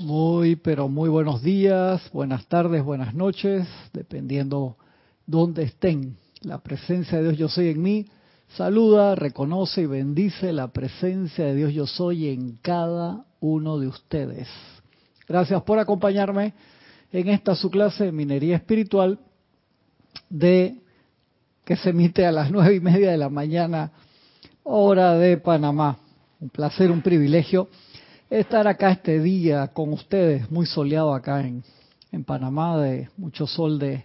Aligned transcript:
Muy, 0.00 0.56
pero 0.56 0.88
muy 0.88 1.10
buenos 1.10 1.42
días, 1.42 2.00
buenas 2.10 2.46
tardes, 2.46 2.82
buenas 2.82 3.12
noches, 3.12 3.68
dependiendo 3.92 4.78
dónde 5.26 5.64
estén. 5.64 6.16
La 6.40 6.56
presencia 6.62 7.18
de 7.18 7.24
Dios 7.24 7.36
yo 7.36 7.48
soy 7.50 7.68
en 7.68 7.82
mí. 7.82 8.06
Saluda, 8.56 9.14
reconoce 9.14 9.82
y 9.82 9.86
bendice 9.86 10.54
la 10.54 10.68
presencia 10.68 11.44
de 11.44 11.54
Dios 11.54 11.74
yo 11.74 11.86
soy 11.86 12.28
en 12.28 12.56
cada 12.62 13.26
uno 13.40 13.78
de 13.78 13.88
ustedes. 13.88 14.48
Gracias 15.28 15.62
por 15.64 15.78
acompañarme 15.78 16.54
en 17.12 17.28
esta 17.28 17.54
su 17.54 17.70
clase 17.70 18.04
de 18.04 18.12
minería 18.12 18.56
espiritual 18.56 19.18
de 20.30 20.78
que 21.62 21.76
se 21.76 21.90
emite 21.90 22.24
a 22.24 22.32
las 22.32 22.50
nueve 22.50 22.74
y 22.76 22.80
media 22.80 23.10
de 23.10 23.18
la 23.18 23.28
mañana, 23.28 23.92
hora 24.62 25.12
de 25.18 25.36
Panamá. 25.36 25.98
Un 26.40 26.48
placer, 26.48 26.90
un 26.90 27.02
privilegio 27.02 27.68
estar 28.30 28.68
acá 28.68 28.92
este 28.92 29.18
día 29.20 29.68
con 29.68 29.92
ustedes, 29.92 30.48
muy 30.50 30.64
soleado 30.64 31.12
acá 31.12 31.40
en, 31.40 31.64
en 32.12 32.24
Panamá, 32.24 32.78
de 32.78 33.10
mucho 33.16 33.46
sol 33.46 33.78
de, 33.78 34.04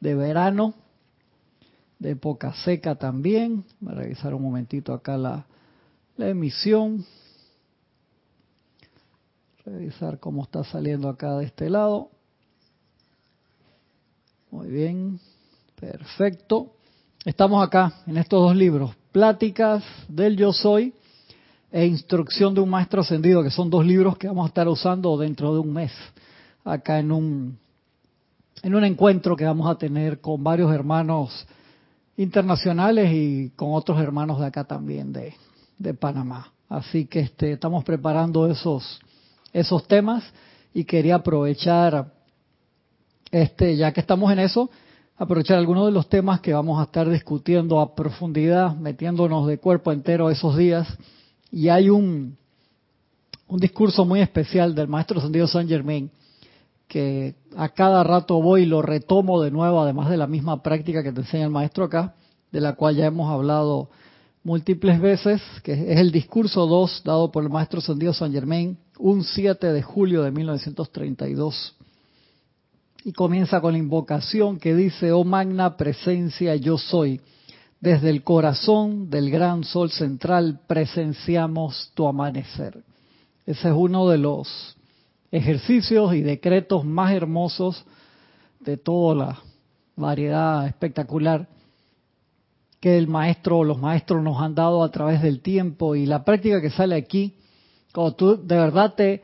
de 0.00 0.14
verano, 0.14 0.74
de 1.98 2.12
época 2.12 2.54
seca 2.64 2.94
también. 2.94 3.64
Voy 3.80 3.92
a 3.92 3.96
revisar 3.96 4.34
un 4.34 4.42
momentito 4.42 4.94
acá 4.94 5.18
la, 5.18 5.46
la 6.16 6.28
emisión. 6.28 7.04
Revisar 9.64 10.18
cómo 10.20 10.44
está 10.44 10.64
saliendo 10.64 11.08
acá 11.08 11.36
de 11.36 11.44
este 11.44 11.68
lado. 11.68 12.10
Muy 14.50 14.68
bien, 14.68 15.20
perfecto. 15.78 16.72
Estamos 17.26 17.62
acá 17.62 17.92
en 18.06 18.16
estos 18.16 18.40
dos 18.40 18.56
libros, 18.56 18.94
Pláticas 19.12 19.84
del 20.08 20.36
Yo 20.36 20.52
Soy 20.52 20.94
e 21.76 21.84
Instrucción 21.84 22.54
de 22.54 22.62
un 22.62 22.70
Maestro 22.70 23.02
Ascendido, 23.02 23.42
que 23.42 23.50
son 23.50 23.68
dos 23.68 23.84
libros 23.84 24.16
que 24.16 24.28
vamos 24.28 24.46
a 24.46 24.48
estar 24.48 24.66
usando 24.66 25.14
dentro 25.18 25.52
de 25.52 25.60
un 25.60 25.74
mes, 25.74 25.92
acá 26.64 26.98
en 26.98 27.12
un, 27.12 27.58
en 28.62 28.74
un 28.74 28.82
encuentro 28.82 29.36
que 29.36 29.44
vamos 29.44 29.68
a 29.68 29.76
tener 29.76 30.22
con 30.22 30.42
varios 30.42 30.72
hermanos 30.72 31.46
internacionales 32.16 33.12
y 33.12 33.50
con 33.56 33.74
otros 33.74 34.00
hermanos 34.00 34.40
de 34.40 34.46
acá 34.46 34.64
también 34.64 35.12
de, 35.12 35.34
de 35.76 35.92
Panamá. 35.92 36.50
Así 36.66 37.04
que 37.04 37.20
este, 37.20 37.52
estamos 37.52 37.84
preparando 37.84 38.50
esos, 38.50 38.98
esos 39.52 39.86
temas 39.86 40.24
y 40.72 40.84
quería 40.84 41.16
aprovechar, 41.16 42.10
este, 43.30 43.76
ya 43.76 43.92
que 43.92 44.00
estamos 44.00 44.32
en 44.32 44.38
eso, 44.38 44.70
aprovechar 45.18 45.58
algunos 45.58 45.84
de 45.84 45.92
los 45.92 46.08
temas 46.08 46.40
que 46.40 46.54
vamos 46.54 46.80
a 46.80 46.84
estar 46.84 47.06
discutiendo 47.06 47.80
a 47.80 47.94
profundidad, 47.94 48.74
metiéndonos 48.74 49.46
de 49.46 49.58
cuerpo 49.58 49.92
entero 49.92 50.30
esos 50.30 50.56
días 50.56 50.88
y 51.50 51.68
hay 51.68 51.90
un, 51.90 52.36
un 53.48 53.58
discurso 53.58 54.04
muy 54.04 54.20
especial 54.20 54.74
del 54.74 54.88
maestro 54.88 55.18
Ascendido 55.18 55.46
Saint 55.46 55.68
Germain 55.68 56.10
que 56.88 57.34
a 57.56 57.68
cada 57.70 58.04
rato 58.04 58.40
voy 58.40 58.62
y 58.62 58.66
lo 58.66 58.80
retomo 58.82 59.42
de 59.42 59.50
nuevo, 59.50 59.80
además 59.80 60.08
de 60.08 60.16
la 60.16 60.26
misma 60.26 60.62
práctica 60.62 61.02
que 61.02 61.12
te 61.12 61.20
enseña 61.20 61.44
el 61.44 61.50
maestro 61.50 61.84
acá, 61.84 62.14
de 62.52 62.60
la 62.60 62.74
cual 62.74 62.94
ya 62.96 63.06
hemos 63.06 63.30
hablado 63.30 63.90
múltiples 64.44 65.00
veces, 65.00 65.42
que 65.64 65.72
es 65.72 65.98
el 65.98 66.12
discurso 66.12 66.66
2 66.66 67.02
dado 67.04 67.32
por 67.32 67.42
el 67.42 67.50
maestro 67.50 67.80
Ascendido 67.80 68.12
Saint 68.12 68.32
Germain, 68.32 68.78
un 68.98 69.24
7 69.24 69.72
de 69.72 69.82
julio 69.82 70.22
de 70.22 70.30
1932. 70.30 71.74
Y 73.04 73.12
comienza 73.12 73.60
con 73.60 73.72
la 73.72 73.78
invocación 73.78 74.58
que 74.58 74.74
dice, 74.74 75.12
oh 75.12 75.24
magna 75.24 75.76
presencia 75.76 76.54
yo 76.56 76.78
soy 76.78 77.20
desde 77.86 78.10
el 78.10 78.24
corazón 78.24 79.10
del 79.10 79.30
gran 79.30 79.62
sol 79.62 79.92
central 79.92 80.58
presenciamos 80.66 81.92
tu 81.94 82.08
amanecer. 82.08 82.82
Ese 83.46 83.68
es 83.68 83.74
uno 83.76 84.08
de 84.08 84.18
los 84.18 84.76
ejercicios 85.30 86.12
y 86.12 86.20
decretos 86.20 86.84
más 86.84 87.12
hermosos 87.12 87.84
de 88.58 88.76
toda 88.76 89.14
la 89.14 89.38
variedad 89.94 90.66
espectacular 90.66 91.46
que 92.80 92.98
el 92.98 93.06
maestro 93.06 93.58
o 93.58 93.64
los 93.64 93.78
maestros 93.78 94.20
nos 94.20 94.42
han 94.42 94.56
dado 94.56 94.82
a 94.82 94.90
través 94.90 95.22
del 95.22 95.40
tiempo 95.40 95.94
y 95.94 96.06
la 96.06 96.24
práctica 96.24 96.60
que 96.60 96.70
sale 96.70 96.96
aquí, 96.96 97.36
cuando 97.94 98.16
tú 98.16 98.44
de 98.44 98.56
verdad 98.56 98.94
te 98.94 99.22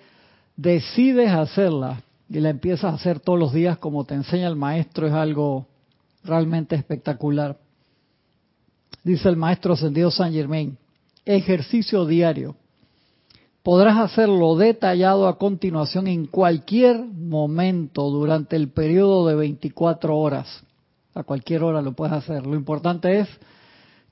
decides 0.57 1.33
hacerla 1.33 2.01
y 2.29 2.39
la 2.39 2.51
empiezas 2.51 2.93
a 2.93 2.95
hacer 2.95 3.19
todos 3.19 3.41
los 3.41 3.53
días 3.53 3.79
como 3.79 4.05
te 4.05 4.15
enseña 4.15 4.47
el 4.47 4.55
maestro, 4.55 5.09
es 5.09 5.15
algo 5.15 5.67
realmente 6.23 6.77
espectacular 6.77 7.59
dice 9.05 9.29
el 9.29 9.37
maestro 9.37 9.75
ascendido 9.75 10.11
San 10.11 10.33
Germain, 10.33 10.77
ejercicio 11.25 12.05
diario. 12.07 12.57
Podrás 13.63 13.99
hacerlo 13.99 14.57
detallado 14.57 15.29
a 15.29 15.39
continuación 15.39 16.09
en 16.09 16.27
cualquier 16.27 16.99
momento 17.05 18.11
durante 18.11 18.57
el 18.57 18.69
periodo 18.69 19.29
de 19.29 19.37
24 19.37 20.17
horas. 20.17 20.65
A 21.15 21.23
cualquier 21.23 21.63
hora 21.63 21.81
lo 21.81 21.93
puedes 21.93 22.15
hacer. 22.15 22.45
Lo 22.45 22.57
importante 22.57 23.21
es 23.21 23.29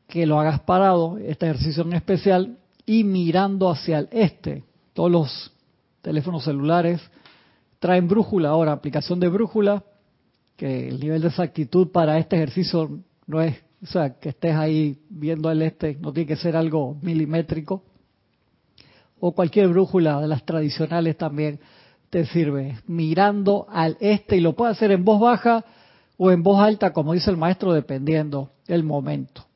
que 0.07 0.27
lo 0.27 0.39
hagas 0.39 0.61
parado, 0.61 1.19
este 1.19 1.47
ejercicio 1.47 1.83
en 1.83 1.95
especial, 1.95 2.59
y 2.87 3.05
mirando 3.05 3.71
hacia 3.71 3.99
el 4.01 4.09
este. 4.13 4.65
Todos 4.93 5.11
los 5.11 5.53
teléfonos 6.03 6.45
celulares 6.45 7.01
traen 7.79 8.07
brújula 8.07 8.51
ahora, 8.51 8.73
aplicación 8.73 9.19
de 9.19 9.29
brújula, 9.29 9.83
que 10.57 10.89
el 10.89 11.01
nivel 11.01 11.23
de 11.23 11.29
exactitud 11.29 11.89
para 11.89 12.19
este 12.19 12.37
ejercicio 12.37 13.01
no 13.27 13.41
es 13.41 13.57
o 13.83 13.87
sea, 13.87 14.19
que 14.19 14.31
estés 14.31 14.55
ahí 14.55 14.99
viendo 15.09 15.51
el 15.51 15.63
este, 15.63 15.97
no 16.01 16.13
tiene 16.13 16.29
que 16.29 16.37
ser 16.37 16.57
algo 16.57 16.99
milimétrico. 17.01 17.83
O 19.19 19.33
cualquier 19.33 19.69
brújula 19.69 20.21
de 20.21 20.29
las 20.29 20.45
tradicionales 20.45 21.17
también 21.17 21.61
te 22.11 22.27
sirve, 22.27 22.79
mirando 22.87 23.67
al 23.71 23.97
este 24.01 24.37
y 24.37 24.41
lo 24.41 24.55
puedes 24.55 24.77
hacer 24.77 24.91
en 24.93 25.05
voz 25.05 25.21
baja 25.21 25.65
o 26.17 26.31
en 26.31 26.43
voz 26.43 26.61
alta, 26.61 26.93
como 26.93 27.13
dice 27.13 27.31
el 27.31 27.37
maestro, 27.37 27.73
dependiendo 27.73 28.51
el 28.67 28.83
momento. 28.83 29.47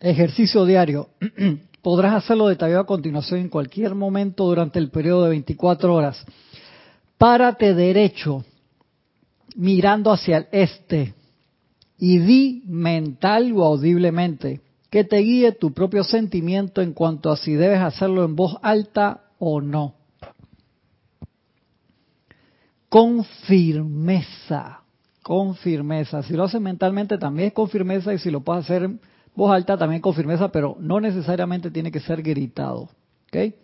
Ejercicio 0.00 0.64
diario. 0.64 1.08
Podrás 1.82 2.14
hacerlo 2.14 2.48
detallado 2.48 2.80
a 2.80 2.86
continuación 2.86 3.40
en 3.40 3.48
cualquier 3.48 3.94
momento 3.94 4.44
durante 4.44 4.78
el 4.78 4.90
periodo 4.90 5.24
de 5.24 5.30
24 5.30 5.94
horas 5.94 6.24
párate 7.18 7.74
derecho, 7.74 8.44
mirando 9.56 10.12
hacia 10.12 10.38
el 10.38 10.46
este, 10.52 11.14
y 11.98 12.18
di 12.18 12.62
mental 12.66 13.52
o 13.56 13.64
audiblemente 13.64 14.60
que 14.90 15.04
te 15.04 15.18
guíe 15.18 15.52
tu 15.52 15.72
propio 15.72 16.04
sentimiento 16.04 16.80
en 16.80 16.92
cuanto 16.92 17.30
a 17.30 17.36
si 17.36 17.54
debes 17.54 17.80
hacerlo 17.80 18.24
en 18.24 18.36
voz 18.36 18.56
alta 18.62 19.24
o 19.38 19.60
no. 19.60 19.94
Con 22.88 23.24
firmeza, 23.24 24.80
con 25.22 25.54
firmeza. 25.56 26.22
Si 26.22 26.32
lo 26.32 26.44
haces 26.44 26.60
mentalmente 26.60 27.18
también 27.18 27.48
es 27.48 27.54
con 27.54 27.68
firmeza 27.68 28.14
y 28.14 28.18
si 28.18 28.30
lo 28.30 28.40
puedes 28.40 28.64
hacer 28.64 28.84
en 28.84 29.00
voz 29.34 29.52
alta 29.52 29.76
también 29.76 30.00
con 30.00 30.14
firmeza, 30.14 30.48
pero 30.48 30.76
no 30.80 31.00
necesariamente 31.00 31.70
tiene 31.70 31.92
que 31.92 32.00
ser 32.00 32.22
gritado. 32.22 32.88
¿Ok? 33.26 33.54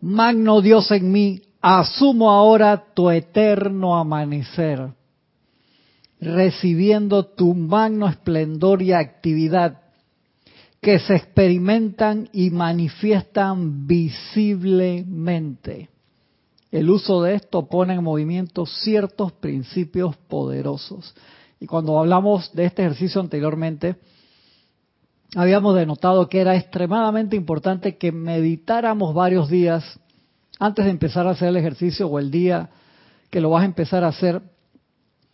Magno 0.00 0.60
Dios 0.60 0.90
en 0.90 1.12
mí, 1.12 1.42
asumo 1.60 2.30
ahora 2.30 2.84
tu 2.94 3.10
eterno 3.10 3.96
amanecer, 3.96 4.92
recibiendo 6.20 7.26
tu 7.26 7.54
magno 7.54 8.08
esplendor 8.08 8.82
y 8.82 8.92
actividad 8.92 9.82
que 10.80 10.98
se 11.00 11.16
experimentan 11.16 12.28
y 12.32 12.50
manifiestan 12.50 13.86
visiblemente. 13.86 15.88
El 16.70 16.90
uso 16.90 17.22
de 17.22 17.34
esto 17.34 17.66
pone 17.66 17.94
en 17.94 18.04
movimiento 18.04 18.66
ciertos 18.66 19.32
principios 19.32 20.16
poderosos. 20.28 21.14
Y 21.60 21.66
cuando 21.66 21.98
hablamos 21.98 22.52
de 22.52 22.66
este 22.66 22.82
ejercicio 22.82 23.20
anteriormente, 23.20 23.96
habíamos 25.34 25.74
denotado 25.74 26.28
que 26.28 26.40
era 26.40 26.56
extremadamente 26.56 27.36
importante 27.36 27.96
que 27.96 28.12
meditáramos 28.12 29.14
varios 29.14 29.48
días 29.48 29.98
antes 30.58 30.84
de 30.84 30.90
empezar 30.90 31.26
a 31.26 31.30
hacer 31.30 31.48
el 31.48 31.56
ejercicio 31.56 32.08
o 32.08 32.18
el 32.18 32.30
día 32.30 32.70
que 33.30 33.40
lo 33.40 33.50
vas 33.50 33.62
a 33.62 33.66
empezar 33.66 34.04
a 34.04 34.08
hacer 34.08 34.42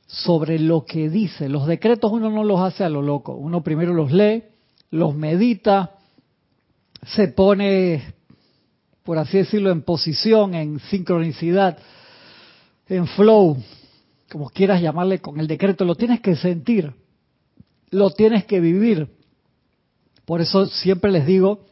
sobre 0.07 0.59
lo 0.59 0.85
que 0.85 1.09
dice. 1.09 1.49
Los 1.49 1.67
decretos 1.67 2.13
uno 2.13 2.31
no 2.31 2.45
los 2.45 2.61
hace 2.61 2.85
a 2.85 2.89
lo 2.89 3.03
loco. 3.03 3.35
Uno 3.35 3.63
primero 3.63 3.95
los 3.95 4.13
lee, 4.13 4.45
los 4.91 5.15
medita, 5.15 5.93
se 7.07 7.29
pone, 7.29 8.15
por 9.03 9.19
así 9.19 9.39
decirlo, 9.39 9.71
en 9.71 9.83
posición, 9.83 10.55
en 10.55 10.79
sincronicidad, 10.81 11.79
en 12.89 13.07
flow, 13.07 13.57
como 14.31 14.51
quieras 14.51 14.83
llamarle 14.83 15.21
con 15.21 15.41
el 15.41 15.47
decreto. 15.47 15.85
Lo 15.85 15.95
tienes 15.95 16.21
que 16.21 16.37
sentir, 16.37 16.93
lo 17.91 18.11
tienes 18.11 18.45
que 18.45 18.61
vivir. 18.61 19.09
Por 20.25 20.41
eso 20.41 20.67
siempre 20.67 21.11
les 21.11 21.27
digo 21.27 21.67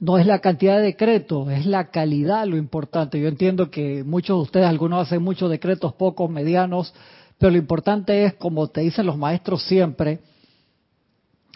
no 0.00 0.16
es 0.16 0.26
la 0.26 0.40
cantidad 0.40 0.76
de 0.76 0.82
decretos, 0.82 1.50
es 1.50 1.66
la 1.66 1.90
calidad 1.90 2.46
lo 2.46 2.56
importante. 2.56 3.20
Yo 3.20 3.28
entiendo 3.28 3.70
que 3.70 4.02
muchos 4.02 4.38
de 4.38 4.42
ustedes, 4.42 4.66
algunos 4.66 5.06
hacen 5.06 5.22
muchos 5.22 5.50
decretos, 5.50 5.92
pocos, 5.92 6.30
medianos, 6.30 6.94
pero 7.38 7.52
lo 7.52 7.58
importante 7.58 8.24
es, 8.24 8.34
como 8.34 8.68
te 8.68 8.80
dicen 8.80 9.06
los 9.06 9.16
maestros 9.16 9.62
siempre, 9.64 10.20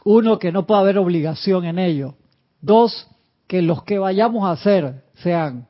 Uno, 0.04 0.38
que 0.38 0.52
no 0.52 0.66
puede 0.66 0.82
haber 0.82 0.98
obligación 0.98 1.64
en 1.64 1.78
ello. 1.78 2.14
Dos, 2.60 3.08
que 3.46 3.62
los 3.62 3.84
que 3.84 3.98
vayamos 3.98 4.44
a 4.44 4.52
hacer 4.52 5.02
sean 5.14 5.66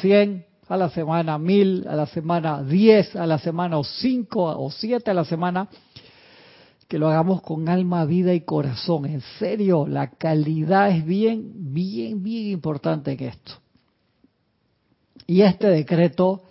100 0.00 0.44
a 0.68 0.76
la 0.76 0.90
semana, 0.90 1.38
1000 1.38 1.86
a 1.88 1.94
la 1.94 2.06
semana, 2.06 2.62
10 2.64 3.14
a 3.14 3.26
la 3.26 3.38
semana 3.38 3.78
o 3.78 3.84
5 3.84 4.42
o 4.42 4.70
7 4.70 5.12
a 5.12 5.14
la 5.14 5.24
semana, 5.24 5.68
que 6.88 6.98
lo 6.98 7.08
hagamos 7.08 7.42
con 7.42 7.68
alma, 7.68 8.04
vida 8.04 8.32
y 8.32 8.42
corazón. 8.42 9.06
En 9.06 9.20
serio, 9.38 9.86
la 9.86 10.10
calidad 10.10 10.90
es 10.90 11.04
bien, 11.04 11.52
bien, 11.74 12.22
bien 12.22 12.46
importante 12.48 13.12
en 13.12 13.24
esto. 13.24 13.52
Y 15.26 15.42
este 15.42 15.68
decreto, 15.68 16.42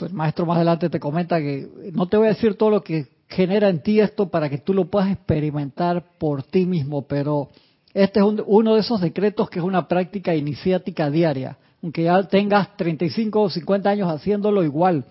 el 0.00 0.12
maestro 0.12 0.46
más 0.46 0.56
adelante 0.56 0.90
te 0.90 0.98
comenta 0.98 1.38
que 1.38 1.68
no 1.92 2.08
te 2.08 2.16
voy 2.16 2.26
a 2.26 2.30
decir 2.30 2.56
todo 2.56 2.70
lo 2.70 2.82
que 2.82 3.06
genera 3.28 3.68
en 3.68 3.82
ti 3.82 4.00
esto 4.00 4.28
para 4.28 4.48
que 4.48 4.58
tú 4.58 4.74
lo 4.74 4.86
puedas 4.86 5.10
experimentar 5.10 6.04
por 6.18 6.42
ti 6.42 6.66
mismo, 6.66 7.02
pero 7.06 7.48
este 7.92 8.20
es 8.20 8.26
uno 8.46 8.74
de 8.74 8.80
esos 8.80 9.00
decretos 9.00 9.48
que 9.48 9.60
es 9.60 9.64
una 9.64 9.86
práctica 9.86 10.34
iniciática 10.34 11.10
diaria. 11.10 11.56
Aunque 11.82 12.04
ya 12.04 12.22
tengas 12.24 12.76
35 12.76 13.40
o 13.40 13.50
50 13.50 13.90
años 13.90 14.10
haciéndolo 14.10 14.64
igual, 14.64 15.04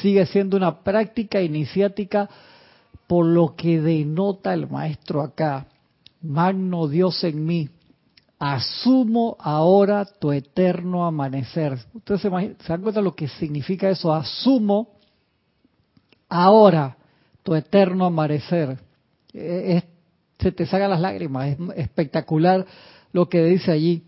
sigue 0.00 0.24
siendo 0.26 0.56
una 0.56 0.82
práctica 0.82 1.42
iniciática 1.42 2.30
por 3.10 3.26
lo 3.26 3.56
que 3.56 3.80
denota 3.80 4.54
el 4.54 4.68
maestro 4.68 5.20
acá. 5.20 5.66
Magno 6.22 6.86
Dios 6.86 7.24
en 7.24 7.44
mí, 7.44 7.68
asumo 8.38 9.36
ahora 9.40 10.04
tu 10.04 10.30
eterno 10.30 11.04
amanecer. 11.04 11.76
Ustedes 11.92 12.20
se, 12.20 12.30
dan 12.30 12.82
cuenta 12.82 13.00
de 13.00 13.02
lo 13.02 13.16
que 13.16 13.26
significa 13.26 13.90
eso, 13.90 14.14
asumo 14.14 14.90
ahora 16.28 16.96
tu 17.42 17.56
eterno 17.56 18.04
amanecer. 18.04 18.78
E, 19.34 19.82
se 20.38 20.52
te 20.52 20.64
sacan 20.64 20.90
las 20.90 21.00
lágrimas, 21.00 21.48
es 21.48 21.58
espectacular 21.78 22.64
lo 23.10 23.28
que 23.28 23.42
dice 23.42 23.72
allí. 23.72 24.04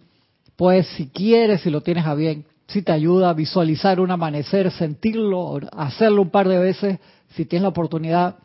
Pues 0.55 0.87
si 0.96 1.08
quieres, 1.08 1.62
si 1.62 1.70
lo 1.70 1.81
tienes 1.81 2.06
a 2.06 2.14
bien, 2.14 2.44
si 2.69 2.82
te 2.82 2.93
ayuda 2.93 3.31
a 3.31 3.34
visualizar 3.34 3.98
un 3.98 4.12
amanecer, 4.12 4.70
sentirlo, 4.70 5.58
hacerlo 5.72 6.22
un 6.22 6.31
par 6.31 6.46
de 6.46 6.60
veces, 6.60 7.00
si 7.31 7.46
tienes 7.46 7.64
la 7.64 7.70
oportunidad, 7.70 8.37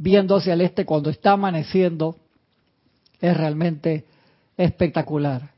viendo 0.00 0.36
hacia 0.36 0.54
el 0.54 0.62
este 0.62 0.86
cuando 0.86 1.10
está 1.10 1.32
amaneciendo, 1.32 2.16
es 3.20 3.36
realmente 3.36 4.06
espectacular. 4.56 5.50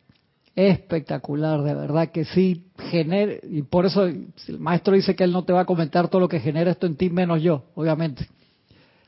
Espectacular, 0.55 1.63
de 1.63 1.75
verdad 1.75 2.11
que 2.11 2.25
sí, 2.25 2.67
genera, 2.91 3.35
y 3.49 3.63
por 3.63 3.87
eso 3.87 4.05
el 4.05 4.59
maestro 4.59 4.95
dice 4.95 5.15
que 5.15 5.25
él 5.25 5.33
no 5.33 5.45
te 5.45 5.53
va 5.53 5.61
a 5.61 5.65
comentar 5.65 6.09
todo 6.09 6.21
lo 6.21 6.29
que 6.29 6.41
genera 6.41 6.73
esto 6.73 6.87
en 6.87 6.97
ti, 6.97 7.09
menos 7.09 7.41
yo, 7.41 7.63
obviamente. 7.75 8.29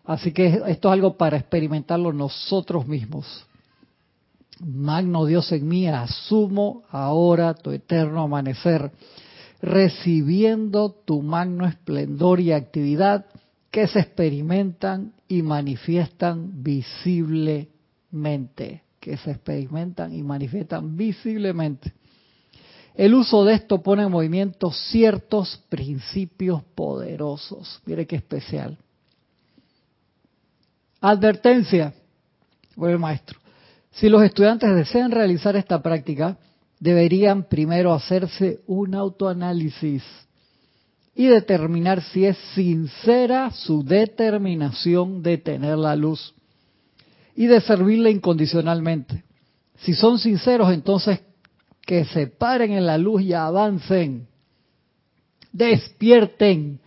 Así 0.04 0.32
que 0.32 0.46
esto 0.46 0.88
es 0.88 0.92
algo 0.92 1.16
para 1.16 1.36
experimentarlo 1.36 2.12
nosotros 2.12 2.86
mismos. 2.86 3.44
Magno 4.60 5.26
Dios 5.26 5.50
en 5.50 5.66
mí, 5.66 5.88
asumo 5.88 6.84
ahora 6.90 7.54
tu 7.54 7.72
eterno 7.72 8.22
amanecer, 8.22 8.92
recibiendo 9.60 10.90
tu 11.04 11.22
magno 11.22 11.66
esplendor 11.66 12.38
y 12.38 12.52
actividad 12.52 13.26
que 13.74 13.86
se 13.88 13.98
experimentan 13.98 15.12
y 15.26 15.42
manifiestan 15.42 16.62
visiblemente 16.62 18.84
que 19.00 19.16
se 19.16 19.32
experimentan 19.32 20.14
y 20.14 20.22
manifiestan 20.22 20.96
visiblemente. 20.96 21.92
El 22.94 23.14
uso 23.14 23.44
de 23.44 23.54
esto 23.54 23.82
pone 23.82 24.04
en 24.04 24.12
movimiento 24.12 24.70
ciertos 24.70 25.60
principios 25.68 26.62
poderosos. 26.76 27.82
Mire 27.84 28.06
qué 28.06 28.14
especial. 28.14 28.78
Advertencia, 31.00 31.92
el 32.80 32.98
maestro. 33.00 33.40
Si 33.90 34.08
los 34.08 34.22
estudiantes 34.22 34.72
desean 34.72 35.10
realizar 35.10 35.56
esta 35.56 35.82
práctica, 35.82 36.38
deberían 36.78 37.42
primero 37.42 37.92
hacerse 37.92 38.60
un 38.68 38.94
autoanálisis 38.94 40.04
y 41.14 41.26
determinar 41.26 42.02
si 42.02 42.26
es 42.26 42.36
sincera 42.54 43.50
su 43.52 43.84
determinación 43.84 45.22
de 45.22 45.38
tener 45.38 45.78
la 45.78 45.94
luz 45.94 46.34
y 47.36 47.46
de 47.46 47.60
servirle 47.60 48.10
incondicionalmente. 48.10 49.22
Si 49.78 49.94
son 49.94 50.18
sinceros, 50.18 50.72
entonces 50.72 51.20
que 51.82 52.04
se 52.06 52.26
paren 52.26 52.72
en 52.72 52.86
la 52.86 52.98
luz 52.98 53.22
y 53.22 53.32
avancen. 53.32 54.26
Despierten, 55.52 56.80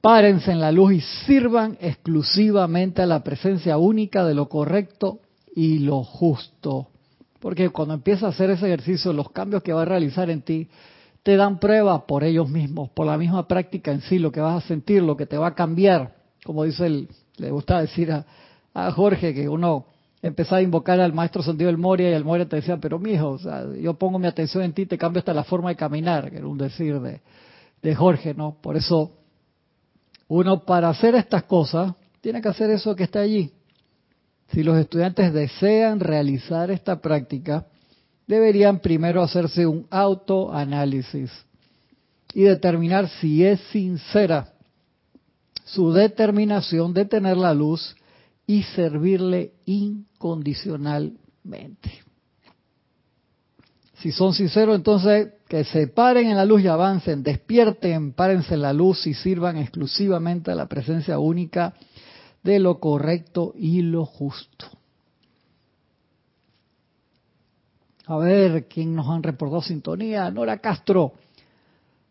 párense 0.00 0.50
en 0.50 0.60
la 0.60 0.72
luz 0.72 0.94
y 0.94 1.00
sirvan 1.00 1.76
exclusivamente 1.80 3.02
a 3.02 3.06
la 3.06 3.22
presencia 3.22 3.78
única 3.78 4.24
de 4.24 4.34
lo 4.34 4.48
correcto 4.48 5.20
y 5.54 5.80
lo 5.80 6.02
justo. 6.02 6.88
Porque 7.38 7.70
cuando 7.70 7.94
empiezas 7.94 8.24
a 8.24 8.28
hacer 8.28 8.50
ese 8.50 8.66
ejercicio, 8.66 9.12
los 9.12 9.30
cambios 9.30 9.62
que 9.62 9.72
va 9.72 9.82
a 9.82 9.86
realizar 9.86 10.28
en 10.30 10.42
ti 10.42 10.68
te 11.22 11.36
dan 11.36 11.58
prueba 11.58 12.06
por 12.06 12.24
ellos 12.24 12.48
mismos, 12.48 12.90
por 12.90 13.06
la 13.06 13.18
misma 13.18 13.46
práctica 13.46 13.92
en 13.92 14.00
sí, 14.02 14.18
lo 14.18 14.32
que 14.32 14.40
vas 14.40 14.64
a 14.64 14.66
sentir, 14.66 15.02
lo 15.02 15.16
que 15.16 15.26
te 15.26 15.36
va 15.36 15.48
a 15.48 15.54
cambiar. 15.54 16.14
Como 16.44 16.64
dice 16.64 16.86
el, 16.86 17.08
le 17.36 17.50
gusta 17.50 17.80
decir 17.80 18.10
a, 18.12 18.24
Jorge 18.92 19.34
que 19.34 19.48
uno 19.48 19.86
empezaba 20.22 20.58
a 20.58 20.62
invocar 20.62 21.00
al 21.00 21.12
maestro 21.12 21.42
Sentido 21.42 21.66
del 21.66 21.76
Moria 21.76 22.10
y 22.10 22.12
el 22.12 22.24
Moria 22.24 22.48
te 22.48 22.56
decía, 22.56 22.76
pero 22.78 22.98
mijo, 22.98 23.30
o 23.30 23.38
sea, 23.38 23.64
yo 23.74 23.94
pongo 23.94 24.18
mi 24.18 24.26
atención 24.26 24.62
en 24.62 24.72
ti, 24.72 24.86
te 24.86 24.96
cambio 24.96 25.18
hasta 25.18 25.34
la 25.34 25.44
forma 25.44 25.70
de 25.70 25.76
caminar, 25.76 26.30
que 26.30 26.36
era 26.36 26.46
un 26.46 26.56
decir 26.56 27.00
de, 27.00 27.20
de 27.82 27.94
Jorge, 27.94 28.32
¿no? 28.32 28.56
Por 28.60 28.76
eso, 28.76 29.12
uno 30.28 30.64
para 30.64 30.88
hacer 30.88 31.16
estas 31.16 31.42
cosas, 31.44 31.94
tiene 32.20 32.40
que 32.40 32.48
hacer 32.48 32.70
eso 32.70 32.94
que 32.94 33.04
está 33.04 33.20
allí. 33.20 33.52
Si 34.52 34.62
los 34.62 34.78
estudiantes 34.78 35.32
desean 35.32 36.00
realizar 36.00 36.70
esta 36.70 37.00
práctica, 37.00 37.66
deberían 38.30 38.78
primero 38.78 39.22
hacerse 39.22 39.66
un 39.66 39.86
autoanálisis 39.90 41.30
y 42.32 42.42
determinar 42.42 43.08
si 43.08 43.44
es 43.44 43.58
sincera 43.72 44.52
su 45.64 45.92
determinación 45.92 46.94
de 46.94 47.06
tener 47.06 47.36
la 47.36 47.52
luz 47.52 47.96
y 48.46 48.62
servirle 48.62 49.54
incondicionalmente. 49.66 51.90
Si 53.96 54.12
son 54.12 54.32
sinceros, 54.32 54.76
entonces 54.76 55.30
que 55.48 55.64
se 55.64 55.88
paren 55.88 56.28
en 56.28 56.36
la 56.36 56.44
luz 56.44 56.62
y 56.62 56.68
avancen, 56.68 57.24
despierten, 57.24 58.12
párense 58.12 58.54
en 58.54 58.62
la 58.62 58.72
luz 58.72 59.08
y 59.08 59.14
sirvan 59.14 59.58
exclusivamente 59.58 60.52
a 60.52 60.54
la 60.54 60.66
presencia 60.66 61.18
única 61.18 61.74
de 62.44 62.60
lo 62.60 62.78
correcto 62.78 63.54
y 63.56 63.82
lo 63.82 64.06
justo. 64.06 64.79
A 68.10 68.16
ver, 68.16 68.66
¿quién 68.66 68.96
nos 68.96 69.08
han 69.08 69.22
reportado 69.22 69.62
sintonía? 69.62 70.28
Nora 70.32 70.58
Castro. 70.58 71.12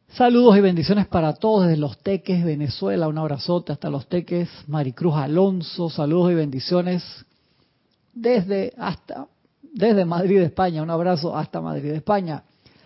Saludos 0.08 0.56
y 0.56 0.62
bendiciones 0.62 1.08
para 1.08 1.34
todos 1.34 1.66
desde 1.66 1.76
Los 1.76 1.98
Teques, 1.98 2.42
Venezuela. 2.46 3.10
Un 3.10 3.18
abrazote 3.18 3.74
hasta 3.74 3.90
Los 3.90 4.08
Teques. 4.08 4.48
Maricruz 4.68 5.16
Alonso, 5.16 5.90
saludos 5.90 6.32
y 6.32 6.36
bendiciones 6.36 7.04
desde 8.14 8.72
hasta 8.78 9.28
desde 9.74 10.06
Madrid, 10.06 10.40
España. 10.40 10.82
Un 10.82 10.90
abrazo 10.90 11.36
hasta 11.36 11.60
Madrid, 11.60 11.92
España. 11.92 12.44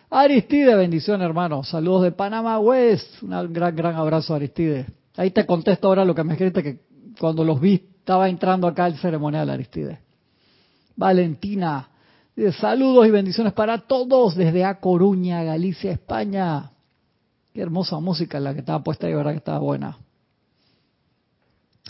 Aristide, 0.10 0.76
bendiciones, 0.76 1.24
hermano. 1.24 1.64
Saludos 1.64 2.02
de 2.06 2.14
Panamá 2.14 2.58
West. 2.58 3.22
Un 3.22 3.54
gran, 3.54 3.76
gran 3.76 3.96
abrazo, 3.96 4.34
Aristide. 4.34 4.88
Ahí 5.18 5.30
te 5.30 5.46
contesto 5.46 5.88
ahora 5.88 6.04
lo 6.04 6.16
que 6.16 6.24
me 6.24 6.34
escribiste, 6.34 6.64
que 6.64 6.80
cuando 7.20 7.44
los 7.44 7.62
vi 7.62 7.76
estaba 7.76 8.28
entrando 8.28 8.66
acá 8.66 8.88
el 8.88 8.98
ceremonial, 8.98 9.52
Aristide. 9.52 10.00
Valentina, 10.96 11.90
saludos 12.60 13.08
y 13.08 13.12
bendiciones 13.12 13.54
para 13.54 13.80
todos 13.80 14.36
desde 14.36 14.66
A 14.66 14.80
Coruña, 14.80 15.44
Galicia, 15.44 15.92
España. 15.92 16.72
Qué 17.54 17.62
hermosa 17.62 18.00
música 18.00 18.40
la 18.40 18.54
que 18.54 18.62
estaba 18.62 18.84
puesta 18.84 19.08
ahí, 19.08 19.14
verdad 19.14 19.32
que 19.32 19.38
estaba 19.38 19.60
buena. 19.60 19.98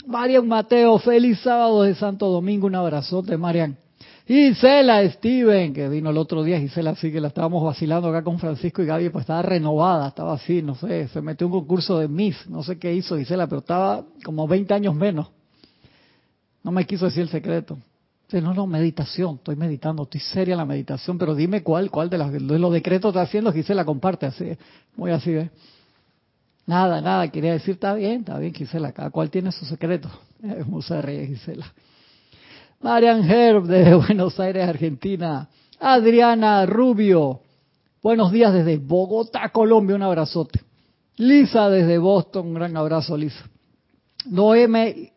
Marian 0.06 0.46
Mateo, 0.46 0.98
feliz 0.98 1.40
sábado 1.40 1.82
de 1.82 1.94
Santo 1.94 2.28
Domingo, 2.28 2.66
un 2.66 2.74
abrazote, 2.74 3.36
Marian. 3.38 3.76
Gisela 4.26 5.08
Steven, 5.10 5.72
que 5.72 5.88
vino 5.88 6.10
el 6.10 6.16
otro 6.16 6.42
día, 6.42 6.58
Gisela 6.58 6.94
sí 6.94 7.12
que 7.12 7.20
la 7.20 7.28
estábamos 7.28 7.62
vacilando 7.62 8.08
acá 8.08 8.22
con 8.22 8.38
Francisco 8.38 8.82
y 8.82 8.86
Gaby, 8.86 9.10
pues 9.10 9.22
estaba 9.22 9.42
renovada, 9.42 10.08
estaba 10.08 10.34
así, 10.34 10.62
no 10.62 10.74
sé, 10.74 11.08
se 11.08 11.20
metió 11.20 11.46
un 11.46 11.52
concurso 11.52 11.98
de 11.98 12.08
Miss, 12.08 12.48
no 12.48 12.62
sé 12.62 12.78
qué 12.78 12.92
hizo 12.94 13.18
Gisela, 13.18 13.46
pero 13.46 13.60
estaba 13.60 14.04
como 14.24 14.48
20 14.48 14.72
años 14.72 14.94
menos. 14.94 15.28
No 16.62 16.70
me 16.70 16.86
quiso 16.86 17.04
decir 17.04 17.22
el 17.22 17.28
secreto. 17.28 17.78
No, 18.40 18.52
no, 18.52 18.66
meditación, 18.66 19.36
estoy 19.36 19.54
meditando, 19.54 20.02
estoy 20.02 20.20
seria 20.20 20.54
en 20.54 20.58
la 20.58 20.64
meditación, 20.64 21.18
pero 21.18 21.34
dime 21.34 21.62
cuál, 21.62 21.90
cuál 21.90 22.10
de, 22.10 22.18
los 22.18 22.72
decretos 22.72 23.10
está 23.10 23.22
haciendo, 23.22 23.52
Gisela 23.52 23.84
comparte 23.84 24.26
así, 24.26 24.56
muy 24.96 25.12
así, 25.12 25.32
¿ves? 25.32 25.50
Nada, 26.66 27.00
nada, 27.00 27.28
quería 27.28 27.52
decir, 27.52 27.74
está 27.74 27.94
bien, 27.94 28.20
está 28.20 28.38
bien, 28.38 28.52
Gisela, 28.52 28.92
cada 28.92 29.10
cual 29.10 29.30
tiene 29.30 29.52
su 29.52 29.64
secreto. 29.66 30.08
Musa 30.66 31.00
ríe, 31.00 31.26
Gisela. 31.26 31.66
Marian 32.80 33.22
Herb 33.30 33.66
de 33.66 33.94
Buenos 34.06 34.40
Aires, 34.40 34.68
Argentina. 34.68 35.48
Adriana 35.78 36.66
Rubio, 36.66 37.40
buenos 38.02 38.32
días 38.32 38.52
desde 38.52 38.78
Bogotá, 38.78 39.50
Colombia, 39.50 39.94
un 39.96 40.02
abrazote. 40.02 40.60
Lisa 41.16 41.68
desde 41.68 41.98
Boston, 41.98 42.48
un 42.48 42.54
gran 42.54 42.76
abrazo, 42.76 43.16
Lisa. 43.16 43.48
Noeme 44.26 45.13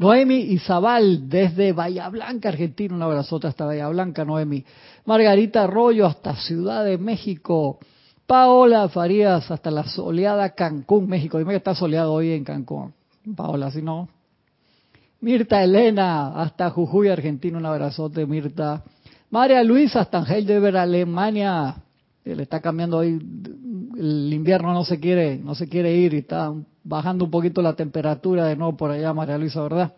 Noemi 0.00 0.36
Izabal, 0.54 1.28
desde 1.28 1.74
Bahía 1.74 2.08
Blanca, 2.08 2.48
Argentina. 2.48 2.94
Un 2.94 3.02
abrazote 3.02 3.48
hasta 3.48 3.66
Bahía 3.66 3.86
Blanca, 3.88 4.24
Noemi. 4.24 4.64
Margarita 5.04 5.64
Arroyo, 5.64 6.06
hasta 6.06 6.36
Ciudad 6.36 6.86
de 6.86 6.96
México. 6.96 7.78
Paola 8.26 8.88
Farías, 8.88 9.50
hasta 9.50 9.70
la 9.70 9.84
soleada 9.84 10.54
Cancún, 10.54 11.06
México. 11.06 11.36
Dime 11.36 11.50
que 11.50 11.58
está 11.58 11.74
soleado 11.74 12.14
hoy 12.14 12.30
en 12.30 12.44
Cancún. 12.44 12.94
Paola, 13.36 13.70
si 13.70 13.82
no. 13.82 14.08
Mirta 15.20 15.62
Elena, 15.62 16.28
hasta 16.28 16.70
Jujuy, 16.70 17.08
Argentina. 17.08 17.58
Un 17.58 17.66
abrazote, 17.66 18.24
Mirta. 18.24 18.82
María 19.28 19.62
Luisa, 19.62 20.00
hasta 20.00 20.24
Heidelberg, 20.24 20.78
Alemania. 20.78 21.76
Le 22.24 22.42
está 22.42 22.58
cambiando 22.60 22.96
hoy. 22.96 23.20
El 23.98 24.32
invierno 24.32 24.72
no 24.72 24.82
se 24.82 24.98
quiere, 24.98 25.36
no 25.36 25.54
se 25.54 25.68
quiere 25.68 25.94
ir 25.94 26.14
y 26.14 26.18
está 26.20 26.54
bajando 26.84 27.24
un 27.24 27.30
poquito 27.30 27.62
la 27.62 27.74
temperatura 27.74 28.46
de 28.46 28.56
nuevo 28.56 28.76
por 28.76 28.90
allá, 28.90 29.12
María 29.12 29.38
Luisa, 29.38 29.62
¿verdad? 29.62 29.92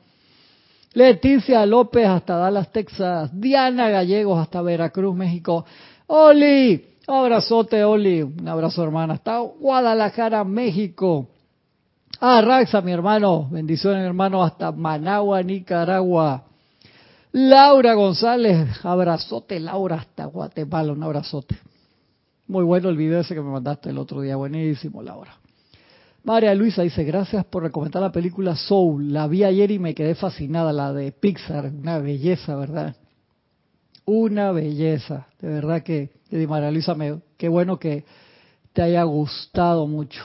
Leticia 0.95 1.65
López 1.65 2.07
hasta 2.07 2.37
Dallas, 2.37 2.71
Texas. 2.71 3.31
Diana 3.33 3.89
Gallegos 3.89 4.39
hasta 4.39 4.61
Veracruz, 4.61 5.15
México. 5.17 5.65
Oli, 6.07 6.85
abrazote, 7.07 7.83
Oli. 7.85 8.23
Un 8.23 8.47
abrazo, 8.47 8.83
hermana. 8.83 9.15
Hasta 9.15 9.39
Guadalajara, 9.39 10.45
México. 10.45 11.29
Ah, 12.21 12.43
Raxa, 12.43 12.83
mi 12.83 12.93
hermano. 12.93 13.49
Bendiciones, 13.51 14.05
hermano. 14.05 14.43
Hasta 14.45 14.71
Managua, 14.71 15.43
Nicaragua. 15.43 16.45
Laura 17.33 17.95
González. 17.95 18.85
Abrazote, 18.85 19.59
Laura, 19.61 19.97
hasta 19.97 20.27
Guatemala. 20.27 20.93
Un 20.93 21.03
abrazote. 21.03 21.57
Muy 22.49 22.65
bueno 22.65 22.91
el 22.91 22.97
video 22.97 23.21
ese 23.21 23.35
que 23.35 23.41
me 23.41 23.51
mandaste 23.51 23.89
el 23.89 23.99
otro 23.99 24.21
día. 24.21 24.37
Buenísimo, 24.37 25.03
Laura. 25.03 25.42
María 26.25 26.55
Luisa 26.55 26.83
dice, 26.83 27.03
gracias 27.03 27.45
por 27.47 27.65
recomendar 27.65 28.01
la 28.01 28.13
película 28.13 28.55
Soul. 28.55 29.13
La 29.13 29.27
vi 29.27 29.43
ayer 29.43 29.73
y 29.73 29.79
me 29.81 29.95
quedé 29.95 30.15
fascinada, 30.15 30.73
la 30.73 30.93
de 30.93 31.11
Pixar. 31.11 31.67
Una 31.67 31.99
belleza, 31.99 32.55
¿verdad? 32.55 32.95
Una 34.05 34.53
belleza. 34.53 35.27
De 35.41 35.49
verdad 35.49 35.83
que, 35.83 36.11
María 36.49 36.71
Luisa, 36.71 36.95
me, 36.95 37.21
qué 37.37 37.49
bueno 37.49 37.79
que 37.79 38.05
te 38.73 38.83
haya 38.83 39.03
gustado 39.03 39.89
mucho. 39.89 40.25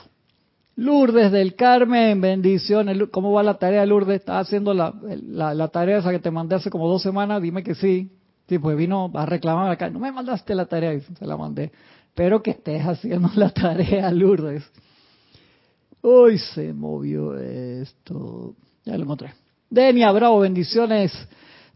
Lourdes 0.76 1.32
del 1.32 1.56
Carmen, 1.56 2.20
bendiciones. 2.20 2.96
¿Cómo 3.10 3.32
va 3.32 3.42
la 3.42 3.54
tarea, 3.54 3.84
Lourdes? 3.84 4.20
¿Estás 4.20 4.46
haciendo 4.46 4.74
la, 4.74 4.94
la, 5.02 5.68
tarea 5.68 5.98
esa 5.98 6.12
que 6.12 6.20
te 6.20 6.30
mandé 6.30 6.54
hace 6.54 6.70
como 6.70 6.88
dos 6.88 7.02
semanas? 7.02 7.42
Dime 7.42 7.64
que 7.64 7.74
sí. 7.74 8.12
Sí, 8.48 8.60
pues 8.60 8.76
vino 8.76 9.10
a 9.14 9.26
reclamar 9.26 9.68
acá. 9.72 9.90
No 9.90 9.98
me 9.98 10.12
mandaste 10.12 10.54
la 10.54 10.66
tarea 10.66 10.94
y 10.94 11.00
se 11.00 11.26
la 11.26 11.36
mandé. 11.36 11.72
Espero 12.06 12.40
que 12.40 12.52
estés 12.52 12.86
haciendo 12.86 13.28
la 13.34 13.50
tarea, 13.50 14.12
Lourdes. 14.12 14.62
Uy, 16.02 16.38
se 16.38 16.72
movió 16.72 17.36
esto. 17.36 18.54
Ya 18.84 18.96
lo 18.96 19.02
encontré. 19.02 19.32
Denia 19.68 20.10
Bravo, 20.12 20.40
bendiciones. 20.40 21.12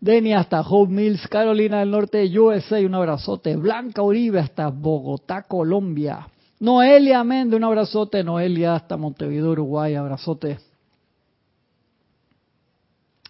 Denia 0.01 0.41
hasta 0.41 0.61
Hope 0.61 0.93
Mills, 0.93 1.29
Carolina 1.29 1.81
del 1.81 1.91
Norte, 1.91 2.25
USA, 2.39 2.79
un 2.81 2.95
abrazote. 2.95 3.55
Blanca 3.57 4.03
Uribe 4.03 4.41
hasta 4.41 4.69
Bogotá, 4.69 5.43
Colombia. 5.43 6.27
Noelia 6.59 7.23
Mende, 7.23 7.57
un 7.57 7.65
abrazote. 7.65 8.25
Noelia 8.25 8.75
hasta 8.75 8.97
Montevideo, 8.97 9.51
Uruguay, 9.51 9.95
abrazote. 9.95 10.59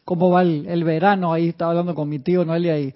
¿Cómo 0.05 0.31
va 0.31 0.43
el, 0.43 0.67
el 0.67 0.85
verano? 0.85 1.33
Ahí 1.33 1.49
estaba 1.49 1.73
hablando 1.73 1.95
con 1.95 2.09
mi 2.09 2.19
tío 2.19 2.45
Noelia 2.45 2.79
y 2.79 2.93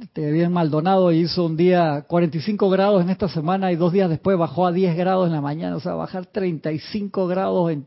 este, 0.00 0.32
bien 0.32 0.52
Maldonado 0.52 1.12
hizo 1.12 1.44
un 1.44 1.56
día 1.56 2.04
45 2.08 2.68
grados 2.70 3.02
en 3.02 3.10
esta 3.10 3.28
semana 3.28 3.70
y 3.70 3.76
dos 3.76 3.92
días 3.92 4.10
después 4.10 4.36
bajó 4.36 4.66
a 4.66 4.72
10 4.72 4.96
grados 4.96 5.26
en 5.26 5.32
la 5.32 5.40
mañana, 5.40 5.76
o 5.76 5.80
sea, 5.80 5.94
bajar 5.94 6.26
35 6.26 7.26
grados 7.28 7.70
en 7.70 7.86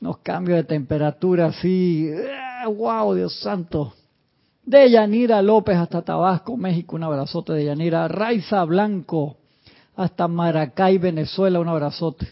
unos 0.00 0.18
cambios 0.18 0.58
de 0.58 0.64
temperatura 0.64 1.46
así, 1.46 2.08
wow, 2.66 3.12
¡ah! 3.12 3.14
Dios 3.14 3.38
santo. 3.40 3.94
De 4.64 4.90
Yanira 4.90 5.42
López 5.42 5.76
hasta 5.76 6.02
Tabasco, 6.02 6.56
México, 6.56 6.96
un 6.96 7.04
abrazote 7.04 7.52
de 7.52 7.64
Yanira. 7.66 8.08
Raiza 8.08 8.64
Blanco 8.64 9.36
hasta 9.94 10.26
Maracay, 10.26 10.98
Venezuela, 10.98 11.60
un 11.60 11.68
abrazote. 11.68 12.26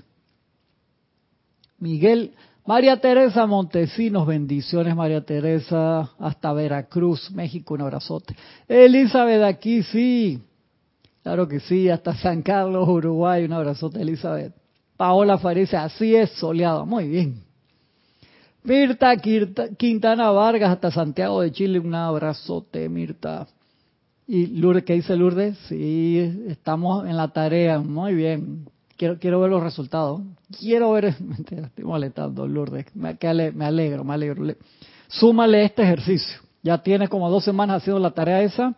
Miguel 1.78 2.32
María 2.66 2.98
Teresa 2.98 3.44
Montesinos, 3.46 4.26
bendiciones 4.26 4.96
María 4.96 5.20
Teresa, 5.22 6.10
hasta 6.18 6.52
Veracruz, 6.54 7.30
México, 7.30 7.74
un 7.74 7.82
abrazote. 7.82 8.34
Elizabeth 8.66 9.42
aquí, 9.42 9.82
sí, 9.82 10.40
claro 11.22 11.46
que 11.46 11.60
sí, 11.60 11.90
hasta 11.90 12.14
San 12.14 12.40
Carlos, 12.40 12.88
Uruguay, 12.88 13.44
un 13.44 13.52
abrazote 13.52 14.00
Elizabeth. 14.00 14.54
Paola 14.96 15.36
Faris, 15.36 15.74
así 15.74 16.16
es, 16.16 16.30
soleado, 16.30 16.86
muy 16.86 17.06
bien. 17.06 17.42
Mirta 18.62 19.14
Quintana 19.16 20.30
Vargas, 20.30 20.70
hasta 20.70 20.90
Santiago 20.90 21.42
de 21.42 21.52
Chile, 21.52 21.78
un 21.78 21.94
abrazote 21.94 22.88
Mirta. 22.88 23.46
¿Y 24.26 24.46
Lourdes, 24.46 24.84
qué 24.84 24.94
dice 24.94 25.14
Lourdes? 25.16 25.58
Sí, 25.68 26.46
estamos 26.48 27.06
en 27.06 27.18
la 27.18 27.28
tarea, 27.28 27.78
muy 27.78 28.14
bien. 28.14 28.70
Quiero, 29.04 29.18
quiero 29.18 29.40
ver 29.40 29.50
los 29.50 29.62
resultados. 29.62 30.22
Quiero 30.58 30.92
ver. 30.92 31.14
Mentira, 31.20 31.66
estoy 31.66 31.84
molestando, 31.84 32.48
Lourdes. 32.48 32.86
Me, 32.94 33.18
me 33.52 33.66
alegro, 33.66 34.02
me 34.02 34.14
alegro. 34.14 34.54
Súmale 35.08 35.62
este 35.62 35.82
ejercicio. 35.82 36.40
Ya 36.62 36.78
tienes 36.78 37.10
como 37.10 37.28
dos 37.28 37.44
semanas 37.44 37.82
haciendo 37.82 38.00
la 38.00 38.12
tarea 38.12 38.40
esa, 38.40 38.74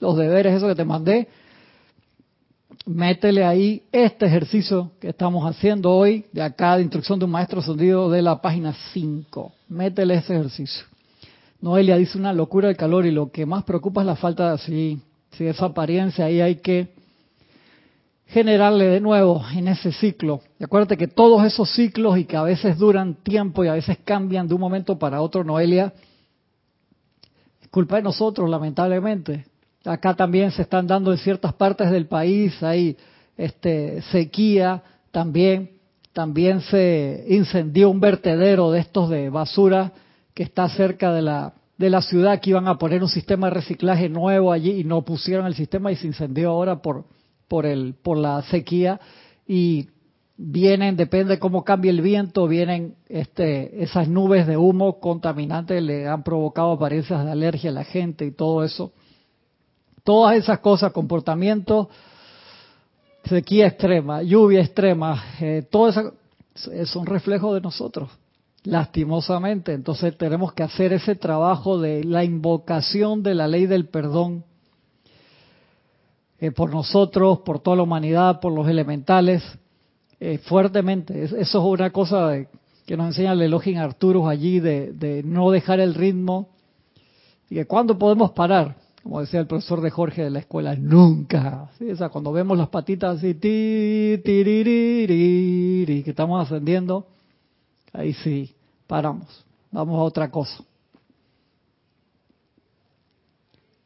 los 0.00 0.16
deberes, 0.16 0.56
eso 0.56 0.66
que 0.66 0.74
te 0.74 0.84
mandé. 0.84 1.28
Métele 2.84 3.44
ahí 3.44 3.84
este 3.92 4.26
ejercicio 4.26 4.90
que 4.98 5.10
estamos 5.10 5.48
haciendo 5.48 5.92
hoy, 5.92 6.24
de 6.32 6.42
acá, 6.42 6.74
de 6.76 6.82
instrucción 6.82 7.20
de 7.20 7.26
un 7.26 7.30
maestro 7.30 7.62
sondido 7.62 8.10
de 8.10 8.22
la 8.22 8.42
página 8.42 8.74
5. 8.92 9.52
Métele 9.68 10.14
ese 10.14 10.34
ejercicio. 10.34 10.84
Noelia 11.60 11.96
dice 11.96 12.18
una 12.18 12.32
locura 12.32 12.68
el 12.68 12.76
calor 12.76 13.06
y 13.06 13.12
lo 13.12 13.30
que 13.30 13.46
más 13.46 13.62
preocupa 13.62 14.00
es 14.00 14.08
la 14.08 14.16
falta 14.16 14.48
de 14.48 14.54
así, 14.54 15.00
si 15.30 15.46
esa 15.46 15.66
apariencia 15.66 16.24
ahí 16.24 16.40
hay 16.40 16.56
que 16.56 16.98
generarle 18.30 18.86
de 18.86 19.00
nuevo 19.00 19.44
en 19.54 19.68
ese 19.68 19.92
ciclo. 19.92 20.40
Y 20.58 20.64
acuérdate 20.64 20.96
que 20.96 21.08
todos 21.08 21.44
esos 21.44 21.70
ciclos 21.70 22.16
y 22.16 22.24
que 22.24 22.36
a 22.36 22.42
veces 22.42 22.78
duran 22.78 23.16
tiempo 23.16 23.64
y 23.64 23.68
a 23.68 23.72
veces 23.72 23.98
cambian 24.04 24.46
de 24.46 24.54
un 24.54 24.60
momento 24.60 24.98
para 24.98 25.20
otro, 25.20 25.42
Noelia, 25.42 25.92
es 27.60 27.68
culpa 27.68 27.96
de 27.96 28.02
nosotros, 28.02 28.48
lamentablemente. 28.48 29.46
Acá 29.84 30.14
también 30.14 30.52
se 30.52 30.62
están 30.62 30.86
dando 30.86 31.10
en 31.10 31.18
ciertas 31.18 31.54
partes 31.54 31.90
del 31.90 32.06
país, 32.06 32.62
hay 32.62 32.96
este, 33.36 34.02
sequía, 34.02 34.82
también, 35.10 35.72
también 36.12 36.60
se 36.60 37.24
incendió 37.28 37.90
un 37.90 37.98
vertedero 37.98 38.70
de 38.70 38.80
estos 38.80 39.08
de 39.10 39.28
basura 39.28 39.92
que 40.34 40.44
está 40.44 40.68
cerca 40.68 41.12
de 41.12 41.22
la, 41.22 41.54
de 41.78 41.90
la 41.90 42.02
ciudad, 42.02 42.40
que 42.40 42.50
iban 42.50 42.68
a 42.68 42.78
poner 42.78 43.02
un 43.02 43.08
sistema 43.08 43.48
de 43.48 43.54
reciclaje 43.54 44.08
nuevo 44.08 44.52
allí 44.52 44.80
y 44.80 44.84
no 44.84 45.02
pusieron 45.02 45.46
el 45.46 45.54
sistema 45.54 45.90
y 45.90 45.96
se 45.96 46.06
incendió 46.06 46.50
ahora 46.50 46.80
por 46.80 47.06
por, 47.50 47.66
el, 47.66 47.94
por 48.00 48.16
la 48.16 48.40
sequía 48.42 49.00
y 49.44 49.88
vienen, 50.36 50.96
depende 50.96 51.34
de 51.34 51.38
cómo 51.40 51.64
cambie 51.64 51.90
el 51.90 52.00
viento, 52.00 52.46
vienen 52.46 52.94
este, 53.08 53.82
esas 53.82 54.06
nubes 54.06 54.46
de 54.46 54.56
humo 54.56 55.00
contaminantes, 55.00 55.82
le 55.82 56.06
han 56.06 56.22
provocado 56.22 56.70
apariencias 56.70 57.24
de 57.24 57.32
alergia 57.32 57.70
a 57.70 57.74
la 57.74 57.82
gente 57.82 58.24
y 58.24 58.30
todo 58.30 58.62
eso. 58.62 58.92
Todas 60.04 60.36
esas 60.36 60.60
cosas, 60.60 60.92
comportamiento, 60.92 61.90
sequía 63.24 63.66
extrema, 63.66 64.22
lluvia 64.22 64.60
extrema, 64.60 65.20
eh, 65.40 65.66
todo 65.68 65.88
eso 65.88 66.14
son 66.84 67.04
reflejos 67.04 67.52
de 67.54 67.62
nosotros, 67.62 68.10
lastimosamente. 68.62 69.72
Entonces 69.72 70.16
tenemos 70.16 70.52
que 70.52 70.62
hacer 70.62 70.92
ese 70.92 71.16
trabajo 71.16 71.80
de 71.80 72.04
la 72.04 72.22
invocación 72.22 73.24
de 73.24 73.34
la 73.34 73.48
ley 73.48 73.66
del 73.66 73.88
perdón 73.88 74.44
eh, 76.40 76.50
por 76.52 76.72
nosotros, 76.72 77.40
por 77.40 77.60
toda 77.60 77.76
la 77.76 77.82
humanidad, 77.82 78.40
por 78.40 78.52
los 78.52 78.66
elementales, 78.66 79.42
eh, 80.18 80.38
fuertemente. 80.38 81.22
Eso 81.22 81.36
es 81.36 81.54
una 81.54 81.90
cosa 81.90 82.32
que 82.86 82.96
nos 82.96 83.08
enseña 83.08 83.32
el 83.32 83.42
Elohim 83.42 83.76
Arturus 83.76 84.26
allí, 84.26 84.58
de, 84.58 85.22
no 85.24 85.50
dejar 85.50 85.80
el 85.80 85.94
ritmo. 85.94 86.48
Y 87.50 87.56
que 87.56 87.66
cuando 87.66 87.98
podemos 87.98 88.30
parar, 88.30 88.76
como 89.02 89.20
decía 89.20 89.40
el 89.40 89.46
profesor 89.46 89.82
de 89.82 89.90
Jorge 89.90 90.24
de 90.24 90.30
la 90.30 90.38
escuela, 90.38 90.74
nunca. 90.76 91.70
¿Sí? 91.78 91.86
Cuando 92.10 92.32
vemos 92.32 92.56
las 92.56 92.68
patitas 92.68 93.18
así, 93.18 93.34
ti, 93.34 94.20
que 94.24 96.04
estamos 96.06 96.42
ascendiendo, 96.42 97.06
ahí 97.92 98.14
sí, 98.14 98.54
paramos. 98.86 99.44
Vamos 99.70 99.98
a 99.98 100.02
otra 100.02 100.30
cosa. 100.30 100.64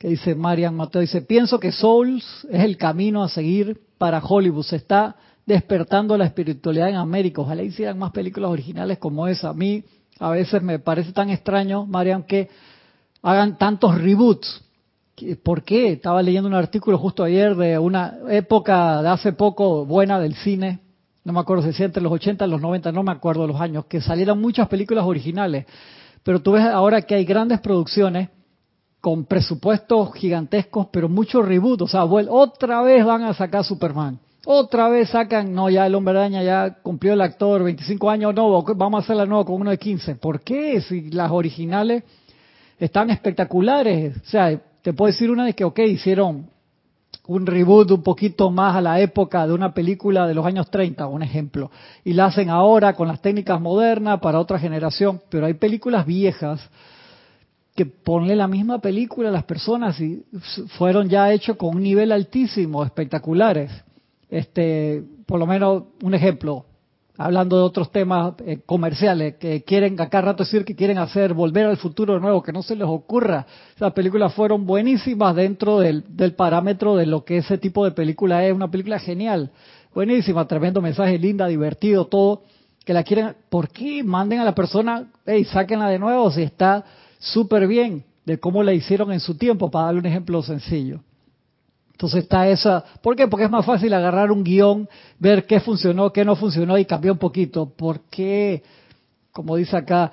Dice 0.08 0.34
Marian 0.34 0.75
Mateo, 0.75 1.00
dice, 1.00 1.23
pienso 1.23 1.58
que 1.58 1.73
Souls 1.73 2.46
es 2.50 2.62
el 2.62 2.76
camino 2.76 3.23
a 3.23 3.28
seguir 3.28 3.80
para 3.99 4.18
Hollywood, 4.18 4.64
se 4.64 4.76
está 4.76 5.16
despertando 5.46 6.16
la 6.16 6.26
espiritualidad 6.26 6.88
en 6.88 6.96
América, 6.96 7.40
ojalá 7.40 7.62
hicieran 7.62 7.99
más 7.99 8.12
películas 8.12 8.50
originales 8.50 8.99
como 8.99 9.26
esa. 9.26 9.50
A 9.50 9.54
mí 9.54 9.84
a 10.18 10.30
veces 10.30 10.62
me 10.62 10.78
parece 10.78 11.12
tan 11.12 11.30
extraño, 11.30 11.87
Marian, 11.87 12.23
que 12.23 12.49
hagan 13.23 13.56
tantos 13.58 13.99
reboots. 13.99 14.62
¿Por 15.42 15.62
qué? 15.62 15.92
Estaba 15.92 16.23
leyendo 16.23 16.49
un 16.49 16.54
artículo 16.54 16.99
justo 16.99 17.23
ayer 17.23 17.54
de 17.54 17.78
una 17.78 18.18
época 18.28 19.00
de 19.00 19.08
hace 19.08 19.32
poco 19.32 19.87
buena 19.87 20.18
del 20.18 20.34
cine, 20.34 20.80
no 21.25 21.32
me 21.32 21.40
acuerdo 21.40 21.62
si 21.62 21.70
es 21.70 21.80
entre 21.80 22.02
los 22.02 22.12
80 22.12 22.44
y 22.44 22.50
los 22.50 22.61
90, 22.61 22.92
no 22.92 23.02
me 23.02 23.12
acuerdo 23.12 23.46
los 23.46 23.61
años, 23.61 23.87
que 23.87 24.00
salieron 24.02 24.40
muchas 24.40 24.68
películas 24.68 25.06
originales 25.06 25.64
Pero 26.23 26.42
tú 26.42 26.52
ves 26.52 26.64
ahora 26.64 27.00
que 27.02 27.14
hay 27.14 27.25
grandes 27.25 27.61
producciones 27.61 28.28
con 29.04 29.26
presupuestos 29.26 30.14
gigantescos, 30.14 30.87
pero 30.90 31.11
mucho 31.11 31.42
reboot, 31.42 31.82
o 31.82 31.87
sea, 31.87 32.04
otra 32.04 32.80
vez 32.80 33.04
van 33.04 33.23
a 33.25 33.34
sacar 33.34 33.62
Superman. 33.62 34.18
Otra 34.46 34.88
vez 34.88 35.11
sacan, 35.11 35.52
no, 35.52 35.68
ya 35.68 35.84
el 35.84 35.94
hombre 35.94 36.16
araña 36.16 36.42
ya 36.42 36.78
cumplió 36.82 37.12
el 37.12 37.20
actor, 37.20 37.62
25 37.64 38.08
años, 38.08 38.34
no, 38.34 38.62
vamos 38.62 39.00
a 39.00 39.04
hacerla 39.04 39.26
nueva 39.26 39.44
con 39.44 39.56
uno 39.56 39.68
de 39.68 39.76
15. 39.76 40.14
¿Por 40.14 40.40
qué? 40.40 40.80
Si 40.80 41.11
las 41.11 41.30
originales 41.30 42.02
están 42.78 43.11
espectaculares. 43.11 44.16
O 44.16 44.25
sea, 44.25 44.58
te 44.80 44.94
puedo 44.94 45.12
decir 45.12 45.30
una 45.30 45.44
de 45.44 45.52
que, 45.52 45.64
ok, 45.64 45.80
hicieron 45.80 46.49
un 47.26 47.44
reboot 47.44 47.90
un 47.90 48.02
poquito 48.02 48.50
más 48.50 48.75
a 48.75 48.80
la 48.80 49.00
época 49.00 49.46
de 49.46 49.52
una 49.52 49.75
película 49.75 50.26
de 50.26 50.32
los 50.32 50.46
años 50.46 50.70
30, 50.70 51.06
un 51.08 51.23
ejemplo, 51.23 51.70
y 52.04 52.14
la 52.14 52.25
hacen 52.25 52.49
ahora 52.49 52.94
con 52.94 53.06
las 53.06 53.20
técnicas 53.20 53.61
modernas 53.61 54.18
para 54.20 54.40
otra 54.40 54.58
generación, 54.58 55.20
pero 55.28 55.44
hay 55.44 55.52
películas 55.52 56.06
viejas 56.06 56.70
que 57.75 57.87
ponle 57.87 58.37
la 58.37 58.47
misma 58.47 58.78
película 58.78 59.31
a 59.31 59.33
las 59.33 59.45
personas 59.45 60.00
y 60.00 60.23
fueron 60.78 61.09
ya 61.09 61.33
hechos 61.33 61.57
con 61.57 61.75
un 61.75 61.83
nivel 61.83 62.12
altísimo, 62.12 62.85
espectaculares. 62.85 63.71
Este, 64.31 65.02
por 65.26 65.40
lo 65.40 65.47
menos 65.47 65.85
un 66.02 66.14
ejemplo, 66.14 66.66
hablando 67.19 67.57
de 67.57 67.62
otros 67.62 67.90
temas 67.90 68.35
eh, 68.47 68.61
comerciales 68.64 69.37
que 69.37 69.62
quieren 69.64 70.00
acá 70.00 70.21
rato 70.21 70.45
decir 70.45 70.64
que 70.64 70.76
quieren 70.76 70.99
hacer 70.99 71.35
volver 71.35 71.66
al 71.66 71.76
futuro 71.76 72.14
de 72.14 72.21
nuevo, 72.21 72.43
que 72.45 72.52
no 72.52 72.62
se 72.62 72.76
les 72.76 72.87
ocurra. 72.87 73.45
Esas 73.75 73.93
películas 73.93 74.33
fueron 74.35 74.66
buenísimas 74.66 75.35
dentro 75.35 75.81
del, 75.81 76.04
parámetro 76.37 76.95
de 76.95 77.07
lo 77.07 77.25
que 77.25 77.38
ese 77.38 77.59
tipo 77.59 77.85
de 77.85 77.90
película 77.90 78.45
es, 78.47 78.54
una 78.54 78.71
película 78.71 79.00
genial, 79.00 79.50
buenísima, 79.93 80.47
tremendo 80.47 80.81
mensaje, 80.81 81.19
linda, 81.19 81.49
divertido, 81.49 82.07
todo, 82.07 82.43
que 82.85 82.93
la 82.93 83.02
quieren, 83.02 83.35
¿por 83.49 83.69
qué 83.69 84.04
manden 84.04 84.38
a 84.38 84.45
la 84.45 84.54
persona, 84.54 85.09
hey, 85.26 85.45
sáquenla 85.45 85.88
de 85.88 85.99
nuevo 85.99 86.31
si 86.31 86.43
está 86.43 86.85
súper 87.25 87.66
bien 87.66 88.04
de 88.25 88.38
cómo 88.38 88.62
la 88.62 88.73
hicieron 88.73 89.12
en 89.12 89.21
su 89.21 89.37
tiempo, 89.37 89.71
para 89.71 89.87
darle 89.87 90.00
un 90.00 90.07
ejemplo 90.07 90.43
sencillo? 90.43 91.00
Entonces 91.93 92.25
está 92.25 92.49
esa, 92.49 92.85
¿por 93.02 93.14
qué? 93.14 93.28
Porque 93.28 93.45
es 93.45 93.50
más 93.50 93.64
fácil 93.64 93.93
agarrar 93.95 94.33
un 94.33 94.43
guion, 94.43 94.88
ver 95.19 95.47
qué 95.47 95.61
funcionó, 95.61 96.12
qué 96.12 96.25
no 96.25 96.35
funcionó 96.35 96.76
y 96.76 96.85
cambiar 96.85 97.12
un 97.12 97.19
poquito. 97.19 97.66
¿Por 97.66 98.00
qué? 98.11 98.62
Como 99.33 99.57
dice 99.57 99.76
acá, 99.76 100.11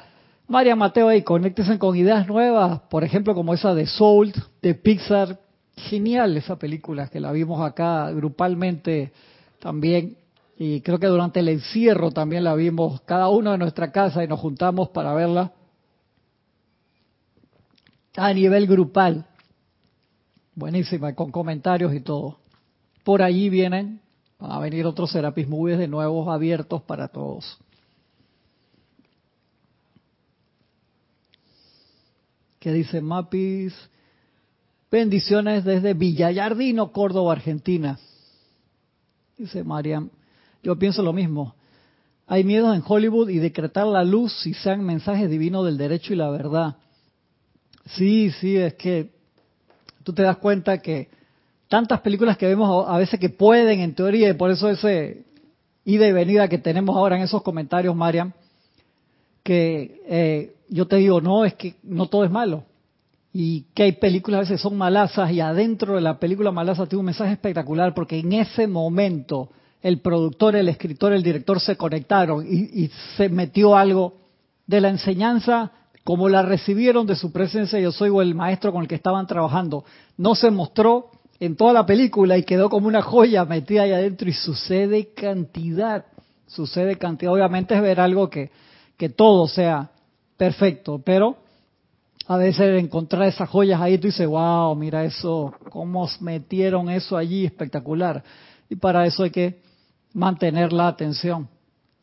María 0.48 0.76
Mateo 0.76 1.08
ahí, 1.08 1.24
conéctense 1.24 1.80
con 1.80 1.96
ideas 1.96 2.28
nuevas, 2.28 2.82
por 2.90 3.04
ejemplo, 3.04 3.34
como 3.34 3.54
esa 3.54 3.74
de 3.74 3.88
Soul, 3.88 4.34
de 4.62 4.76
Pixar. 4.76 5.40
Genial 5.76 6.38
esa 6.38 6.58
película, 6.58 7.08
que 7.08 7.20
la 7.20 7.32
vimos 7.32 7.66
acá 7.66 8.12
grupalmente 8.12 9.12
también. 9.60 10.18
Y 10.58 10.82
creo 10.82 11.00
que 11.00 11.08
durante 11.08 11.40
el 11.40 11.50
encierro 11.50 12.12
también 12.12 12.44
la 12.44 12.54
vimos 12.54 13.02
cada 13.02 13.30
uno 13.30 13.54
en 13.54 13.60
nuestra 13.60 13.92
casa 13.92 14.24
y 14.24 14.28
nos 14.28 14.40
juntamos 14.40 14.90
para 14.90 15.14
verla 15.14 15.54
a 18.16 18.34
nivel 18.34 18.68
grupal. 18.68 19.26
Buenísima, 20.56 21.16
con 21.16 21.32
comentarios 21.32 21.94
y 21.94 22.02
todo. 22.02 22.38
Por 23.04 23.22
allí 23.22 23.50
vienen, 23.50 24.02
a 24.40 24.60
venir 24.60 24.86
otros 24.86 25.12
Serapis 25.12 25.48
Movies 25.48 25.78
de 25.78 25.88
nuevos 25.88 26.28
abiertos 26.28 26.82
para 26.84 27.08
todos. 27.08 27.58
¿Qué 32.60 32.72
dice 32.72 33.02
Mapis? 33.02 33.74
Bendiciones 34.92 35.64
desde 35.64 35.94
Villallardino, 35.94 36.92
Córdoba, 36.92 37.32
Argentina. 37.32 37.98
Dice 39.38 39.64
Mariam, 39.64 40.10
yo 40.62 40.78
pienso 40.78 41.02
lo 41.02 41.14
mismo. 41.14 41.56
Hay 42.28 42.44
miedos 42.44 42.76
en 42.76 42.84
Hollywood 42.86 43.30
y 43.30 43.40
decretar 43.40 43.88
la 43.88 44.04
luz 44.04 44.32
si 44.42 44.54
sean 44.54 44.84
mensajes 44.84 45.30
divinos 45.30 45.66
del 45.66 45.78
derecho 45.78 46.14
y 46.14 46.18
la 46.18 46.30
verdad. 46.30 46.76
Sí, 47.86 48.32
sí, 48.32 48.58
es 48.58 48.76
que 48.76 49.10
tú 50.04 50.14
te 50.14 50.24
das 50.24 50.38
cuenta 50.38 50.80
que 50.80 51.10
tantas 51.68 52.02
películas 52.02 52.38
que 52.38 52.48
vemos 52.48 52.86
a 52.88 52.98
veces 52.98 53.20
que 53.20 53.30
pueden 53.30 53.80
en 53.80 53.96
teoría, 53.96 54.30
y 54.30 54.34
por 54.34 54.52
eso 54.52 54.70
ese 54.70 55.24
ida 55.86 56.08
y 56.08 56.12
venida 56.12 56.48
que 56.48 56.58
tenemos 56.58 56.96
ahora 56.96 57.16
en 57.16 57.24
esos 57.24 57.42
comentarios, 57.42 57.96
Mariam, 57.96 58.34
que 59.44 60.02
eh, 60.08 60.56
yo 60.70 60.88
te 60.88 60.98
digo, 60.98 61.22
no, 61.22 61.46
es 61.46 61.56
que 61.56 61.76
no 61.84 62.08
todo 62.08 62.24
es 62.24 62.32
malo. 62.32 62.64
Y 63.34 63.62
que 63.74 63.84
hay 63.84 63.92
películas 63.94 64.40
a 64.40 64.42
veces 64.42 64.62
son 64.62 64.78
malazas 64.78 65.32
y 65.32 65.40
adentro 65.40 65.96
de 65.96 66.02
la 66.02 66.20
película 66.20 66.52
malaza 66.52 66.86
tiene 66.86 67.00
un 67.00 67.06
mensaje 67.06 67.32
espectacular 67.32 67.94
porque 67.94 68.20
en 68.20 68.34
ese 68.34 68.68
momento 68.68 69.50
el 69.82 70.02
productor, 70.02 70.58
el 70.58 70.68
escritor, 70.68 71.14
el 71.14 71.24
director 71.24 71.60
se 71.62 71.78
conectaron 71.78 72.46
y 72.46 72.90
se 73.16 73.30
metió 73.30 73.78
algo 73.78 74.18
de 74.68 74.82
la 74.82 74.90
enseñanza 74.90 75.72
como 76.04 76.30
la 76.30 76.42
recibieron 76.42 77.06
de 77.06 77.16
su 77.16 77.32
presencia 77.32 77.80
yo 77.80 77.92
soy 77.92 78.10
o 78.10 78.22
el 78.22 78.36
maestro 78.36 78.72
con 78.72 78.82
el 78.82 78.88
que 78.88 78.96
estaban 78.96 79.28
trabajando, 79.28 79.86
no 80.18 80.36
se 80.36 80.50
mostró 80.50 81.12
en 81.40 81.56
toda 81.56 81.74
la 81.74 81.86
película 81.86 82.38
y 82.38 82.44
quedó 82.44 82.70
como 82.70 82.88
una 82.88 83.02
joya 83.02 83.46
metida 83.46 83.84
ahí 83.84 83.92
adentro 83.92 84.30
y 84.30 84.34
sucede 84.34 85.14
cantidad, 85.14 86.06
sucede 86.48 86.98
cantidad. 86.98 87.34
Obviamente 87.34 87.76
es 87.76 87.82
ver 87.82 88.00
algo 88.00 88.30
que, 88.30 88.52
que 88.98 89.10
todo 89.10 89.48
sea 89.48 89.92
perfecto, 90.38 91.02
pero 91.04 91.38
a 92.28 92.38
veces 92.38 92.80
encontrar 92.80 93.28
esas 93.28 93.50
joyas 93.50 93.82
ahí 93.82 93.98
tú 93.98 94.08
dices, 94.08 94.28
wow, 94.28 94.76
mira 94.76 95.04
eso, 95.04 95.54
cómo 95.70 96.08
metieron 96.20 96.90
eso 96.90 97.18
allí, 97.18 97.46
espectacular. 97.46 98.24
Y 98.70 98.76
para 98.76 99.06
eso 99.06 99.24
hay 99.24 99.32
que 99.32 99.62
mantener 100.14 100.74
la 100.74 100.88
atención 100.88 101.48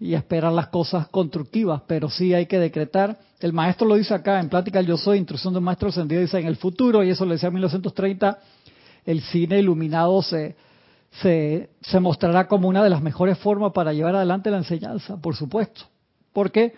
y 0.00 0.14
esperar 0.14 0.52
las 0.52 0.68
cosas 0.68 1.08
constructivas, 1.08 1.82
pero 1.87 2.08
sí 2.08 2.32
hay 2.32 2.46
que 2.46 2.58
decretar. 2.58 3.18
El 3.40 3.52
maestro 3.52 3.87
lo 3.87 3.96
dice 3.96 4.14
acá 4.14 4.38
en 4.40 4.48
Plática 4.48 4.80
Yo 4.80 4.96
Soy, 4.96 5.18
Instrucción 5.18 5.52
de 5.52 5.58
un 5.58 5.64
Maestro 5.64 5.88
Ascendido, 5.88 6.20
dice 6.20 6.38
en 6.38 6.46
el 6.46 6.56
futuro, 6.56 7.02
y 7.02 7.11
eso 7.11 7.24
lo 7.24 7.32
decía 7.32 7.48
en 7.48 7.54
1930, 7.54 8.38
el 9.04 9.20
cine 9.22 9.58
iluminado 9.58 10.22
se, 10.22 10.54
se, 11.20 11.70
se 11.80 12.00
mostrará 12.00 12.46
como 12.46 12.68
una 12.68 12.82
de 12.84 12.90
las 12.90 13.02
mejores 13.02 13.38
formas 13.38 13.72
para 13.72 13.92
llevar 13.92 14.14
adelante 14.14 14.50
la 14.50 14.58
enseñanza, 14.58 15.16
por 15.16 15.34
supuesto. 15.34 15.82
Porque 16.32 16.74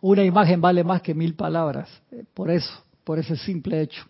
una 0.00 0.24
imagen 0.24 0.60
vale 0.60 0.82
más 0.82 1.02
que 1.02 1.14
mil 1.14 1.34
palabras, 1.34 1.88
eh, 2.10 2.24
por 2.34 2.50
eso, 2.50 2.72
por 3.04 3.18
ese 3.18 3.36
simple 3.36 3.80
hecho. 3.80 4.04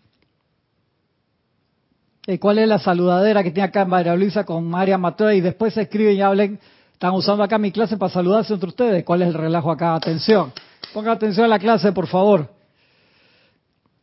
Eh, 2.27 2.39
¿Cuál 2.39 2.59
es 2.59 2.67
la 2.67 2.79
saludadera 2.79 3.43
que 3.43 3.51
tiene 3.51 3.67
acá 3.67 3.83
María 3.85 4.15
Luisa 4.15 4.45
con 4.45 4.67
María 4.67 4.97
Mateo? 4.97 5.31
Y 5.31 5.41
después 5.41 5.73
se 5.73 5.81
escriben 5.81 6.15
y 6.15 6.21
hablen 6.21 6.59
están 7.01 7.15
usando 7.15 7.41
acá 7.41 7.57
mi 7.57 7.71
clase 7.71 7.97
para 7.97 8.13
saludarse 8.13 8.53
entre 8.53 8.69
ustedes. 8.69 9.03
¿Cuál 9.03 9.23
es 9.23 9.29
el 9.29 9.33
relajo 9.33 9.71
acá? 9.71 9.95
Atención. 9.95 10.53
Ponga 10.93 11.11
atención 11.11 11.45
a 11.45 11.47
la 11.47 11.57
clase, 11.57 11.91
por 11.93 12.05
favor. 12.05 12.47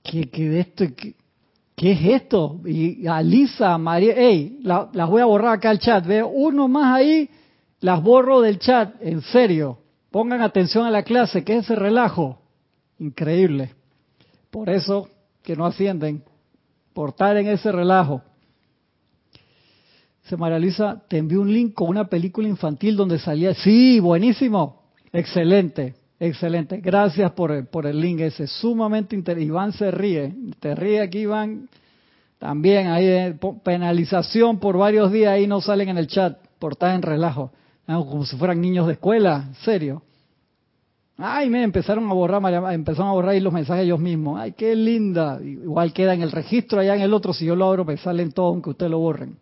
¿Qué, 0.02 0.28
qué 0.28 0.58
esto? 0.58 0.84
Qué, 1.76 1.92
es 1.92 2.22
esto? 2.22 2.58
Y 2.66 3.06
a 3.06 3.78
María, 3.78 4.14
hey, 4.16 4.58
las 4.64 5.08
voy 5.08 5.22
a 5.22 5.26
borrar 5.26 5.52
acá 5.52 5.70
al 5.70 5.78
chat. 5.78 6.04
Veo 6.04 6.26
uno 6.26 6.66
más 6.66 6.96
ahí, 6.96 7.30
las 7.78 8.02
borro 8.02 8.40
del 8.40 8.58
chat. 8.58 8.96
En 9.00 9.22
serio. 9.22 9.78
Pongan 10.10 10.42
atención 10.42 10.84
a 10.84 10.90
la 10.90 11.04
clase. 11.04 11.44
¿Qué 11.44 11.56
es 11.56 11.66
ese 11.66 11.76
relajo? 11.76 12.40
Increíble. 12.98 13.76
Por 14.50 14.68
eso 14.70 15.08
que 15.44 15.54
no 15.54 15.66
ascienden. 15.66 16.24
Por 16.94 17.10
estar 17.10 17.36
en 17.36 17.46
ese 17.46 17.70
relajo. 17.70 18.22
Se 20.28 20.36
María 20.36 20.58
Luisa, 20.58 21.02
te 21.08 21.16
envió 21.16 21.40
un 21.40 21.50
link 21.50 21.72
con 21.72 21.88
una 21.88 22.04
película 22.04 22.46
infantil 22.46 22.96
donde 22.96 23.18
salía. 23.18 23.54
Sí, 23.54 23.98
buenísimo. 23.98 24.82
Excelente, 25.10 25.94
excelente. 26.20 26.82
Gracias 26.82 27.30
por 27.32 27.50
el, 27.50 27.66
por 27.66 27.86
el 27.86 27.98
link 27.98 28.20
ese. 28.20 28.46
Sumamente 28.46 29.16
interesante. 29.16 29.46
Iván 29.46 29.72
se 29.72 29.90
ríe. 29.90 30.34
Te 30.60 30.74
ríe 30.74 31.00
aquí, 31.00 31.20
Iván. 31.20 31.70
También 32.38 32.88
hay 32.88 33.06
eh, 33.06 33.38
penalización 33.64 34.58
por 34.58 34.76
varios 34.76 35.10
días 35.10 35.32
ahí 35.32 35.46
no 35.46 35.62
salen 35.62 35.88
en 35.88 35.98
el 35.98 36.08
chat 36.08 36.36
por 36.58 36.72
estar 36.72 36.94
en 36.94 37.00
relajo. 37.00 37.50
Como 37.86 38.26
si 38.26 38.36
fueran 38.36 38.60
niños 38.60 38.86
de 38.86 38.92
escuela, 38.92 39.46
en 39.48 39.54
serio. 39.54 40.02
Ay, 41.16 41.48
me 41.48 41.62
empezaron 41.62 42.08
a 42.08 42.12
borrar, 42.12 42.74
empezaron 42.74 43.08
a 43.08 43.12
borrar 43.12 43.30
ahí 43.30 43.40
los 43.40 43.52
mensajes 43.52 43.84
ellos 43.84 43.98
mismos. 43.98 44.38
Ay, 44.38 44.52
qué 44.52 44.76
linda. 44.76 45.40
Igual 45.42 45.94
queda 45.94 46.12
en 46.12 46.20
el 46.20 46.30
registro 46.30 46.80
allá 46.80 46.94
en 46.94 47.00
el 47.00 47.14
otro, 47.14 47.32
si 47.32 47.46
yo 47.46 47.56
lo 47.56 47.64
abro 47.64 47.86
me 47.86 47.96
salen 47.96 48.30
todos 48.30 48.52
aunque 48.52 48.70
ustedes 48.70 48.90
lo 48.90 48.98
borren. 48.98 49.38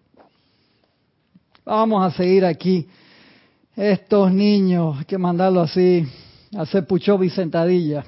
Vamos 1.66 2.00
a 2.00 2.16
seguir 2.16 2.44
aquí. 2.44 2.86
Estos 3.74 4.32
niños, 4.32 4.98
hay 4.98 5.04
que 5.04 5.18
mandarlo 5.18 5.62
así, 5.62 6.06
a 6.56 6.62
hacer 6.62 6.86
puchó 6.86 7.22
y 7.24 7.28
sentadilla. 7.28 8.04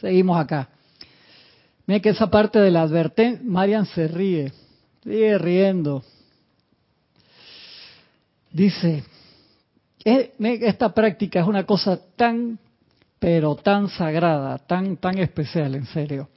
Seguimos 0.00 0.36
acá. 0.36 0.68
Mira 1.86 2.00
que 2.00 2.08
esa 2.08 2.28
parte 2.28 2.58
de 2.58 2.72
la 2.72 2.82
advertencia, 2.82 3.40
Marian 3.44 3.86
se 3.86 4.08
ríe, 4.08 4.52
sigue 5.04 5.38
riendo. 5.38 6.02
Dice, 8.50 9.04
esta 10.04 10.92
práctica 10.92 11.38
es 11.38 11.46
una 11.46 11.64
cosa 11.64 12.00
tan, 12.16 12.58
pero 13.20 13.54
tan 13.54 13.88
sagrada, 13.90 14.58
tan, 14.58 14.96
tan 14.96 15.18
especial, 15.18 15.76
en 15.76 15.86
serio, 15.86 16.28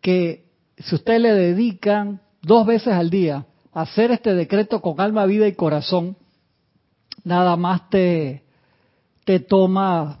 que 0.00 0.46
si 0.78 0.94
usted 0.94 1.18
le 1.18 1.34
dedican 1.34 2.18
dos 2.40 2.66
veces 2.66 2.94
al 2.94 3.10
día 3.10 3.44
hacer 3.72 4.10
este 4.10 4.34
decreto 4.34 4.80
con 4.80 5.00
alma, 5.00 5.26
vida 5.26 5.46
y 5.46 5.54
corazón, 5.54 6.16
nada 7.24 7.56
más 7.56 7.88
te, 7.90 8.42
te 9.24 9.40
toma 9.40 10.20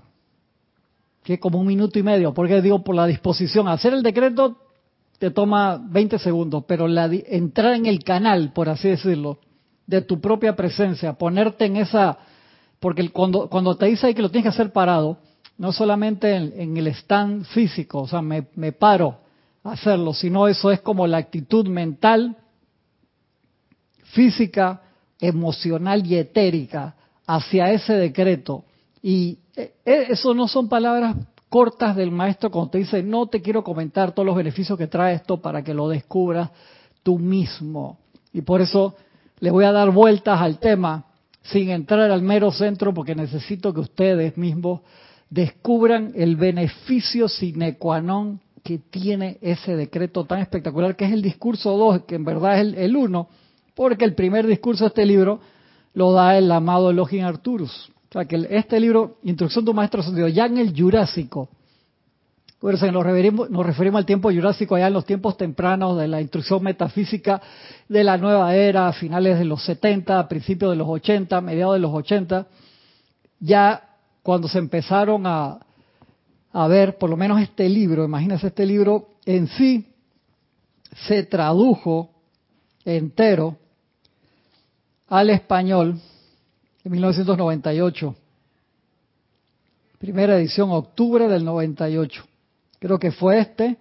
que 1.22 1.38
como 1.38 1.60
un 1.60 1.66
minuto 1.66 1.98
y 1.98 2.02
medio, 2.02 2.32
porque 2.32 2.62
digo 2.62 2.82
por 2.82 2.94
la 2.94 3.06
disposición. 3.06 3.68
Hacer 3.68 3.92
el 3.92 4.02
decreto 4.02 4.56
te 5.18 5.30
toma 5.30 5.78
20 5.90 6.18
segundos, 6.18 6.64
pero 6.66 6.88
la, 6.88 7.06
entrar 7.06 7.74
en 7.74 7.86
el 7.86 8.02
canal, 8.02 8.52
por 8.52 8.68
así 8.68 8.88
decirlo, 8.88 9.38
de 9.86 10.02
tu 10.02 10.20
propia 10.20 10.54
presencia, 10.54 11.14
ponerte 11.14 11.64
en 11.64 11.76
esa, 11.76 12.18
porque 12.78 13.10
cuando, 13.10 13.48
cuando 13.48 13.76
te 13.76 13.86
dice 13.86 14.06
ahí 14.06 14.14
que 14.14 14.22
lo 14.22 14.30
tienes 14.30 14.44
que 14.44 14.60
hacer 14.60 14.72
parado, 14.72 15.18
no 15.58 15.72
solamente 15.72 16.34
en, 16.34 16.76
el 16.76 16.86
stand 16.88 17.44
físico, 17.46 18.02
o 18.02 18.08
sea, 18.08 18.22
me, 18.22 18.46
me 18.54 18.72
paro 18.72 19.18
a 19.64 19.72
hacerlo, 19.72 20.14
sino 20.14 20.46
eso 20.46 20.70
es 20.70 20.80
como 20.80 21.06
la 21.06 21.18
actitud 21.18 21.66
mental, 21.66 22.36
física, 24.12 24.82
emocional 25.20 26.06
y 26.06 26.16
etérica 26.16 26.94
hacia 27.26 27.72
ese 27.72 27.94
decreto. 27.94 28.64
Y 29.02 29.38
eh, 29.56 29.74
eh, 29.84 30.06
eso 30.10 30.34
no 30.34 30.48
son 30.48 30.68
palabras 30.68 31.16
cortas 31.48 31.96
del 31.96 32.10
maestro 32.10 32.50
cuando 32.50 32.72
te 32.72 32.78
dice, 32.78 33.02
no 33.02 33.26
te 33.26 33.40
quiero 33.40 33.64
comentar 33.64 34.12
todos 34.12 34.26
los 34.26 34.36
beneficios 34.36 34.78
que 34.78 34.86
trae 34.86 35.14
esto 35.14 35.40
para 35.40 35.62
que 35.62 35.74
lo 35.74 35.88
descubras 35.88 36.50
tú 37.02 37.18
mismo. 37.18 37.98
Y 38.32 38.42
por 38.42 38.60
eso 38.60 38.94
le 39.40 39.50
voy 39.50 39.64
a 39.64 39.72
dar 39.72 39.90
vueltas 39.90 40.40
al 40.40 40.58
tema 40.58 41.06
sin 41.42 41.70
entrar 41.70 42.10
al 42.10 42.22
mero 42.22 42.52
centro 42.52 42.92
porque 42.92 43.14
necesito 43.14 43.72
que 43.72 43.80
ustedes 43.80 44.36
mismos 44.36 44.80
descubran 45.30 46.12
el 46.14 46.36
beneficio 46.36 47.28
sine 47.28 47.76
qua 47.76 48.00
non 48.00 48.40
que 48.62 48.78
tiene 48.78 49.38
ese 49.40 49.76
decreto 49.76 50.24
tan 50.24 50.40
espectacular 50.40 50.96
que 50.96 51.06
es 51.06 51.12
el 51.12 51.22
discurso 51.22 51.76
2, 51.76 52.04
que 52.04 52.16
en 52.16 52.24
verdad 52.24 52.60
es 52.60 52.74
el 52.76 52.96
1, 52.96 53.28
porque 53.78 54.04
el 54.04 54.16
primer 54.16 54.44
discurso 54.44 54.82
de 54.82 54.88
este 54.88 55.06
libro 55.06 55.38
lo 55.94 56.10
da 56.10 56.36
el 56.36 56.50
amado 56.50 56.90
Elohim 56.90 57.24
Arturus. 57.24 57.92
O 58.10 58.12
sea, 58.12 58.24
que 58.24 58.44
este 58.50 58.80
libro, 58.80 59.18
Instrucción 59.22 59.64
de 59.64 59.70
un 59.70 59.76
Maestro 59.76 60.00
Ascendido, 60.00 60.26
ya 60.26 60.46
en 60.46 60.58
el 60.58 60.74
Jurásico, 60.76 61.48
nos 62.60 63.06
referimos, 63.06 64.00
al 64.00 64.04
tiempo 64.04 64.32
jurásico, 64.32 64.74
allá 64.74 64.88
en 64.88 64.94
los 64.94 65.04
tiempos 65.04 65.36
tempranos 65.36 65.96
de 65.96 66.08
la 66.08 66.20
instrucción 66.20 66.60
metafísica 66.60 67.40
de 67.88 68.02
la 68.02 68.18
nueva 68.18 68.52
era, 68.56 68.88
a 68.88 68.92
finales 68.92 69.38
de 69.38 69.44
los 69.44 69.62
70, 69.62 70.26
principios 70.26 70.72
de 70.72 70.76
los 70.76 70.88
80, 70.88 71.40
mediados 71.40 71.74
de 71.74 71.80
los 71.80 71.94
80, 71.94 72.48
ya 73.38 73.90
cuando 74.24 74.48
se 74.48 74.58
empezaron 74.58 75.24
a, 75.24 75.60
a 76.52 76.66
ver, 76.66 76.98
por 76.98 77.10
lo 77.10 77.16
menos 77.16 77.40
este 77.40 77.68
libro, 77.68 78.04
imagínense 78.04 78.48
este 78.48 78.66
libro 78.66 79.10
en 79.24 79.46
sí, 79.46 79.86
se 81.06 81.22
tradujo 81.22 82.10
entero 82.84 83.56
al 85.08 85.30
español 85.30 86.00
1998. 86.88 88.14
Primera 89.98 90.36
edición, 90.36 90.70
octubre 90.70 91.28
del 91.28 91.44
98. 91.44 92.24
Creo 92.78 92.98
que 92.98 93.10
fue 93.10 93.40
este, 93.40 93.76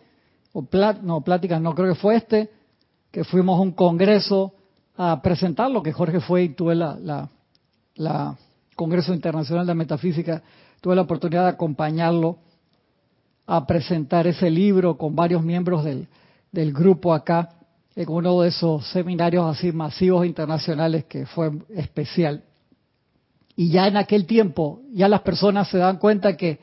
o 0.53 0.65
no, 1.03 1.21
pláticas 1.21 1.61
no, 1.61 1.75
creo 1.75 1.93
que 1.93 1.99
fue 1.99 2.15
este, 2.15 2.49
que 3.11 3.23
fuimos 3.23 3.59
a 3.59 3.61
un 3.61 3.71
congreso 3.71 4.53
a 4.95 5.21
presentarlo, 5.21 5.83
que 5.83 5.93
Jorge 5.93 6.19
fue 6.19 6.43
y 6.43 6.49
tuve 6.49 6.75
la, 6.75 7.29
la, 7.95 8.37
Congreso 8.75 9.11
Internacional 9.11 9.65
de 9.65 9.73
Metafísica, 9.73 10.43
tuve 10.81 10.95
la 10.95 11.01
oportunidad 11.01 11.43
de 11.43 11.49
acompañarlo 11.49 12.37
a 13.47 13.65
presentar 13.65 14.27
ese 14.27 14.51
libro 14.51 14.97
con 14.97 15.15
varios 15.15 15.41
miembros 15.41 15.83
del, 15.83 16.07
del 16.51 16.73
grupo 16.73 17.11
acá, 17.11 17.56
en 17.97 18.09
uno 18.09 18.41
de 18.41 18.49
esos 18.49 18.87
seminarios 18.91 19.43
así 19.43 19.71
masivos 19.71 20.23
internacionales 20.23 21.05
que 21.05 21.25
fue 21.25 21.49
especial. 21.75 22.43
Y 23.55 23.71
ya 23.71 23.87
en 23.87 23.97
aquel 23.97 24.27
tiempo, 24.27 24.81
ya 24.93 25.09
las 25.09 25.21
personas 25.21 25.67
se 25.67 25.79
dan 25.79 25.97
cuenta 25.97 26.37
que 26.37 26.59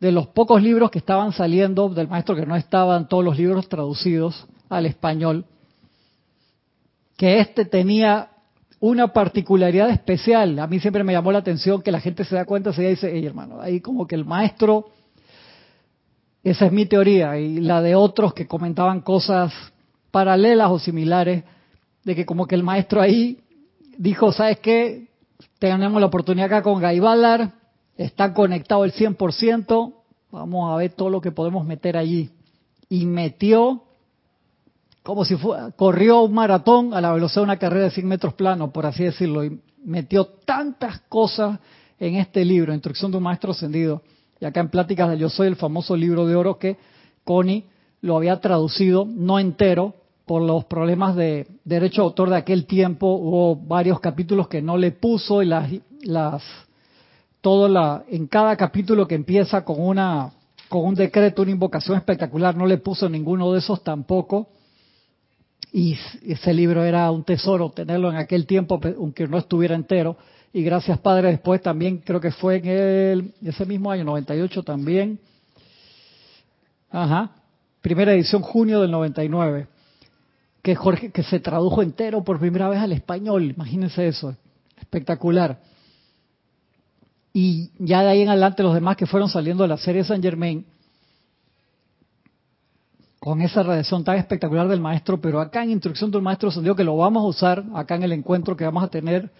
de 0.00 0.12
los 0.12 0.28
pocos 0.28 0.62
libros 0.62 0.90
que 0.90 0.98
estaban 0.98 1.32
saliendo 1.32 1.90
del 1.90 2.08
maestro, 2.08 2.34
que 2.34 2.46
no 2.46 2.56
estaban 2.56 3.06
todos 3.06 3.22
los 3.22 3.36
libros 3.36 3.68
traducidos 3.68 4.46
al 4.70 4.86
español, 4.86 5.44
que 7.18 7.40
este 7.40 7.66
tenía 7.66 8.30
una 8.80 9.08
particularidad 9.08 9.90
especial. 9.90 10.58
A 10.58 10.66
mí 10.66 10.80
siempre 10.80 11.04
me 11.04 11.12
llamó 11.12 11.32
la 11.32 11.40
atención 11.40 11.82
que 11.82 11.92
la 11.92 12.00
gente 12.00 12.24
se 12.24 12.34
da 12.34 12.46
cuenta, 12.46 12.72
se 12.72 12.88
dice, 12.88 13.10
hey 13.12 13.26
hermano, 13.26 13.60
ahí 13.60 13.82
como 13.82 14.06
que 14.06 14.14
el 14.14 14.24
maestro, 14.24 14.88
esa 16.42 16.64
es 16.64 16.72
mi 16.72 16.86
teoría, 16.86 17.38
y 17.38 17.60
la 17.60 17.82
de 17.82 17.94
otros 17.94 18.32
que 18.32 18.46
comentaban 18.46 19.02
cosas 19.02 19.52
paralelas 20.12 20.70
o 20.70 20.78
similares, 20.78 21.42
de 22.04 22.14
que 22.14 22.24
como 22.24 22.46
que 22.46 22.54
el 22.54 22.62
maestro 22.62 23.00
ahí 23.00 23.40
dijo, 23.98 24.30
¿sabes 24.32 24.60
qué? 24.60 25.08
tenemos 25.58 26.00
la 26.00 26.08
oportunidad 26.08 26.46
acá 26.46 26.62
con 26.62 26.80
Gaibalar, 26.80 27.52
está 27.96 28.34
conectado 28.34 28.84
el 28.84 28.92
100%, 28.92 29.94
vamos 30.32 30.72
a 30.72 30.76
ver 30.76 30.92
todo 30.92 31.10
lo 31.10 31.20
que 31.20 31.30
podemos 31.30 31.64
meter 31.64 31.96
allí. 31.96 32.30
Y 32.88 33.06
metió, 33.06 33.84
como 35.02 35.24
si 35.24 35.36
fuera, 35.36 35.70
corrió 35.70 36.22
un 36.22 36.34
maratón 36.34 36.94
a 36.94 37.00
la 37.00 37.12
velocidad 37.12 37.42
de 37.42 37.44
una 37.44 37.58
carrera 37.58 37.84
de 37.84 37.90
100 37.92 38.06
metros 38.06 38.34
plano, 38.34 38.72
por 38.72 38.86
así 38.86 39.04
decirlo, 39.04 39.44
y 39.44 39.60
metió 39.84 40.26
tantas 40.26 41.00
cosas 41.02 41.60
en 41.98 42.16
este 42.16 42.44
libro, 42.44 42.74
Instrucción 42.74 43.10
de 43.12 43.18
un 43.18 43.22
Maestro 43.22 43.52
Ascendido. 43.52 44.02
Y 44.40 44.44
acá 44.44 44.60
en 44.60 44.68
Pláticas 44.68 45.10
de 45.10 45.18
Yo 45.18 45.28
Soy, 45.28 45.46
el 45.46 45.56
famoso 45.56 45.96
libro 45.96 46.26
de 46.26 46.34
oro 46.34 46.58
que 46.58 46.76
Connie 47.22 47.66
lo 48.00 48.16
había 48.16 48.40
traducido, 48.40 49.06
no 49.08 49.38
entero, 49.38 49.94
por 50.26 50.42
los 50.42 50.64
problemas 50.64 51.16
de 51.16 51.46
derecho 51.64 52.02
de 52.02 52.06
autor 52.06 52.30
de 52.30 52.36
aquel 52.36 52.66
tiempo, 52.66 53.06
hubo 53.14 53.56
varios 53.56 54.00
capítulos 54.00 54.48
que 54.48 54.62
no 54.62 54.76
le 54.76 54.92
puso 54.92 55.42
y 55.42 55.46
las, 55.46 55.70
las 56.02 56.42
todo 57.40 57.68
la, 57.68 58.04
en 58.08 58.28
cada 58.28 58.56
capítulo 58.56 59.06
que 59.06 59.16
empieza 59.16 59.64
con 59.64 59.80
una 59.80 60.32
con 60.68 60.86
un 60.86 60.94
decreto, 60.94 61.42
una 61.42 61.50
invocación 61.50 61.98
espectacular, 61.98 62.56
no 62.56 62.64
le 62.64 62.78
puso 62.78 63.06
ninguno 63.06 63.52
de 63.52 63.58
esos 63.58 63.84
tampoco. 63.84 64.48
Y 65.70 65.98
ese 66.26 66.54
libro 66.54 66.82
era 66.82 67.10
un 67.10 67.24
tesoro 67.24 67.70
tenerlo 67.70 68.10
en 68.10 68.16
aquel 68.16 68.46
tiempo, 68.46 68.80
aunque 68.96 69.28
no 69.28 69.36
estuviera 69.36 69.74
entero. 69.74 70.16
Y 70.50 70.62
gracias 70.62 70.98
Padre, 70.98 71.28
después 71.28 71.60
también 71.60 71.98
creo 71.98 72.20
que 72.22 72.30
fue 72.30 72.56
en 72.56 72.66
el, 72.66 73.34
ese 73.44 73.66
mismo 73.66 73.90
año, 73.90 74.04
98 74.04 74.62
también. 74.62 75.18
Ajá. 76.90 77.32
Primera 77.82 78.14
edición, 78.14 78.40
junio 78.40 78.80
del 78.80 78.90
99 78.90 79.66
que 80.62 80.76
Jorge, 80.76 81.10
que 81.10 81.24
se 81.24 81.40
tradujo 81.40 81.82
entero 81.82 82.22
por 82.22 82.38
primera 82.38 82.68
vez 82.68 82.78
al 82.78 82.92
español, 82.92 83.50
imagínense 83.50 84.06
eso, 84.06 84.36
espectacular. 84.78 85.60
Y 87.32 87.70
ya 87.78 88.02
de 88.02 88.10
ahí 88.10 88.22
en 88.22 88.28
adelante 88.28 88.62
los 88.62 88.74
demás 88.74 88.96
que 88.96 89.06
fueron 89.06 89.28
saliendo 89.28 89.64
de 89.64 89.68
la 89.68 89.76
serie 89.76 90.04
San 90.04 90.22
Germain, 90.22 90.64
con 93.18 93.40
esa 93.40 93.62
radiación 93.62 94.02
tan 94.04 94.16
espectacular 94.16 94.68
del 94.68 94.80
maestro, 94.80 95.20
pero 95.20 95.40
acá 95.40 95.62
en 95.62 95.70
Instrucción 95.70 96.10
del 96.10 96.22
Maestro 96.22 96.48
Ascendido, 96.48 96.74
que 96.74 96.82
lo 96.82 96.96
vamos 96.96 97.22
a 97.22 97.26
usar 97.26 97.64
acá 97.74 97.94
en 97.94 98.02
el 98.02 98.12
encuentro 98.12 98.56
que 98.56 98.64
vamos 98.64 98.82
a 98.82 98.88
tener, 98.88 99.30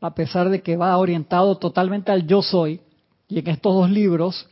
a 0.00 0.14
pesar 0.14 0.50
de 0.50 0.60
que 0.60 0.76
va 0.76 0.96
orientado 0.96 1.56
totalmente 1.56 2.12
al 2.12 2.26
yo 2.26 2.42
soy, 2.42 2.80
y 3.26 3.38
en 3.38 3.48
estos 3.48 3.74
dos 3.74 3.90
libros, 3.90 4.46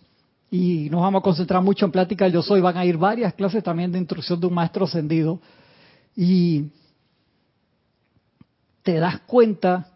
y 0.50 0.88
nos 0.90 1.02
vamos 1.02 1.20
a 1.20 1.22
concentrar 1.22 1.62
mucho 1.62 1.84
en 1.84 1.92
plática 1.92 2.24
del 2.24 2.32
yo 2.32 2.42
soy, 2.42 2.62
van 2.62 2.78
a 2.78 2.84
ir 2.86 2.96
varias 2.96 3.34
clases 3.34 3.62
también 3.62 3.92
de 3.92 3.98
Instrucción 3.98 4.40
de 4.40 4.46
un 4.46 4.54
Maestro 4.54 4.86
Ascendido, 4.86 5.38
y 6.16 6.70
te 8.82 8.94
das 8.98 9.20
cuenta, 9.20 9.88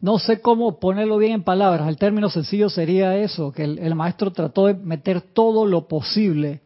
no 0.00 0.18
sé 0.18 0.40
cómo 0.40 0.78
ponerlo 0.78 1.18
bien 1.18 1.32
en 1.32 1.42
palabras, 1.42 1.88
el 1.88 1.96
término 1.96 2.28
sencillo 2.28 2.68
sería 2.68 3.16
eso, 3.16 3.52
que 3.52 3.64
el, 3.64 3.94
maestro 3.94 4.32
trató 4.32 4.66
de 4.66 4.74
meter 4.74 5.20
todo 5.20 5.66
lo 5.66 5.88
posible 5.88 6.60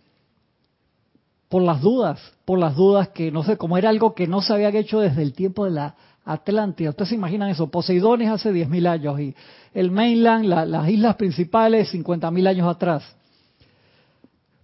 por 1.48 1.62
las 1.62 1.80
dudas, 1.80 2.20
por 2.44 2.58
las 2.58 2.76
dudas 2.76 3.08
que 3.08 3.30
no 3.30 3.42
sé, 3.42 3.56
como 3.56 3.78
era 3.78 3.90
algo 3.90 4.14
que 4.14 4.26
no 4.26 4.42
se 4.42 4.52
había 4.52 4.68
hecho 4.70 5.00
desde 5.00 5.22
el 5.22 5.32
tiempo 5.32 5.64
de 5.64 5.72
la 5.72 5.94
Atlántida. 6.24 6.90
Ustedes 6.90 7.08
se 7.08 7.14
imaginan 7.16 7.50
eso, 7.50 7.68
Poseidones 7.68 8.28
hace 8.28 8.52
10.000 8.52 8.86
años 8.86 9.20
y 9.20 9.34
el 9.74 9.90
mainland, 9.90 10.44
las 10.44 10.88
islas 10.88 11.16
principales 11.16 11.92
50.000 11.92 12.48
años 12.48 12.68
atrás. 12.68 13.16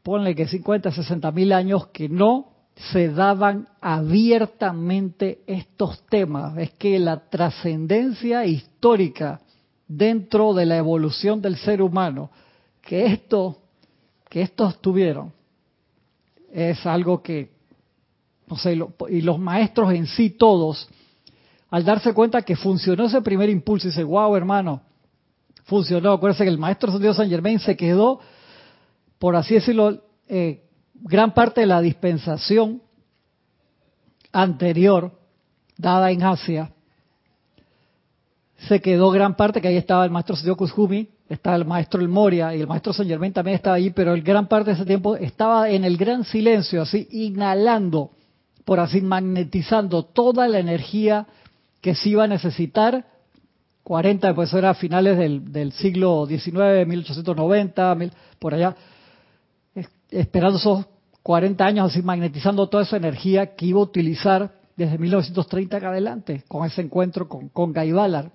Ponle 0.04 0.36
que 0.36 0.46
50, 0.46 0.90
60.000 0.90 1.52
años 1.52 1.88
que 1.88 2.08
no 2.08 2.57
se 2.92 3.08
daban 3.08 3.68
abiertamente 3.80 5.40
estos 5.46 6.06
temas. 6.06 6.56
Es 6.56 6.70
que 6.72 6.98
la 6.98 7.28
trascendencia 7.28 8.44
histórica 8.46 9.40
dentro 9.86 10.54
de 10.54 10.66
la 10.66 10.76
evolución 10.76 11.40
del 11.40 11.56
ser 11.56 11.82
humano, 11.82 12.30
que 12.82 13.06
esto, 13.06 13.58
que 14.28 14.42
estos 14.42 14.80
tuvieron, 14.80 15.32
es 16.52 16.86
algo 16.86 17.22
que, 17.22 17.50
no 18.46 18.56
sé, 18.56 18.78
y 19.10 19.20
los 19.22 19.38
maestros 19.38 19.92
en 19.92 20.06
sí 20.06 20.30
todos, 20.30 20.88
al 21.70 21.84
darse 21.84 22.14
cuenta 22.14 22.42
que 22.42 22.56
funcionó 22.56 23.06
ese 23.06 23.20
primer 23.20 23.50
impulso, 23.50 23.88
dice, 23.88 24.04
wow, 24.04 24.34
hermano, 24.36 24.82
funcionó. 25.64 26.12
Acuérdense 26.12 26.44
que 26.44 26.50
el 26.50 26.58
maestro 26.58 26.98
Dios 26.98 27.16
San 27.16 27.28
Germain 27.28 27.58
se 27.58 27.76
quedó, 27.76 28.20
por 29.18 29.36
así 29.36 29.54
decirlo, 29.54 30.02
eh, 30.28 30.67
gran 31.02 31.34
parte 31.34 31.62
de 31.62 31.66
la 31.66 31.80
dispensación 31.80 32.82
anterior 34.32 35.12
dada 35.76 36.10
en 36.10 36.22
Asia 36.22 36.72
se 38.66 38.80
quedó 38.80 39.10
gran 39.10 39.36
parte, 39.36 39.60
que 39.60 39.68
ahí 39.68 39.76
estaba 39.76 40.04
el 40.04 40.10
maestro 40.10 40.34
Sidio 40.34 40.56
Kuzumi, 40.56 41.08
estaba 41.28 41.56
el 41.56 41.64
maestro 41.64 42.00
El 42.00 42.08
Moria 42.08 42.54
y 42.54 42.60
el 42.60 42.66
maestro 42.66 42.92
Saint 42.92 43.08
Germain 43.08 43.32
también 43.32 43.54
estaba 43.54 43.76
ahí, 43.76 43.90
pero 43.90 44.14
el 44.14 44.22
gran 44.22 44.48
parte 44.48 44.70
de 44.70 44.76
ese 44.76 44.84
tiempo 44.84 45.14
estaba 45.16 45.70
en 45.70 45.84
el 45.84 45.96
gran 45.96 46.24
silencio, 46.24 46.82
así 46.82 47.06
inhalando, 47.12 48.10
por 48.64 48.80
así 48.80 49.00
magnetizando 49.00 50.04
toda 50.04 50.48
la 50.48 50.58
energía 50.58 51.26
que 51.80 51.94
se 51.94 52.10
iba 52.10 52.24
a 52.24 52.28
necesitar. 52.28 53.04
40, 53.84 54.34
pues 54.34 54.52
era 54.52 54.74
finales 54.74 55.16
del, 55.16 55.50
del 55.50 55.72
siglo 55.72 56.26
XIX, 56.26 56.86
1890, 56.86 57.96
por 58.38 58.52
allá, 58.52 58.76
esperando 60.10 60.58
esos 60.58 60.86
40 61.22 61.64
años 61.64 61.90
así 61.90 62.02
magnetizando 62.02 62.68
toda 62.68 62.84
esa 62.84 62.96
energía 62.96 63.54
que 63.54 63.66
iba 63.66 63.80
a 63.80 63.82
utilizar 63.82 64.52
desde 64.76 64.96
1930 64.96 65.76
acá 65.76 65.90
adelante 65.90 66.44
con 66.48 66.64
ese 66.64 66.82
encuentro 66.82 67.28
con, 67.28 67.48
con 67.48 67.72
Gaibalar. 67.72 68.30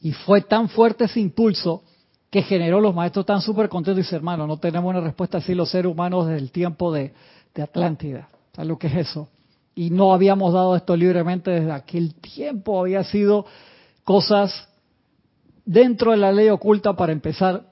Y 0.00 0.12
fue 0.12 0.40
tan 0.40 0.68
fuerte 0.68 1.04
ese 1.04 1.20
impulso 1.20 1.82
que 2.30 2.42
generó 2.42 2.80
los 2.80 2.94
maestros 2.94 3.26
tan 3.26 3.42
súper 3.42 3.68
contentos. 3.68 4.04
Dice, 4.04 4.16
hermano, 4.16 4.46
no 4.46 4.58
tenemos 4.58 4.88
una 4.88 5.00
respuesta 5.00 5.38
así 5.38 5.54
los 5.54 5.70
seres 5.70 5.92
humanos 5.92 6.26
desde 6.26 6.40
el 6.40 6.50
tiempo 6.50 6.92
de, 6.92 7.12
de 7.54 7.62
Atlántida. 7.62 8.28
¿Sabes 8.54 8.68
lo 8.68 8.78
que 8.78 8.86
es 8.86 8.96
eso? 8.96 9.28
Y 9.74 9.90
no 9.90 10.12
habíamos 10.12 10.52
dado 10.52 10.76
esto 10.76 10.96
libremente 10.96 11.50
desde 11.50 11.72
aquel 11.72 12.14
tiempo. 12.14 12.80
Había 12.80 13.04
sido 13.04 13.46
cosas 14.04 14.68
dentro 15.64 16.12
de 16.12 16.16
la 16.16 16.32
ley 16.32 16.48
oculta 16.48 16.94
para 16.94 17.12
empezar. 17.12 17.69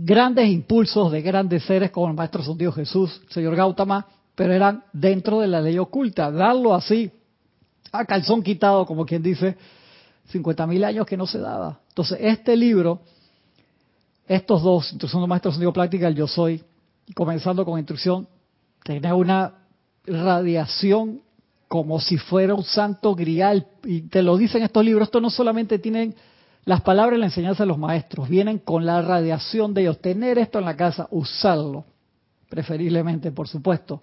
Grandes 0.00 0.48
impulsos 0.48 1.10
de 1.10 1.20
grandes 1.22 1.64
seres 1.64 1.90
como 1.90 2.06
el 2.06 2.14
Maestro 2.14 2.54
Dios 2.54 2.72
Jesús, 2.72 3.20
Señor 3.30 3.56
Gautama, 3.56 4.06
pero 4.36 4.52
eran 4.52 4.84
dentro 4.92 5.40
de 5.40 5.48
la 5.48 5.60
ley 5.60 5.76
oculta. 5.76 6.30
Darlo 6.30 6.72
así, 6.72 7.10
a 7.90 8.04
calzón 8.04 8.40
quitado, 8.44 8.86
como 8.86 9.04
quien 9.04 9.24
dice, 9.24 9.56
50 10.28 10.68
mil 10.68 10.84
años 10.84 11.04
que 11.04 11.16
no 11.16 11.26
se 11.26 11.40
daba. 11.40 11.80
Entonces, 11.88 12.16
este 12.20 12.56
libro, 12.56 13.00
estos 14.28 14.62
dos, 14.62 14.88
Instrucción 14.92 15.20
de 15.22 15.26
Maestro 15.26 15.50
Sentido 15.50 15.72
Práctica, 15.72 16.06
el 16.06 16.14
Yo 16.14 16.28
Soy, 16.28 16.62
comenzando 17.12 17.64
con 17.64 17.76
instrucción, 17.76 18.28
tenía 18.84 19.16
una 19.16 19.52
radiación 20.06 21.22
como 21.66 21.98
si 21.98 22.18
fuera 22.18 22.54
un 22.54 22.62
santo 22.62 23.16
grial. 23.16 23.66
Y 23.82 24.02
te 24.02 24.22
lo 24.22 24.36
dicen 24.36 24.62
estos 24.62 24.84
libros, 24.84 25.08
esto 25.08 25.20
no 25.20 25.28
solamente 25.28 25.80
tienen 25.80 26.14
las 26.68 26.82
palabras 26.82 27.16
y 27.16 27.20
la 27.20 27.26
enseñanza 27.26 27.62
de 27.62 27.68
los 27.68 27.78
maestros, 27.78 28.28
vienen 28.28 28.58
con 28.58 28.84
la 28.84 29.00
radiación 29.00 29.72
de 29.72 29.80
ellos. 29.80 30.02
Tener 30.02 30.36
esto 30.38 30.58
en 30.58 30.66
la 30.66 30.76
casa, 30.76 31.08
usarlo, 31.10 31.86
preferiblemente, 32.50 33.32
por 33.32 33.48
supuesto 33.48 34.02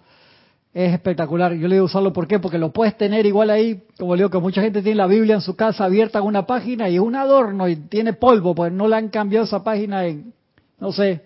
es 0.74 0.92
espectacular. 0.92 1.54
Yo 1.54 1.68
le 1.68 1.76
digo 1.76 1.86
usarlo, 1.86 2.12
¿por 2.12 2.26
qué? 2.26 2.40
Porque 2.40 2.58
lo 2.58 2.72
puedes 2.72 2.98
tener 2.98 3.24
igual 3.24 3.50
ahí, 3.50 3.84
como 3.96 4.16
le 4.16 4.22
digo, 4.22 4.30
que 4.30 4.38
mucha 4.40 4.62
gente 4.62 4.82
tiene 4.82 4.96
la 4.96 5.06
Biblia 5.06 5.36
en 5.36 5.40
su 5.42 5.54
casa 5.54 5.84
abierta 5.84 6.18
en 6.18 6.24
una 6.24 6.44
página 6.44 6.88
y 6.88 6.96
es 6.96 7.00
un 7.00 7.14
adorno 7.14 7.68
y 7.68 7.76
tiene 7.76 8.14
polvo, 8.14 8.52
pues 8.52 8.72
no 8.72 8.88
le 8.88 8.96
han 8.96 9.10
cambiado 9.10 9.46
esa 9.46 9.62
página 9.62 10.04
en, 10.04 10.34
no 10.80 10.90
sé. 10.90 11.24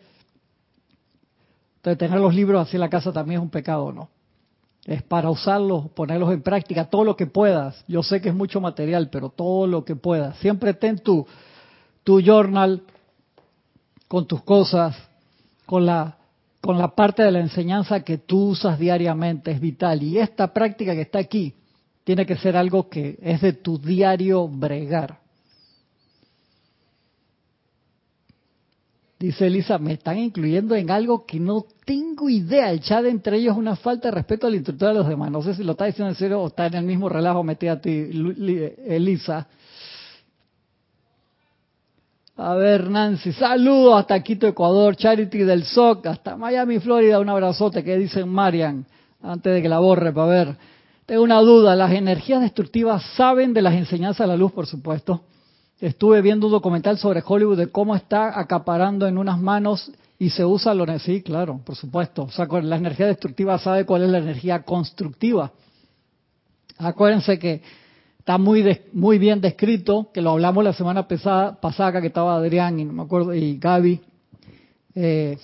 Entonces 1.76 1.98
tener 1.98 2.20
los 2.20 2.34
libros 2.34 2.68
así 2.68 2.76
en 2.76 2.80
la 2.80 2.90
casa 2.90 3.14
también 3.14 3.40
es 3.40 3.44
un 3.44 3.50
pecado, 3.50 3.90
¿no? 3.92 4.10
Es 4.84 5.02
para 5.02 5.30
usarlos, 5.30 5.90
ponerlos 5.90 6.32
en 6.32 6.42
práctica, 6.42 6.86
todo 6.86 7.04
lo 7.04 7.16
que 7.16 7.26
puedas. 7.26 7.84
Yo 7.86 8.02
sé 8.02 8.20
que 8.20 8.30
es 8.30 8.34
mucho 8.34 8.60
material, 8.60 9.10
pero 9.10 9.28
todo 9.28 9.66
lo 9.66 9.84
que 9.84 9.96
puedas. 9.96 10.36
Siempre 10.38 10.74
ten 10.74 10.98
tu, 10.98 11.26
tu 12.02 12.20
journal 12.20 12.82
con 14.08 14.26
tus 14.26 14.42
cosas, 14.42 14.96
con 15.66 15.86
la 15.86 16.16
con 16.60 16.76
la 16.76 16.94
parte 16.94 17.22
de 17.22 17.30
la 17.30 17.40
enseñanza 17.40 18.00
que 18.00 18.18
tú 18.18 18.50
usas 18.50 18.78
diariamente, 18.78 19.50
es 19.50 19.60
vital. 19.60 20.02
Y 20.02 20.18
esta 20.18 20.52
práctica 20.52 20.94
que 20.94 21.02
está 21.02 21.18
aquí 21.18 21.54
tiene 22.04 22.26
que 22.26 22.36
ser 22.36 22.56
algo 22.56 22.88
que 22.88 23.18
es 23.22 23.40
de 23.40 23.54
tu 23.54 23.78
diario 23.78 24.46
bregar. 24.46 25.20
Dice 29.20 29.48
Elisa, 29.48 29.76
me 29.76 29.92
están 29.92 30.16
incluyendo 30.16 30.74
en 30.74 30.90
algo 30.90 31.26
que 31.26 31.38
no 31.38 31.66
tengo 31.84 32.30
idea. 32.30 32.70
El 32.70 32.80
chat 32.80 33.04
entre 33.04 33.36
ellos 33.36 33.52
es 33.52 33.58
una 33.58 33.76
falta 33.76 34.08
de 34.08 34.14
respeto 34.14 34.46
al 34.46 34.54
instructor 34.54 34.88
de 34.88 34.94
los 34.94 35.06
demás. 35.06 35.30
No 35.30 35.42
sé 35.42 35.54
si 35.54 35.62
lo 35.62 35.72
está 35.72 35.84
diciendo 35.84 36.08
en 36.08 36.14
serio 36.14 36.40
o 36.40 36.46
está 36.46 36.64
en 36.68 36.74
el 36.74 36.84
mismo 36.86 37.06
relajo 37.06 37.44
metida 37.44 37.72
a 37.72 37.80
ti, 37.82 37.90
Elisa. 38.86 39.46
A 42.34 42.54
ver, 42.54 42.88
Nancy, 42.88 43.34
saludos 43.34 44.00
hasta 44.00 44.22
Quito, 44.22 44.46
Ecuador, 44.46 44.96
Charity 44.96 45.40
del 45.40 45.64
SOC, 45.64 46.06
hasta 46.06 46.38
Miami, 46.38 46.78
Florida, 46.78 47.20
un 47.20 47.28
abrazote, 47.28 47.84
que 47.84 47.98
dicen 47.98 48.26
Marian, 48.26 48.86
antes 49.20 49.52
de 49.52 49.60
que 49.60 49.68
la 49.68 49.80
borre, 49.80 50.14
para 50.14 50.26
ver. 50.28 50.56
Tengo 51.04 51.22
una 51.22 51.40
duda, 51.40 51.76
¿las 51.76 51.92
energías 51.92 52.40
destructivas 52.40 53.04
saben 53.16 53.52
de 53.52 53.60
las 53.60 53.74
enseñanzas 53.74 54.26
de 54.26 54.28
la 54.28 54.38
luz, 54.38 54.52
por 54.52 54.66
supuesto? 54.66 55.20
Estuve 55.80 56.20
viendo 56.20 56.46
un 56.46 56.52
documental 56.52 56.98
sobre 56.98 57.22
Hollywood 57.26 57.56
de 57.56 57.68
cómo 57.68 57.96
está 57.96 58.38
acaparando 58.38 59.06
en 59.06 59.16
unas 59.16 59.40
manos 59.40 59.90
y 60.18 60.28
se 60.28 60.44
usa 60.44 60.74
lo 60.74 60.86
sí, 60.98 61.22
claro, 61.22 61.60
por 61.64 61.74
supuesto. 61.74 62.24
O 62.24 62.30
sea, 62.30 62.46
la 62.46 62.76
energía 62.76 63.06
destructiva 63.06 63.58
sabe 63.58 63.86
cuál 63.86 64.02
es 64.02 64.10
la 64.10 64.18
energía 64.18 64.62
constructiva. 64.62 65.50
Acuérdense 66.76 67.38
que 67.38 67.62
está 68.18 68.36
muy 68.36 68.78
muy 68.92 69.18
bien 69.18 69.40
descrito, 69.40 70.10
que 70.12 70.20
lo 70.20 70.32
hablamos 70.32 70.62
la 70.62 70.74
semana 70.74 71.08
pasada, 71.08 71.58
pasada 71.58 72.02
que 72.02 72.08
estaba 72.08 72.36
Adrián 72.36 72.78
y 72.78 72.84
no 72.84 72.92
me 72.92 73.02
acuerdo 73.02 73.32
y 73.34 73.56
Gaby. 73.56 74.00
Eh, 74.94 75.38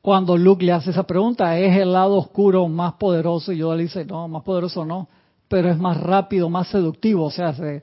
cuando 0.00 0.38
Luke 0.38 0.64
le 0.64 0.72
hace 0.72 0.90
esa 0.90 1.02
pregunta, 1.02 1.58
¿es 1.58 1.76
el 1.76 1.92
lado 1.92 2.16
oscuro 2.16 2.66
más 2.68 2.94
poderoso? 2.94 3.52
Y 3.52 3.58
yo 3.58 3.74
le 3.74 3.82
dice, 3.82 4.06
no, 4.06 4.26
más 4.28 4.42
poderoso 4.42 4.86
no, 4.86 5.08
pero 5.48 5.70
es 5.70 5.78
más 5.78 6.00
rápido, 6.00 6.48
más 6.48 6.68
seductivo, 6.68 7.26
o 7.26 7.30
sea, 7.30 7.52
se, 7.52 7.82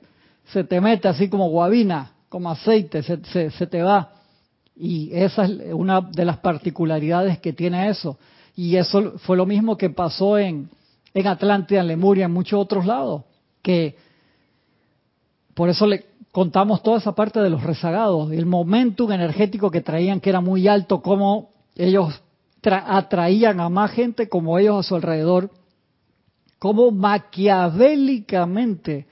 se 0.52 0.64
te 0.64 0.80
mete 0.80 1.08
así 1.08 1.28
como 1.28 1.48
guabina, 1.48 2.12
como 2.28 2.50
aceite, 2.50 3.02
se, 3.02 3.50
se, 3.50 3.66
te 3.66 3.82
va. 3.82 4.12
Y 4.76 5.10
esa 5.12 5.44
es 5.44 5.72
una 5.72 6.00
de 6.00 6.24
las 6.24 6.38
particularidades 6.38 7.38
que 7.38 7.52
tiene 7.52 7.88
eso. 7.88 8.18
Y 8.54 8.76
eso 8.76 9.18
fue 9.18 9.36
lo 9.36 9.46
mismo 9.46 9.76
que 9.76 9.90
pasó 9.90 10.38
en, 10.38 10.70
en 11.14 11.26
Atlántida, 11.26 11.80
en 11.80 11.88
Lemuria, 11.88 12.26
en 12.26 12.32
muchos 12.32 12.60
otros 12.60 12.86
lados 12.86 13.22
que 13.62 13.96
por 15.54 15.68
eso 15.68 15.86
le 15.86 16.06
contamos 16.32 16.82
toda 16.82 16.98
esa 16.98 17.14
parte 17.14 17.38
de 17.40 17.50
los 17.50 17.62
rezagados, 17.62 18.32
el 18.32 18.46
momentum 18.46 19.12
energético 19.12 19.70
que 19.70 19.82
traían 19.82 20.20
que 20.20 20.30
era 20.30 20.40
muy 20.40 20.66
alto, 20.68 21.02
cómo 21.02 21.50
ellos 21.74 22.22
atraían 22.62 23.60
a 23.60 23.68
más 23.68 23.90
gente 23.90 24.26
como 24.28 24.58
ellos 24.58 24.78
a 24.78 24.88
su 24.88 24.94
alrededor, 24.94 25.50
cómo 26.58 26.90
maquiavélicamente 26.90 29.06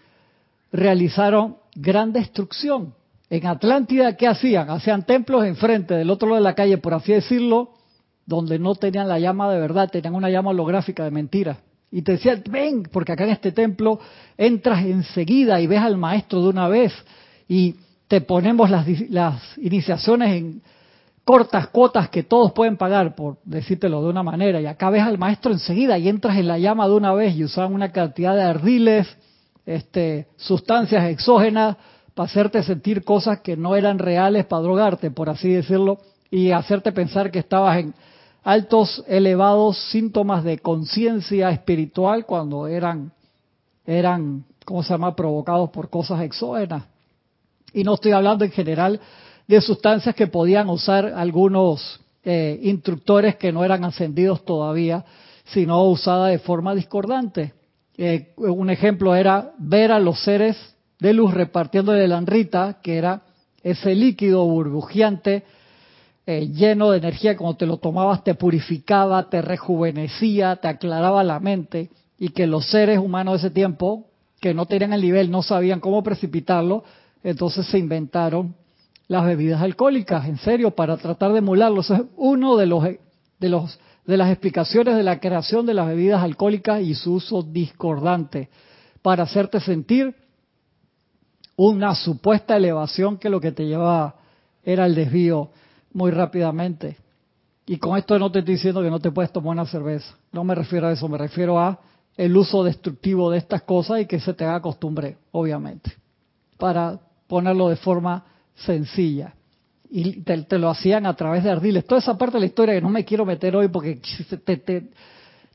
realizaron 0.77 1.57
gran 1.75 2.13
destrucción. 2.13 2.95
En 3.29 3.47
Atlántida, 3.47 4.17
¿qué 4.17 4.29
hacían? 4.29 4.71
Hacían 4.71 5.05
templos 5.05 5.45
enfrente, 5.45 5.95
del 5.95 6.11
otro 6.11 6.29
lado 6.29 6.41
de 6.41 6.45
la 6.45 6.55
calle, 6.55 6.79
por 6.79 6.95
así 6.95 7.13
decirlo, 7.13 7.71
donde 8.25 8.59
no 8.59 8.75
tenían 8.75 9.09
la 9.09 9.19
llama 9.19 9.51
de 9.53 9.59
verdad, 9.59 9.91
tenían 9.91 10.15
una 10.15 10.31
llama 10.31 10.51
holográfica 10.51 11.05
de 11.05 11.11
mentira. 11.11 11.59
Y 11.91 12.03
te 12.03 12.13
decía, 12.13 12.41
ven, 12.51 12.85
porque 12.85 13.13
acá 13.13 13.25
en 13.25 13.31
este 13.31 13.53
templo 13.53 13.99
entras 14.37 14.85
enseguida 14.85 15.61
y 15.61 15.67
ves 15.67 15.81
al 15.81 15.97
maestro 15.97 16.43
de 16.43 16.49
una 16.49 16.69
vez 16.69 16.93
y 17.49 17.77
te 18.09 18.21
ponemos 18.21 18.71
las, 18.71 18.87
las 19.11 19.59
iniciaciones 19.59 20.33
en 20.33 20.63
cortas 21.25 21.69
cuotas 21.69 22.09
que 22.09 22.23
todos 22.23 22.53
pueden 22.53 22.77
pagar, 22.77 23.15
por 23.17 23.39
decírtelo 23.45 24.03
de 24.03 24.09
una 24.09 24.23
manera. 24.23 24.61
Y 24.61 24.67
acá 24.67 24.91
ves 24.91 25.03
al 25.03 25.19
maestro 25.19 25.53
enseguida 25.53 25.99
y 25.99 26.09
entras 26.09 26.37
en 26.37 26.47
la 26.47 26.59
llama 26.59 26.87
de 26.87 26.95
una 26.95 27.13
vez 27.13 27.35
y 27.37 27.45
usaban 27.45 27.75
una 27.75 27.91
cantidad 27.91 28.35
de 28.35 28.43
ardiles, 28.43 29.09
este, 29.67 30.29
sustancias 30.37 31.05
exógenas 31.11 31.77
para 32.15 32.29
hacerte 32.29 32.63
sentir 32.63 33.05
cosas 33.05 33.41
que 33.41 33.57
no 33.57 33.77
eran 33.77 33.99
reales 33.99 34.47
para 34.47 34.63
drogarte, 34.63 35.11
por 35.11 35.29
así 35.29 35.51
decirlo, 35.51 35.99
y 36.31 36.53
hacerte 36.53 36.93
pensar 36.93 37.31
que 37.31 37.41
estabas 37.41 37.79
en 37.79 37.95
altos, 38.43 39.05
elevados 39.09 39.77
síntomas 39.91 40.45
de 40.45 40.59
conciencia 40.59 41.51
espiritual 41.51 42.25
cuando 42.25 42.69
eran, 42.69 43.13
eran, 43.85 44.45
¿cómo 44.65 44.85
se 44.85 44.91
llama?, 44.91 45.17
provocados 45.17 45.71
por 45.71 45.91
cosas 45.91 46.23
exógenas. 46.23 46.85
Y 47.73 47.83
no 47.83 47.95
estoy 47.95 48.13
hablando 48.13 48.45
en 48.45 48.53
general 48.53 49.01
de 49.49 49.61
sustancias 49.61 50.15
que 50.15 50.29
podían 50.29 50.71
usar 50.71 51.13
algunos 51.15 52.01
eh, 52.25 52.59
instructores 52.63 53.37
que 53.37 53.53
no 53.53 53.65
eran 53.65 53.85
ascendidos 53.85 54.45
todavía, 54.45 55.05
sino 55.47 55.85
usada 55.85 56.29
de 56.29 56.39
forma 56.39 56.75
discordante. 56.75 57.53
Eh, 57.99 58.33
un 58.37 58.71
ejemplo 58.71 59.15
era 59.15 59.53
ver 59.59 59.93
a 59.93 59.99
los 59.99 60.23
seres 60.23 60.57
de 60.99 61.13
luz 61.13 61.33
repartiendo 61.33 61.93
de 61.93 62.09
la 62.09 62.19
anrita, 62.19 62.79
que 62.83 62.97
era 62.97 63.23
ese 63.63 63.95
líquido 63.95 64.45
burbujeante 64.45 65.45
eh, 66.29 66.49
lleno 66.49 66.91
de 66.91 66.99
energía, 66.99 67.37
cuando 67.37 67.57
te 67.57 67.67
lo 67.67 67.77
tomabas 67.77 68.25
te 68.25 68.35
purificaba, 68.35 69.31
te 69.31 69.43
rejuvenecía, 69.43 70.57
te 70.57 70.67
aclaraba 70.67 71.23
la 71.23 71.39
mente, 71.39 71.91
y 72.19 72.31
que 72.31 72.49
los 72.49 72.67
seres 72.69 72.99
humanos 72.99 73.35
de 73.35 73.47
ese 73.47 73.55
tiempo, 73.55 74.07
que 74.41 74.53
no 74.53 74.67
tenían 74.67 74.93
el 74.93 75.03
nivel, 75.03 75.31
no 75.31 75.43
sabían 75.43 75.79
cómo 75.79 76.03
precipitarlo, 76.03 76.83
entonces 77.23 77.67
se 77.67 77.79
inventaron 77.79 78.57
las 79.07 79.25
bebidas 79.25 79.63
alcohólicas, 79.63 80.27
en 80.27 80.39
serio, 80.39 80.73
para 80.73 80.97
tratar 80.97 81.33
de 81.33 81.39
emularlo. 81.39 81.83
es 81.83 81.93
uno 82.17 82.57
de 82.57 82.67
los, 82.67 82.85
de 83.39 83.49
los 83.49 83.79
de 84.07 84.17
las 84.17 84.31
explicaciones 84.31 84.97
de 84.97 85.03
la 85.03 85.21
creación 85.21 85.67
de 85.67 85.75
las 85.75 85.89
bebidas 85.89 86.23
alcohólicas 86.23 86.81
y 86.81 86.95
su 86.95 87.15
uso 87.15 87.43
discordante, 87.43 88.49
para 89.03 89.25
hacerte 89.25 89.61
sentir 89.61 90.15
una 91.57 91.95
supuesta 91.95 92.57
elevación 92.57 93.19
que 93.19 93.31
lo 93.31 93.41
que 93.41 93.53
te 93.53 93.67
llevaba 93.67 94.17
era 94.63 94.87
el 94.87 94.95
desvío 94.95 95.51
muy 95.93 96.11
rápidamente. 96.11 96.99
Y 97.67 97.79
con 97.79 97.97
esto 97.97 98.19
no 98.19 98.31
te 98.31 98.41
estoy 98.41 98.55
diciendo 98.55 98.83
que 98.83 98.91
no 98.91 99.01
te 99.01 99.11
puedes 99.11 99.33
tomar 99.33 99.53
una 99.53 99.67
cerveza. 99.67 100.15
No 100.33 100.45
me 100.45 100.55
refiero 100.55 100.87
a 100.87 100.93
eso, 100.93 101.09
me 101.09 101.19
refiero 101.19 101.59
a 101.59 101.81
el 102.17 102.37
uso 102.37 102.63
destructivo 102.65 103.31
de 103.31 103.39
estas 103.39 103.63
cosas 103.63 104.01
y 104.01 104.07
que 104.07 104.21
se 104.21 104.35
te 104.35 104.45
haga 104.45 104.61
costumbre, 104.61 105.19
obviamente. 105.33 105.93
Para 106.59 106.99
ponerlo 107.27 107.69
de 107.69 107.77
forma 107.77 108.25
sencilla. 108.55 109.35
Y 109.99 110.21
te, 110.21 110.59
lo 110.59 110.69
hacían 110.69 111.07
a 111.07 111.15
través 111.15 111.43
de 111.43 111.51
ardiles. 111.51 111.87
Toda 111.87 112.03
esa 112.03 112.19
parte 112.19 112.35
de 112.35 112.41
la 112.41 112.47
historia 112.47 112.75
que 112.75 112.83
no 112.83 112.91
me 112.91 113.07
quiero 113.07 113.25
meter 113.25 113.57
hoy 113.57 113.69
porque 113.69 113.99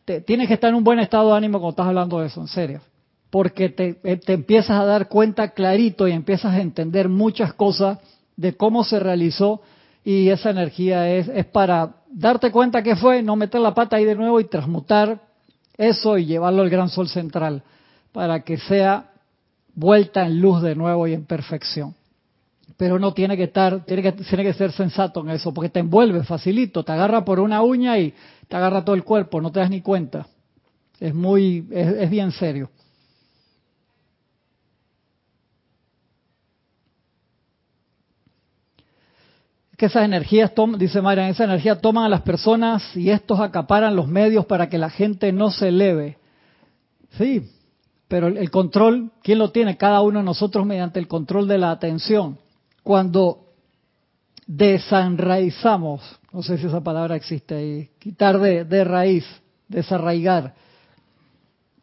te, 0.04 0.22
tienes 0.22 0.48
que 0.48 0.56
estar 0.56 0.72
en 0.72 0.78
un 0.78 0.84
buen 0.84 0.98
estado 0.98 1.30
de 1.30 1.38
ánimo 1.38 1.60
cuando 1.60 1.70
estás 1.70 1.86
hablando 1.86 2.20
de 2.20 2.26
eso, 2.26 2.42
en 2.42 2.48
serio. 2.48 2.82
Porque 3.30 3.70
te, 3.70 4.00
eh, 4.04 4.18
te 4.18 4.34
empiezas 4.34 4.82
a 4.82 4.86
dar 4.86 5.10
cuenta 5.10 5.50
clarito 5.50 6.08
y 6.08 6.14
empiezas 6.14 6.56
a 6.56 6.60
entender 6.60 7.08
muchas 7.08 7.54
cosas 7.54 8.00
de 8.36 8.58
cómo 8.58 8.84
se 8.84 9.00
realizó 9.00 9.62
y 10.04 10.30
esa 10.30 10.50
energía 10.50 11.08
es, 11.08 11.28
es 11.28 11.46
para 11.46 11.98
darte 12.12 12.50
cuenta 12.50 12.82
que 12.82 12.96
fue, 12.96 13.22
no 13.22 13.36
meter 13.36 13.62
la 13.62 13.76
pata 13.76 13.98
ahí 13.98 14.06
de 14.06 14.16
nuevo 14.16 14.40
y 14.40 14.46
transmutar 14.46 15.22
eso 15.78 16.18
y 16.18 16.26
llevarlo 16.26 16.64
al 16.64 16.72
gran 16.72 16.90
sol 16.90 17.08
central 17.08 17.62
para 18.12 18.40
que 18.40 18.58
sea 18.58 19.12
vuelta 19.76 20.26
en 20.26 20.42
luz 20.42 20.64
de 20.64 20.74
nuevo 20.74 21.06
y 21.06 21.14
en 21.14 21.26
perfección. 21.26 21.94
Pero 22.82 22.98
no 22.98 23.14
tiene 23.14 23.38
que 23.38 23.44
estar, 23.44 23.86
tiene 23.86 24.02
que, 24.02 24.12
tiene 24.12 24.44
que 24.44 24.54
ser 24.54 24.72
sensato 24.72 25.22
en 25.22 25.30
eso, 25.30 25.54
porque 25.54 25.70
te 25.70 25.82
envuelve 25.82 26.24
facilito, 26.24 26.84
te 26.84 26.92
agarra 26.92 27.24
por 27.24 27.40
una 27.40 27.62
uña 27.62 28.00
y 28.00 28.12
te 28.48 28.56
agarra 28.56 28.84
todo 28.84 28.96
el 28.96 29.04
cuerpo, 29.04 29.40
no 29.40 29.52
te 29.52 29.60
das 29.60 29.70
ni 29.70 29.82
cuenta. 29.82 30.26
Es 31.00 31.14
muy, 31.14 31.68
es 31.70 32.10
bien 32.10 32.32
serio. 32.32 32.72
que 39.78 39.86
esas 39.86 40.06
energías, 40.06 40.52
dice 40.80 41.04
Marian, 41.04 41.30
esa 41.30 41.44
energía 41.44 41.80
toman 41.82 42.06
a 42.06 42.10
las 42.10 42.22
personas 42.22 42.98
y 42.98 43.12
estos 43.12 43.40
acaparan 43.40 43.96
los 43.96 44.08
medios 44.08 44.48
para 44.48 44.70
que 44.70 44.80
la 44.80 44.90
gente 44.90 45.32
no 45.32 45.52
se 45.52 45.68
eleve. 45.68 46.18
Sí, 47.12 47.48
pero 48.08 48.26
el 48.28 48.50
control, 48.50 49.12
¿quién 49.22 49.38
lo 49.38 49.52
tiene? 49.52 49.78
Cada 49.78 50.02
uno 50.02 50.18
de 50.18 50.26
nosotros 50.26 50.66
mediante 50.66 51.00
el 51.00 51.08
control 51.08 51.48
de 51.48 51.60
la 51.60 51.70
atención. 51.70 52.40
Cuando 52.84 53.46
desanraizamos, 54.48 56.02
no 56.32 56.44
sé 56.44 56.58
si 56.58 56.68
esa 56.68 56.82
palabra 56.82 57.16
existe 57.16 57.56
ahí, 57.56 57.90
quitar 58.00 58.40
de, 58.40 58.66
de 58.66 58.84
raíz, 58.84 59.26
desarraigar, 59.68 60.54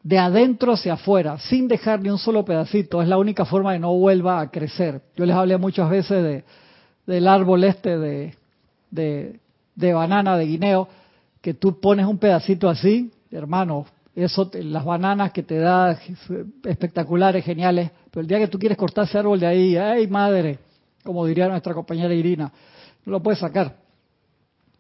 de 0.03 0.19
adentro 0.19 0.73
hacia 0.73 0.95
afuera, 0.95 1.39
sin 1.39 1.69
dejar 1.69 2.01
ni 2.01 2.11
un 2.11 2.19
solo 2.19 2.45
pedacito, 2.45 3.03
es 3.03 3.09
la 3.09 3.19
única 3.19 3.45
forma 3.45 3.73
de 3.73 3.79
no 3.79 3.95
vuelva 3.95 4.41
a 4.41 4.51
crecer. 4.51 5.03
Yo 5.17 5.27
les 5.27 5.37
hablé 5.37 5.57
muchas 5.59 5.91
veces 5.91 6.23
de 6.23 6.45
del 7.09 7.27
árbol 7.27 7.65
este 7.65 7.97
de, 7.99 8.35
de, 8.91 9.93
banana, 9.95 10.37
de 10.37 10.45
guineo, 10.45 10.89
que 11.41 11.55
tú 11.55 11.81
pones 11.81 12.05
un 12.05 12.19
pedacito 12.19 12.69
así, 12.69 13.11
hermano, 13.31 13.87
eso, 14.15 14.51
las 14.53 14.85
bananas 14.85 15.33
que 15.33 15.43
te 15.43 15.59
da 15.59 15.99
espectaculares, 16.65 17.47
geniales, 17.47 17.91
pero 18.11 18.21
el 18.21 18.27
día 18.27 18.39
que 18.39 18.49
tú 18.49 18.59
quieres 18.59 18.77
cortar 18.77 19.05
ese 19.05 19.17
árbol 19.17 19.41
de 19.41 19.47
ahí, 19.47 19.77
¡ay 19.77 20.07
madre! 20.07 20.59
Como 21.09 21.25
diría 21.25 21.49
nuestra 21.49 21.73
compañera 21.73 22.13
Irina, 22.13 22.53
no 23.07 23.13
lo 23.13 23.23
puedes 23.23 23.39
sacar. 23.39 23.77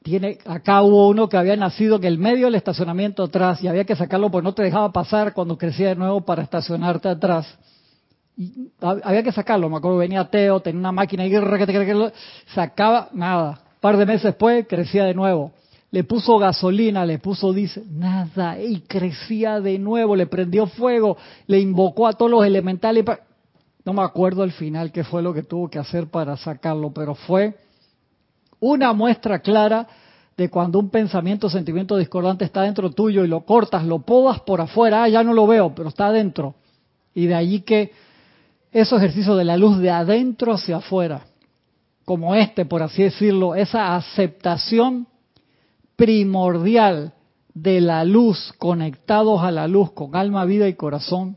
Tiene, 0.02 0.36
acá 0.44 0.82
hubo 0.82 1.08
uno 1.08 1.26
que 1.26 1.38
había 1.38 1.56
nacido 1.56 1.96
en 1.96 2.04
el 2.04 2.18
medio 2.18 2.44
del 2.44 2.54
estacionamiento 2.56 3.22
atrás 3.22 3.62
y 3.62 3.66
había 3.66 3.84
que 3.84 3.96
sacarlo 3.96 4.30
porque 4.30 4.44
no 4.44 4.52
te 4.52 4.62
dejaba 4.62 4.92
pasar 4.92 5.32
cuando 5.32 5.56
crecía 5.56 5.88
de 5.88 5.96
nuevo 5.96 6.20
para 6.20 6.42
estacionarte 6.42 7.08
atrás 7.08 7.58
había 8.80 9.22
que 9.22 9.32
sacarlo, 9.32 9.70
me 9.70 9.78
acuerdo 9.78 9.96
venía 9.96 10.28
Teo, 10.28 10.60
tenía 10.60 10.80
una 10.80 10.92
máquina 10.92 11.26
y 11.26 11.32
sacaba, 12.54 13.08
nada. 13.14 13.48
Un 13.48 13.80
par 13.80 13.96
de 13.96 14.04
meses 14.04 14.24
después 14.24 14.66
crecía 14.68 15.06
de 15.06 15.14
nuevo. 15.14 15.52
Le 15.90 16.04
puso 16.04 16.36
gasolina, 16.38 17.06
le 17.06 17.18
puso 17.18 17.54
dice 17.54 17.82
nada, 17.90 18.60
y 18.60 18.80
crecía 18.82 19.60
de 19.60 19.78
nuevo, 19.78 20.14
le 20.14 20.26
prendió 20.26 20.66
fuego, 20.66 21.16
le 21.46 21.58
invocó 21.58 22.06
a 22.06 22.12
todos 22.12 22.30
los 22.30 22.44
elementales. 22.44 23.04
No 23.84 23.92
me 23.92 24.02
acuerdo 24.02 24.42
al 24.42 24.52
final 24.52 24.92
qué 24.92 25.04
fue 25.04 25.22
lo 25.22 25.32
que 25.32 25.42
tuvo 25.42 25.68
que 25.68 25.78
hacer 25.78 26.08
para 26.08 26.36
sacarlo, 26.36 26.92
pero 26.92 27.14
fue 27.14 27.56
una 28.60 28.92
muestra 28.92 29.38
clara 29.40 29.86
de 30.36 30.48
cuando 30.48 30.78
un 30.78 30.90
pensamiento, 30.90 31.50
sentimiento 31.50 31.96
discordante 31.96 32.44
está 32.44 32.62
dentro 32.62 32.90
tuyo 32.90 33.24
y 33.24 33.28
lo 33.28 33.44
cortas, 33.44 33.84
lo 33.84 34.00
podas 34.00 34.40
por 34.40 34.60
afuera, 34.60 35.02
ah, 35.02 35.08
ya 35.08 35.24
no 35.24 35.32
lo 35.32 35.46
veo, 35.46 35.74
pero 35.74 35.88
está 35.88 36.06
adentro. 36.06 36.54
Y 37.12 37.26
de 37.26 37.34
allí 37.34 37.60
que 37.62 37.92
esos 38.70 38.98
ejercicios 38.98 39.36
de 39.36 39.44
la 39.44 39.56
luz 39.56 39.78
de 39.78 39.90
adentro 39.90 40.52
hacia 40.52 40.76
afuera, 40.76 41.22
como 42.04 42.34
este, 42.34 42.64
por 42.64 42.82
así 42.82 43.02
decirlo, 43.02 43.54
esa 43.54 43.96
aceptación 43.96 45.08
primordial 45.96 47.14
de 47.52 47.80
la 47.80 48.04
luz, 48.04 48.52
conectados 48.58 49.42
a 49.42 49.50
la 49.50 49.66
luz 49.66 49.90
con 49.90 50.14
alma, 50.14 50.44
vida 50.44 50.68
y 50.68 50.74
corazón, 50.74 51.36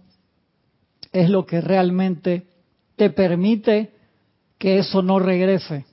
es 1.12 1.30
lo 1.30 1.46
que 1.46 1.62
realmente 1.62 2.48
te 2.96 3.10
permite 3.10 3.92
que 4.58 4.78
eso 4.78 5.02
no 5.02 5.20
regrese. 5.20 5.86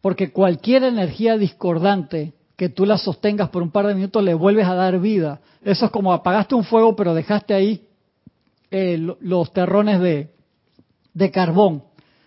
Porque 0.00 0.30
cualquier 0.30 0.84
energía 0.84 1.36
discordante 1.36 2.34
que 2.56 2.68
tú 2.68 2.86
la 2.86 2.98
sostengas 2.98 3.50
por 3.50 3.62
un 3.62 3.70
par 3.70 3.86
de 3.86 3.94
minutos 3.94 4.22
le 4.22 4.34
vuelves 4.34 4.66
a 4.66 4.74
dar 4.74 4.98
vida. 4.98 5.40
Eso 5.62 5.86
es 5.86 5.90
como 5.90 6.12
apagaste 6.12 6.54
un 6.54 6.64
fuego 6.64 6.96
pero 6.96 7.14
dejaste 7.14 7.54
ahí 7.54 7.86
eh, 8.70 8.98
los 9.20 9.52
terrones 9.52 10.00
de, 10.00 11.30
carbón. 11.30 11.82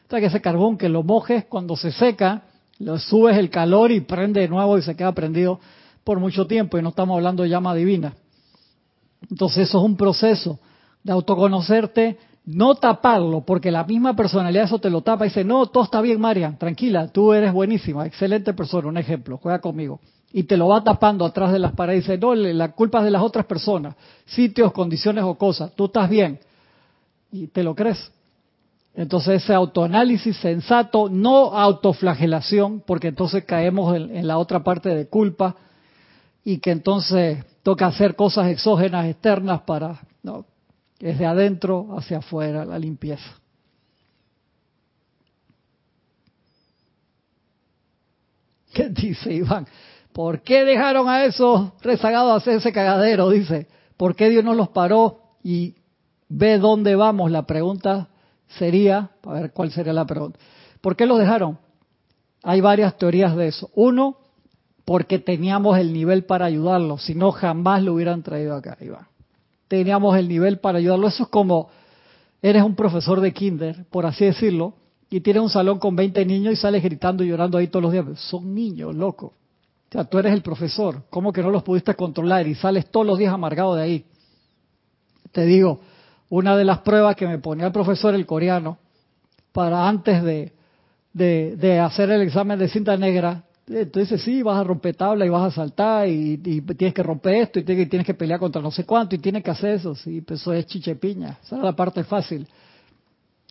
O 0.07 0.09
sea 0.09 0.19
que 0.19 0.27
ese 0.27 0.41
carbón 0.41 0.77
que 0.77 0.89
lo 0.89 1.03
mojes 1.03 1.45
cuando 1.45 1.75
se 1.75 1.91
seca, 1.91 2.43
lo 2.79 2.97
subes 2.97 3.37
el 3.37 3.49
calor 3.49 3.91
y 3.91 4.01
prende 4.01 4.41
de 4.41 4.47
nuevo 4.47 4.77
y 4.77 4.81
se 4.81 4.95
queda 4.95 5.11
prendido 5.13 5.59
por 6.03 6.19
mucho 6.19 6.47
tiempo 6.47 6.77
y 6.77 6.81
no 6.81 6.89
estamos 6.89 7.15
hablando 7.15 7.43
de 7.43 7.49
llama 7.49 7.75
divina. 7.75 8.13
Entonces 9.29 9.67
eso 9.69 9.79
es 9.79 9.85
un 9.85 9.97
proceso 9.97 10.59
de 11.03 11.11
autoconocerte, 11.11 12.17
no 12.45 12.75
taparlo, 12.75 13.41
porque 13.41 13.71
la 13.71 13.83
misma 13.83 14.15
personalidad 14.15 14.65
eso 14.65 14.79
te 14.79 14.89
lo 14.89 15.01
tapa 15.01 15.25
y 15.25 15.29
dice, 15.29 15.43
no, 15.43 15.67
todo 15.67 15.83
está 15.83 16.01
bien, 16.01 16.19
Marian, 16.19 16.57
tranquila, 16.57 17.07
tú 17.07 17.33
eres 17.33 17.53
buenísima, 17.53 18.05
excelente 18.05 18.53
persona, 18.53 18.87
un 18.87 18.97
ejemplo, 18.97 19.37
juega 19.37 19.59
conmigo. 19.59 19.99
Y 20.31 20.43
te 20.43 20.57
lo 20.57 20.67
va 20.67 20.83
tapando 20.83 21.25
atrás 21.25 21.51
de 21.51 21.59
las 21.59 21.73
paredes 21.73 22.05
y 22.05 22.07
dice, 22.07 22.17
no, 22.17 22.35
la 22.35 22.71
culpa 22.71 22.99
es 22.99 23.05
de 23.05 23.11
las 23.11 23.21
otras 23.21 23.45
personas, 23.45 23.95
sitios, 24.25 24.71
condiciones 24.71 25.23
o 25.23 25.35
cosas, 25.35 25.73
tú 25.75 25.85
estás 25.85 26.09
bien. 26.09 26.39
Y 27.31 27.47
te 27.47 27.63
lo 27.63 27.75
crees. 27.75 28.11
Entonces 28.95 29.43
ese 29.43 29.53
autoanálisis 29.53 30.35
sensato, 30.37 31.09
no 31.09 31.57
autoflagelación, 31.57 32.81
porque 32.85 33.07
entonces 33.09 33.45
caemos 33.45 33.95
en, 33.95 34.27
la 34.27 34.37
otra 34.37 34.63
parte 34.63 34.89
de 34.89 35.07
culpa 35.07 35.55
y 36.43 36.57
que 36.57 36.71
entonces 36.71 37.45
toca 37.63 37.87
hacer 37.87 38.15
cosas 38.15 38.47
exógenas, 38.47 39.05
externas 39.05 39.61
para, 39.61 40.01
no, 40.23 40.45
es 40.99 41.17
de 41.17 41.25
adentro 41.25 41.97
hacia 41.97 42.17
afuera 42.17 42.65
la 42.65 42.77
limpieza. 42.77 43.39
¿Qué 48.73 48.89
dice 48.89 49.33
Iván? 49.33 49.67
¿Por 50.13 50.41
qué 50.41 50.65
dejaron 50.65 51.07
a 51.07 51.23
esos 51.25 51.71
rezagados 51.81 52.41
hacer 52.41 52.57
ese 52.57 52.73
cagadero? 52.73 53.29
Dice, 53.29 53.67
¿por 53.95 54.15
qué 54.15 54.29
Dios 54.29 54.43
no 54.43 54.53
los 54.53 54.69
paró 54.69 55.21
y 55.43 55.75
ve 56.27 56.57
dónde 56.57 56.95
vamos? 56.95 57.31
La 57.31 57.45
pregunta 57.45 58.09
sería, 58.47 59.11
a 59.23 59.33
ver 59.33 59.51
cuál 59.53 59.71
sería 59.71 59.93
la 59.93 60.05
pregunta, 60.05 60.39
¿por 60.81 60.95
qué 60.95 61.05
los 61.05 61.19
dejaron? 61.19 61.59
Hay 62.43 62.61
varias 62.61 62.97
teorías 62.97 63.35
de 63.35 63.47
eso. 63.47 63.69
Uno, 63.75 64.17
porque 64.85 65.19
teníamos 65.19 65.77
el 65.77 65.93
nivel 65.93 66.25
para 66.25 66.45
ayudarlo, 66.45 66.97
si 66.97 67.13
no 67.13 67.31
jamás 67.31 67.83
lo 67.83 67.93
hubieran 67.93 68.23
traído 68.23 68.55
acá, 68.55 68.77
Iván. 68.81 69.07
Teníamos 69.69 70.17
el 70.17 70.27
nivel 70.27 70.59
para 70.59 70.79
ayudarlo. 70.79 71.07
Eso 71.07 71.23
es 71.23 71.29
como, 71.29 71.69
eres 72.41 72.63
un 72.63 72.75
profesor 72.75 73.21
de 73.21 73.31
kinder, 73.31 73.85
por 73.89 74.05
así 74.05 74.25
decirlo, 74.25 74.73
y 75.09 75.21
tienes 75.21 75.41
un 75.41 75.49
salón 75.49 75.79
con 75.79 75.95
20 75.95 76.25
niños 76.25 76.53
y 76.53 76.57
sales 76.57 76.83
gritando 76.83 77.23
y 77.23 77.29
llorando 77.29 77.57
ahí 77.57 77.67
todos 77.67 77.83
los 77.83 77.93
días. 77.93 78.05
Son 78.19 78.53
niños, 78.53 78.93
loco. 78.93 79.27
O 79.27 79.91
sea, 79.91 80.03
tú 80.03 80.19
eres 80.19 80.33
el 80.33 80.41
profesor. 80.41 81.03
¿Cómo 81.09 81.31
que 81.31 81.41
no 81.41 81.49
los 81.49 81.63
pudiste 81.63 81.95
controlar 81.95 82.45
y 82.45 82.55
sales 82.55 82.91
todos 82.91 83.05
los 83.07 83.17
días 83.17 83.33
amargado 83.33 83.75
de 83.75 83.83
ahí? 83.83 84.05
Te 85.31 85.45
digo, 85.45 85.79
una 86.29 86.57
de 86.57 86.65
las 86.65 86.79
pruebas 86.79 87.15
que 87.15 87.27
me 87.27 87.39
ponía 87.39 87.67
el 87.67 87.71
profesor 87.71 88.13
el 88.13 88.25
coreano 88.25 88.77
para 89.51 89.87
antes 89.87 90.23
de, 90.23 90.53
de, 91.13 91.79
hacer 91.79 92.11
el 92.11 92.21
examen 92.21 92.59
de 92.59 92.69
cinta 92.69 92.97
negra. 92.97 93.43
Entonces 93.69 94.21
sí, 94.23 94.41
vas 94.41 94.59
a 94.59 94.63
romper 94.63 94.95
tabla 94.95 95.25
y 95.25 95.29
vas 95.29 95.53
a 95.53 95.55
saltar 95.55 96.07
y, 96.07 96.37
tienes 96.37 96.93
que 96.93 97.03
romper 97.03 97.35
esto 97.35 97.59
y 97.59 97.63
tienes, 97.63 98.05
que 98.05 98.15
pelear 98.15 98.39
contra 98.39 98.61
no 98.61 98.71
sé 98.71 98.83
cuánto 98.83 99.15
y 99.15 99.19
tienes 99.19 99.43
que 99.43 99.51
hacer 99.51 99.75
eso. 99.75 99.93
Sí, 99.95 100.21
pues 100.21 100.41
eso 100.41 100.53
es 100.53 100.65
chichepiña. 100.65 101.37
Esa 101.43 101.57
es 101.57 101.63
la 101.63 101.73
parte 101.73 102.03
fácil. 102.03 102.47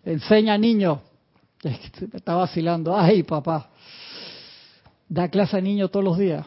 Enseña 0.04 0.54
a 0.54 0.58
niños. 0.58 0.98
Me 1.64 1.78
está 2.12 2.34
vacilando. 2.34 2.96
Ay, 2.96 3.22
papá. 3.22 3.70
Da 5.08 5.28
clase 5.28 5.56
a 5.56 5.60
niños 5.60 5.90
todos 5.90 6.04
los 6.04 6.18
días. 6.18 6.44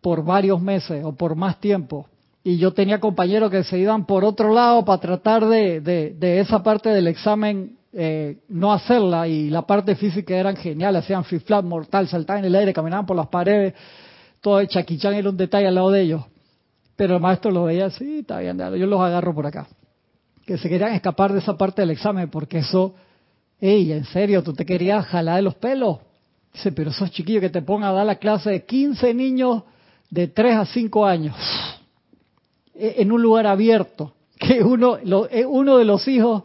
Por 0.00 0.24
varios 0.24 0.60
meses 0.62 1.04
o 1.04 1.12
por 1.12 1.34
más 1.34 1.60
tiempo 1.60 2.06
y 2.42 2.56
yo 2.56 2.72
tenía 2.72 3.00
compañeros 3.00 3.50
que 3.50 3.64
se 3.64 3.78
iban 3.78 4.06
por 4.06 4.24
otro 4.24 4.52
lado 4.52 4.84
para 4.84 5.00
tratar 5.00 5.46
de, 5.46 6.16
esa 6.40 6.62
parte 6.62 6.88
del 6.88 7.06
examen 7.06 7.76
eh, 7.92 8.38
no 8.48 8.72
hacerla 8.72 9.26
y 9.26 9.50
la 9.50 9.62
parte 9.62 9.96
física 9.96 10.36
eran 10.36 10.56
genial, 10.56 10.94
hacían 10.96 11.24
flip 11.24 11.42
flap 11.44 11.64
mortal, 11.64 12.06
saltaban 12.06 12.44
en 12.44 12.48
el 12.48 12.54
aire, 12.54 12.72
caminaban 12.72 13.04
por 13.04 13.16
las 13.16 13.26
paredes, 13.26 13.74
todo 14.40 14.60
el 14.60 14.68
chaquichán 14.68 15.14
era 15.14 15.28
un 15.28 15.36
detalle 15.36 15.66
al 15.66 15.74
lado 15.74 15.90
de 15.90 16.02
ellos. 16.02 16.22
Pero 16.96 17.16
el 17.16 17.20
maestro 17.20 17.50
lo 17.50 17.64
veía 17.64 17.86
así, 17.86 18.18
está 18.18 18.38
bien, 18.40 18.58
yo 18.58 18.86
los 18.86 19.00
agarro 19.00 19.34
por 19.34 19.46
acá. 19.46 19.66
Que 20.46 20.58
se 20.58 20.68
querían 20.68 20.92
escapar 20.92 21.32
de 21.32 21.40
esa 21.40 21.56
parte 21.56 21.82
del 21.82 21.90
examen 21.90 22.28
porque 22.30 22.58
eso, 22.58 22.94
ey, 23.60 23.92
en 23.92 24.04
serio, 24.04 24.42
tú 24.42 24.52
te 24.52 24.64
querías 24.64 25.06
jalar 25.06 25.36
de 25.36 25.42
los 25.42 25.54
pelos. 25.54 25.98
Dice, 26.52 26.72
pero 26.72 26.90
esos 26.90 27.10
chiquillos 27.10 27.40
que 27.40 27.50
te 27.50 27.62
pongan 27.62 27.90
a 27.90 27.92
dar 27.92 28.06
la 28.06 28.16
clase 28.16 28.50
de 28.50 28.64
15 28.64 29.14
niños 29.14 29.62
de 30.10 30.28
3 30.28 30.56
a 30.56 30.66
5 30.66 31.06
años 31.06 31.36
en 32.74 33.12
un 33.12 33.20
lugar 33.20 33.46
abierto, 33.46 34.14
que 34.38 34.62
uno, 34.62 34.96
eh, 35.30 35.44
uno 35.44 35.76
de 35.76 35.84
los 35.84 36.06
hijos 36.08 36.44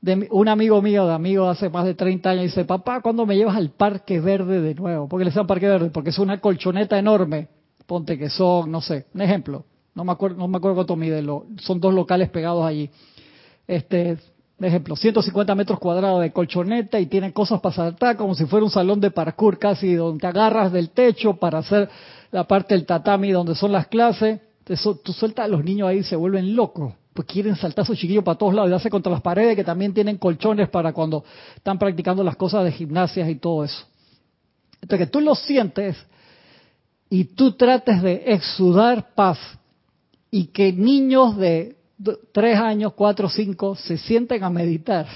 de 0.00 0.28
un 0.30 0.48
amigo 0.48 0.80
mío, 0.80 1.06
de 1.06 1.12
amigo 1.12 1.48
hace 1.48 1.68
más 1.68 1.84
de 1.84 1.94
30 1.94 2.30
años, 2.30 2.44
dice, 2.44 2.64
papá, 2.64 3.00
¿cuándo 3.00 3.26
me 3.26 3.36
llevas 3.36 3.56
al 3.56 3.70
Parque 3.70 4.20
Verde 4.20 4.60
de 4.60 4.74
nuevo? 4.74 5.08
porque 5.08 5.24
le 5.24 5.30
decían 5.30 5.46
Parque 5.46 5.68
Verde? 5.68 5.90
Porque 5.90 6.10
es 6.10 6.18
una 6.18 6.40
colchoneta 6.40 6.98
enorme, 6.98 7.48
ponte 7.86 8.18
que 8.18 8.30
son, 8.30 8.70
no 8.70 8.80
sé, 8.80 9.06
un 9.14 9.20
ejemplo, 9.20 9.64
no 9.94 10.04
me 10.04 10.12
acuerdo, 10.12 10.38
no 10.38 10.48
me 10.48 10.56
acuerdo 10.56 10.76
cuánto 10.76 10.96
mide, 10.96 11.22
son 11.58 11.80
dos 11.80 11.92
locales 11.92 12.30
pegados 12.30 12.64
allí. 12.64 12.88
Este, 13.66 14.16
ejemplo, 14.66 14.96
150 14.96 15.54
metros 15.54 15.78
cuadrados 15.78 16.20
de 16.20 16.32
colchoneta 16.32 16.98
y 16.98 17.06
tiene 17.06 17.32
cosas 17.32 17.60
para 17.60 17.74
saltar 17.74 18.16
como 18.16 18.34
si 18.34 18.46
fuera 18.46 18.64
un 18.64 18.70
salón 18.70 19.00
de 19.00 19.10
parkour 19.10 19.58
casi, 19.58 19.94
donde 19.94 20.20
te 20.20 20.26
agarras 20.26 20.72
del 20.72 20.90
techo 20.90 21.34
para 21.34 21.58
hacer 21.58 21.88
la 22.30 22.44
parte 22.44 22.74
del 22.74 22.86
tatami 22.86 23.30
donde 23.32 23.54
son 23.54 23.72
las 23.72 23.86
clases. 23.88 24.40
Eso, 24.66 24.96
tú 24.96 25.12
sueltas 25.12 25.46
a 25.46 25.48
los 25.48 25.64
niños 25.64 25.88
ahí 25.88 25.98
y 25.98 26.02
se 26.04 26.14
vuelven 26.14 26.54
locos 26.54 26.94
pues 27.12 27.26
quieren 27.26 27.56
saltar 27.56 27.84
sus 27.84 27.98
chiquillos 27.98 28.24
para 28.24 28.38
todos 28.38 28.54
lados 28.54 28.68
y 28.68 28.72
darse 28.72 28.90
contra 28.90 29.12
las 29.12 29.20
paredes 29.20 29.56
que 29.56 29.64
también 29.64 29.92
tienen 29.92 30.16
colchones 30.16 30.68
para 30.68 30.92
cuando 30.92 31.24
están 31.56 31.78
practicando 31.78 32.22
las 32.22 32.36
cosas 32.36 32.64
de 32.64 32.72
gimnasias 32.72 33.28
y 33.28 33.36
todo 33.36 33.64
eso. 33.64 33.84
Entonces 34.80 35.06
que 35.06 35.12
tú 35.12 35.20
lo 35.20 35.34
sientes 35.34 35.96
y 37.08 37.24
tú 37.24 37.52
trates 37.52 38.02
de 38.02 38.22
exudar 38.26 39.14
paz 39.14 39.38
y 40.30 40.46
que 40.46 40.72
niños 40.72 41.36
de 41.36 41.76
tres 42.32 42.56
años, 42.56 42.92
cuatro, 42.94 43.28
cinco 43.28 43.74
se 43.74 43.98
sienten 43.98 44.42
a 44.44 44.50
meditar. 44.50 45.06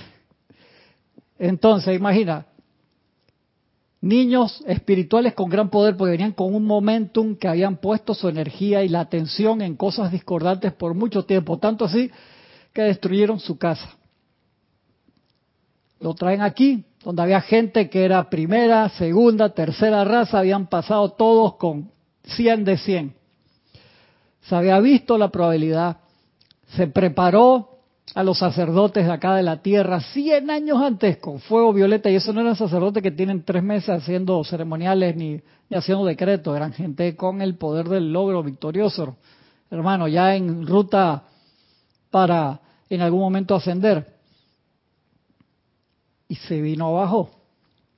Entonces, 1.39 1.97
imagina, 1.97 2.47
niños 4.05 4.63
espirituales 4.67 5.33
con 5.33 5.49
gran 5.49 5.71
poder 5.71 5.97
porque 5.97 6.13
venían 6.13 6.33
con 6.33 6.55
un 6.55 6.65
momentum 6.65 7.37
que 7.37 7.49
habían 7.49 7.79
puesto 7.79 8.13
su 8.13 8.29
energía 8.29 8.85
y 8.85 8.89
la 8.89 9.01
atención 9.01 9.63
en 9.63 9.77
cosas 9.77 10.13
discordantes 10.13 10.73
por 10.75 10.95
mucho 10.95 11.25
tiempo, 11.25 11.59
tanto 11.59 11.87
así 11.87 12.11
que 12.75 12.83
destruyeron 12.83 13.41
su 13.41 13.57
casa. 13.57 13.97
Lo 16.01 16.13
traen 16.15 16.43
aquí, 16.43 16.85
donde 17.03 17.23
había 17.23 17.41
gente 17.41 17.89
que 17.89 18.05
era 18.05 18.29
primera, 18.29 18.91
segunda, 18.91 19.55
tercera 19.55 20.05
raza, 20.05 20.41
habían 20.41 20.67
pasado 20.67 21.13
todos 21.13 21.57
con 21.57 21.91
100 22.25 22.65
de 22.65 22.77
100. 22.77 23.15
Se 24.43 24.55
había 24.55 24.79
visto 24.81 25.17
la 25.17 25.31
probabilidad, 25.31 25.97
se 26.77 26.89
preparó 26.89 27.74
a 28.13 28.23
los 28.23 28.39
sacerdotes 28.39 29.07
de 29.07 29.13
acá 29.13 29.35
de 29.35 29.43
la 29.43 29.63
tierra 29.63 30.01
100 30.01 30.51
años 30.51 30.81
antes 30.81 31.17
con 31.17 31.41
fuego 31.41 31.73
violeta 31.73 32.11
y 32.11 32.17
eso 32.17 32.33
no 32.33 32.43
eran 32.43 32.55
sacerdotes 32.55 33.03
que 33.03 33.11
tienen 33.11 33.45
tres 33.45 33.63
meses 33.63 33.89
haciendo 33.89 34.45
ceremoniales 34.45 35.17
ni, 35.17 35.41
haciendo 35.71 36.05
decretos, 36.05 36.55
eran 36.55 36.73
gente 36.73 37.17
con 37.17 37.41
el 37.41 37.57
poder 37.57 37.89
del 37.89 38.13
logro 38.13 38.43
victorioso, 38.43 39.17
hermano, 39.71 40.07
ya 40.07 40.37
en 40.37 40.67
ruta 40.67 41.25
para 42.11 42.61
en 42.91 43.01
algún 43.01 43.21
momento 43.21 43.55
ascender. 43.55 44.15
Y 46.29 46.37
se 46.37 46.61
vino 46.61 46.89
abajo. 46.89 47.31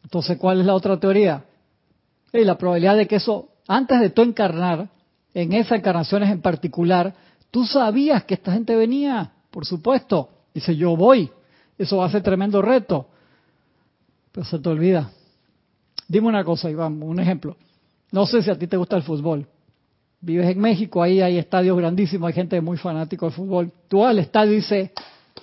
Entonces, 0.02 0.38
¿cuál 0.38 0.60
es 0.60 0.66
la 0.66 0.74
otra 0.74 0.98
teoría? 0.98 1.44
Y 2.32 2.44
la 2.44 2.56
probabilidad 2.56 2.96
de 2.96 3.06
que 3.06 3.16
eso, 3.16 3.48
antes 3.66 4.00
de 4.00 4.10
tú 4.10 4.22
encarnar, 4.22 4.88
en 5.34 5.52
esas 5.52 5.78
encarnaciones 5.78 6.30
en 6.30 6.40
particular, 6.40 7.14
tú 7.50 7.66
sabías 7.66 8.24
que 8.24 8.34
esta 8.34 8.52
gente 8.52 8.74
venía 8.74 9.32
por 9.56 9.64
supuesto. 9.64 10.28
Dice, 10.52 10.76
yo 10.76 10.94
voy. 10.98 11.30
Eso 11.78 11.96
va 11.96 12.04
a 12.04 12.10
ser 12.10 12.22
tremendo 12.22 12.60
reto. 12.60 13.06
Pero 14.30 14.44
se 14.44 14.58
te 14.58 14.68
olvida. 14.68 15.10
Dime 16.06 16.26
una 16.26 16.44
cosa, 16.44 16.68
Iván, 16.68 17.02
un 17.02 17.18
ejemplo. 17.18 17.56
No 18.12 18.26
sé 18.26 18.42
si 18.42 18.50
a 18.50 18.58
ti 18.58 18.66
te 18.66 18.76
gusta 18.76 18.96
el 18.96 19.02
fútbol. 19.02 19.46
Vives 20.20 20.50
en 20.50 20.60
México, 20.60 21.02
ahí 21.02 21.22
hay 21.22 21.38
estadios 21.38 21.74
grandísimos, 21.78 22.28
hay 22.28 22.34
gente 22.34 22.60
muy 22.60 22.76
fanático 22.76 23.24
del 23.24 23.34
fútbol. 23.34 23.72
Tú 23.88 24.04
al 24.04 24.18
estadio 24.18 24.52
dices, 24.52 24.90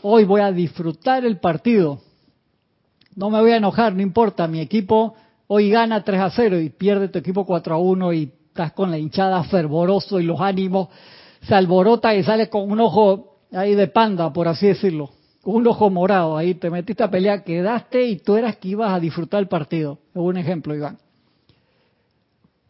hoy 0.04 0.26
voy 0.26 0.42
a 0.42 0.52
disfrutar 0.52 1.26
el 1.26 1.40
partido. 1.40 2.00
No 3.16 3.32
me 3.32 3.42
voy 3.42 3.50
a 3.50 3.58
enojar, 3.58 3.96
no 3.96 4.04
importa, 4.04 4.48
mi 4.48 4.60
equipo 4.60 5.16
hoy 5.48 5.72
gana 5.72 6.04
3 6.04 6.20
a 6.20 6.30
0 6.30 6.60
y 6.60 6.70
pierde 6.70 7.08
tu 7.08 7.18
equipo 7.18 7.48
4 7.48 7.74
a 7.74 7.80
1 7.80 8.14
y 8.14 8.32
estás 8.50 8.74
con 8.74 8.92
la 8.92 9.00
hinchada 9.00 9.44
fervoroso 9.46 10.20
y 10.20 10.24
los 10.24 10.40
ánimos 10.40 10.90
se 11.42 11.56
alborota 11.56 12.14
y 12.14 12.22
sales 12.22 12.50
con 12.50 12.72
un 12.72 12.80
ojo 12.80 13.33
ahí 13.54 13.76
de 13.76 13.88
panda, 13.88 14.32
por 14.34 14.48
así 14.48 14.68
decirlo, 14.68 15.12
un 15.44 15.68
ojo 15.68 15.90
morado, 15.90 16.38
ahí 16.38 16.56
te 16.56 16.70
metiste 16.70 17.04
a 17.04 17.12
pelear, 17.12 17.44
quedaste 17.44 18.04
y 18.04 18.18
tú 18.18 18.36
eras 18.36 18.58
que 18.58 18.70
ibas 18.70 18.94
a 18.94 19.00
disfrutar 19.00 19.42
el 19.42 19.48
partido. 19.48 20.00
Es 20.14 20.22
un 20.22 20.38
ejemplo, 20.38 20.76
Iván. 20.76 20.98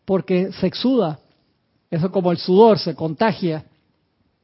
Porque 0.06 0.52
se 0.54 0.68
exuda, 0.68 1.20
eso 1.92 2.12
como 2.12 2.32
el 2.32 2.38
sudor, 2.38 2.80
se 2.80 2.96
contagia. 2.96 3.66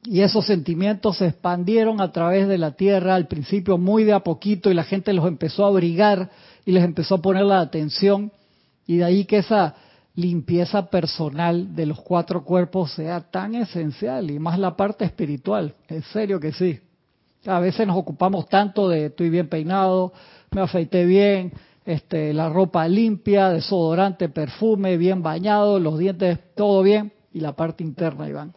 Y 0.04 0.20
esos 0.20 0.46
sentimientos 0.46 1.18
se 1.18 1.26
expandieron 1.26 2.00
a 2.00 2.12
través 2.12 2.48
de 2.48 2.56
la 2.56 2.72
tierra, 2.72 3.16
al 3.16 3.26
principio 3.26 3.76
muy 3.76 4.04
de 4.04 4.14
a 4.14 4.20
poquito, 4.20 4.70
y 4.70 4.74
la 4.74 4.84
gente 4.84 5.12
los 5.12 5.26
empezó 5.26 5.64
a 5.64 5.68
abrigar 5.68 6.30
y 6.64 6.72
les 6.72 6.84
empezó 6.84 7.16
a 7.16 7.22
poner 7.22 7.44
la 7.44 7.60
atención. 7.60 8.32
Y 8.86 8.98
de 8.98 9.04
ahí 9.04 9.24
que 9.24 9.38
esa 9.38 9.74
limpieza 10.20 10.90
personal 10.90 11.74
de 11.74 11.86
los 11.86 12.00
cuatro 12.00 12.44
cuerpos 12.44 12.92
sea 12.92 13.20
tan 13.20 13.54
esencial 13.54 14.30
y 14.30 14.38
más 14.38 14.58
la 14.58 14.76
parte 14.76 15.04
espiritual. 15.04 15.74
En 15.88 16.02
serio 16.02 16.38
que 16.38 16.52
sí. 16.52 16.78
A 17.46 17.58
veces 17.58 17.86
nos 17.86 17.96
ocupamos 17.96 18.48
tanto 18.48 18.88
de 18.88 19.06
estoy 19.06 19.30
bien 19.30 19.48
peinado, 19.48 20.12
me 20.50 20.60
afeité 20.60 21.06
bien, 21.06 21.52
este, 21.86 22.34
la 22.34 22.50
ropa 22.50 22.86
limpia, 22.86 23.48
desodorante, 23.48 24.28
perfume, 24.28 24.96
bien 24.96 25.22
bañado, 25.22 25.78
los 25.78 25.98
dientes, 25.98 26.38
todo 26.54 26.82
bien, 26.82 27.12
y 27.32 27.40
la 27.40 27.52
parte 27.52 27.82
interna, 27.82 28.28
Iván. 28.28 28.52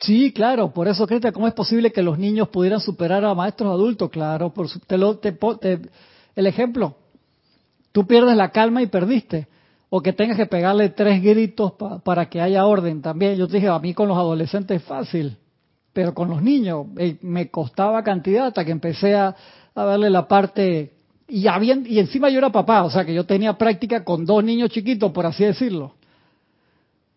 Sí, 0.00 0.32
claro, 0.32 0.72
por 0.72 0.88
eso, 0.88 1.06
Creta, 1.06 1.30
¿cómo 1.30 1.46
es 1.46 1.54
posible 1.54 1.92
que 1.92 2.02
los 2.02 2.18
niños 2.18 2.48
pudieran 2.48 2.80
superar 2.80 3.24
a 3.24 3.34
maestros 3.34 3.70
adultos? 3.70 4.10
Claro, 4.10 4.52
por 4.52 4.66
te, 4.84 4.98
lo, 4.98 5.18
te, 5.18 5.38
el 6.34 6.46
ejemplo, 6.46 6.96
tú 7.92 8.06
pierdes 8.06 8.36
la 8.36 8.50
calma 8.50 8.82
y 8.82 8.86
perdiste. 8.86 9.48
O 9.90 10.00
que 10.00 10.14
tengas 10.14 10.38
que 10.38 10.46
pegarle 10.46 10.88
tres 10.88 11.22
gritos 11.22 11.74
para 12.02 12.30
que 12.30 12.40
haya 12.40 12.64
orden 12.64 13.02
también. 13.02 13.36
Yo 13.36 13.46
te 13.46 13.56
dije, 13.56 13.68
a 13.68 13.78
mí 13.78 13.92
con 13.92 14.08
los 14.08 14.16
adolescentes 14.16 14.80
es 14.80 14.88
fácil, 14.88 15.36
pero 15.92 16.14
con 16.14 16.30
los 16.30 16.42
niños 16.42 16.86
me 17.20 17.50
costaba 17.50 18.02
cantidad 18.02 18.46
hasta 18.46 18.64
que 18.64 18.70
empecé 18.70 19.14
a, 19.14 19.36
verle 19.74 20.08
la 20.08 20.26
parte... 20.26 20.94
Y, 21.28 21.46
y 21.46 21.98
encima 21.98 22.30
yo 22.30 22.38
era 22.38 22.50
papá, 22.50 22.84
o 22.84 22.90
sea 22.90 23.04
que 23.04 23.14
yo 23.14 23.24
tenía 23.24 23.56
práctica 23.56 24.02
con 24.02 24.24
dos 24.24 24.42
niños 24.42 24.70
chiquitos, 24.70 25.12
por 25.12 25.26
así 25.26 25.44
decirlo. 25.44 25.94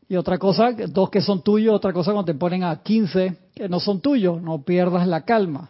Y 0.07 0.17
otra 0.17 0.37
cosa, 0.37 0.71
dos 0.71 1.09
que 1.09 1.21
son 1.21 1.41
tuyos, 1.41 1.73
otra 1.73 1.91
cosa 1.91 2.11
cuando 2.11 2.31
te 2.31 2.37
ponen 2.37 2.63
a 2.63 2.81
15 2.81 3.37
que 3.55 3.69
no 3.69 3.79
son 3.79 4.01
tuyos, 4.01 4.41
no 4.41 4.61
pierdas 4.63 5.07
la 5.07 5.21
calma. 5.21 5.69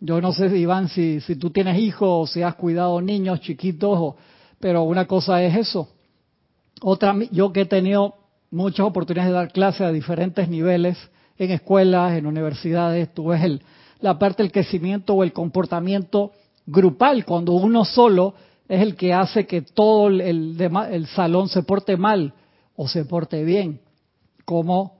Yo 0.00 0.20
no 0.20 0.32
sé, 0.32 0.46
Iván, 0.56 0.88
si, 0.88 1.20
si 1.20 1.36
tú 1.36 1.50
tienes 1.50 1.78
hijos 1.78 2.08
o 2.08 2.26
si 2.32 2.42
has 2.42 2.54
cuidado 2.54 3.00
niños 3.00 3.40
chiquitos, 3.40 4.14
pero 4.60 4.84
una 4.84 5.06
cosa 5.06 5.42
es 5.42 5.56
eso. 5.56 5.88
Otra, 6.80 7.16
yo 7.32 7.52
que 7.52 7.62
he 7.62 7.66
tenido 7.66 8.14
muchas 8.50 8.86
oportunidades 8.86 9.30
de 9.30 9.36
dar 9.36 9.52
clases 9.52 9.80
a 9.82 9.92
diferentes 9.92 10.48
niveles, 10.48 10.96
en 11.36 11.50
escuelas, 11.50 12.16
en 12.16 12.26
universidades, 12.26 13.12
tú 13.14 13.28
ves 13.28 13.42
el, 13.42 13.62
la 14.00 14.18
parte 14.18 14.42
del 14.42 14.52
crecimiento 14.52 15.14
o 15.14 15.22
el 15.22 15.32
comportamiento 15.32 16.32
grupal, 16.66 17.24
cuando 17.24 17.52
uno 17.52 17.84
solo 17.84 18.34
es 18.68 18.82
el 18.82 18.96
que 18.96 19.12
hace 19.12 19.46
que 19.46 19.62
todo 19.62 20.08
el, 20.08 20.20
el 20.60 21.06
salón 21.06 21.48
se 21.48 21.62
porte 21.62 21.96
mal 21.96 22.34
o 22.76 22.86
se 22.86 23.04
porte 23.04 23.42
bien. 23.44 23.80
Como 24.44 24.97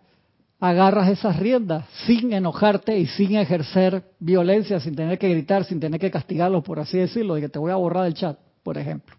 agarras 0.61 1.09
esas 1.09 1.37
riendas 1.37 1.85
sin 2.07 2.33
enojarte 2.33 2.99
y 2.99 3.07
sin 3.07 3.37
ejercer 3.37 4.03
violencia, 4.19 4.81
sin 4.81 4.97
tener 4.97 5.19
que 5.19 5.29
gritar, 5.29 5.65
sin 5.65 5.79
tener 5.79 6.01
que 6.01 6.11
castigarlos, 6.11 6.65
por 6.65 6.81
así 6.81 6.99
decirlo, 6.99 7.35
de 7.35 7.43
que 7.43 7.49
te 7.49 7.59
voy 7.59 7.71
a 7.71 7.77
borrar 7.77 8.05
del 8.05 8.15
chat, 8.15 8.39
por 8.63 8.77
ejemplo. 8.77 9.17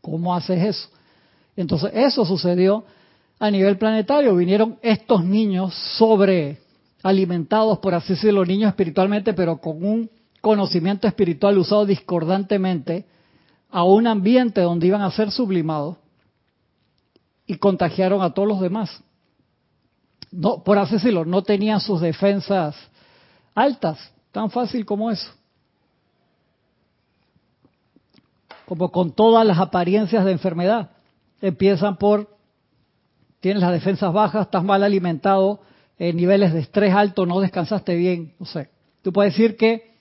¿Cómo 0.00 0.34
haces 0.34 0.62
eso? 0.62 0.88
Entonces, 1.56 1.90
eso 1.94 2.24
sucedió 2.24 2.84
a 3.38 3.50
nivel 3.50 3.76
planetario. 3.76 4.34
Vinieron 4.34 4.78
estos 4.82 5.24
niños 5.24 5.74
sobre 5.98 6.58
alimentados, 7.02 7.78
por 7.78 7.94
así 7.94 8.14
decirlo, 8.14 8.44
niños 8.44 8.68
espiritualmente, 8.68 9.34
pero 9.34 9.58
con 9.58 9.84
un 9.84 10.10
conocimiento 10.40 11.06
espiritual 11.06 11.58
usado 11.58 11.86
discordantemente 11.86 13.06
a 13.70 13.84
un 13.84 14.06
ambiente 14.06 14.60
donde 14.62 14.86
iban 14.86 15.02
a 15.02 15.10
ser 15.10 15.30
sublimados 15.30 15.96
y 17.46 17.56
contagiaron 17.56 18.22
a 18.22 18.32
todos 18.32 18.48
los 18.48 18.60
demás. 18.60 19.02
No, 20.36 20.62
por 20.64 20.78
así 20.78 20.94
decirlo, 20.94 21.24
no 21.24 21.42
tenían 21.42 21.80
sus 21.80 22.00
defensas 22.00 22.76
altas, 23.54 23.98
tan 24.32 24.50
fácil 24.50 24.84
como 24.84 25.10
eso. 25.10 25.30
Como 28.66 28.90
con 28.90 29.12
todas 29.12 29.46
las 29.46 29.58
apariencias 29.58 30.24
de 30.24 30.32
enfermedad. 30.32 30.90
Empiezan 31.40 31.98
por, 31.98 32.36
tienes 33.40 33.62
las 33.62 33.72
defensas 33.72 34.12
bajas, 34.12 34.46
estás 34.46 34.64
mal 34.64 34.82
alimentado, 34.82 35.60
en 35.98 36.16
niveles 36.16 36.52
de 36.52 36.60
estrés 36.60 36.92
alto, 36.92 37.26
no 37.26 37.40
descansaste 37.40 37.94
bien, 37.94 38.34
no 38.40 38.46
sé. 38.46 38.70
Tú 39.02 39.12
puedes 39.12 39.34
decir 39.34 39.56
que 39.56 39.94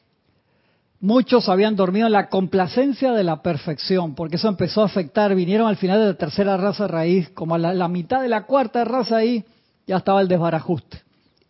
muchos 0.99 1.49
habían 1.49 1.75
dormido 1.75 2.07
en 2.07 2.13
la 2.13 2.29
complacencia 2.29 3.11
de 3.11 3.23
la 3.23 3.43
perfección, 3.43 4.15
porque 4.15 4.37
eso 4.37 4.47
empezó 4.47 4.81
a 4.81 4.85
afectar, 4.85 5.35
vinieron 5.35 5.67
al 5.67 5.75
final 5.75 5.99
de 5.99 6.05
la 6.07 6.13
tercera 6.15 6.57
raza 6.57 6.87
raíz, 6.87 7.29
como 7.29 7.53
a 7.53 7.59
la, 7.59 7.87
mitad 7.87 8.21
de 8.21 8.29
la 8.29 8.45
cuarta 8.45 8.83
raza 8.85 9.17
ahí, 9.17 9.45
ya 9.85 9.97
estaba 9.97 10.21
el 10.21 10.27
desbarajuste. 10.27 11.01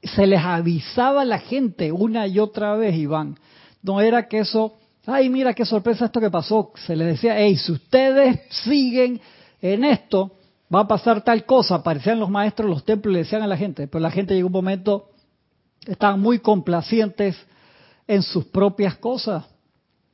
Se 0.01 0.27
les 0.27 0.41
avisaba 0.41 1.21
a 1.21 1.25
la 1.25 1.39
gente 1.39 1.91
una 1.91 2.27
y 2.27 2.39
otra 2.39 2.75
vez, 2.75 2.95
Iván. 2.95 3.37
No 3.81 4.01
era 4.01 4.27
que 4.27 4.39
eso, 4.39 4.75
ay, 5.05 5.29
mira 5.29 5.53
qué 5.53 5.65
sorpresa 5.65 6.05
esto 6.05 6.19
que 6.19 6.29
pasó. 6.29 6.71
Se 6.85 6.95
les 6.95 7.07
decía, 7.07 7.37
hey, 7.37 7.55
si 7.57 7.71
ustedes 7.71 8.41
siguen 8.63 9.21
en 9.61 9.83
esto, 9.85 10.31
va 10.73 10.81
a 10.81 10.87
pasar 10.87 11.23
tal 11.23 11.45
cosa. 11.45 11.75
Aparecían 11.75 12.19
los 12.19 12.29
maestros, 12.29 12.69
los 12.69 12.83
templos 12.83 13.13
le 13.13 13.19
decían 13.19 13.43
a 13.43 13.47
la 13.47 13.57
gente, 13.57 13.87
pero 13.87 14.01
la 14.01 14.11
gente 14.11 14.33
llegó 14.33 14.47
un 14.47 14.53
momento, 14.53 15.09
estaban 15.85 16.19
muy 16.19 16.39
complacientes 16.39 17.37
en 18.07 18.21
sus 18.23 18.45
propias 18.45 18.97
cosas. 18.97 19.45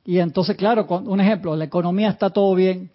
Y 0.04 0.18
entonces, 0.18 0.56
claro, 0.56 0.86
un 0.88 1.20
ejemplo, 1.20 1.56
la 1.56 1.64
economía 1.64 2.10
está 2.10 2.30
todo 2.30 2.54
bien, 2.54 2.90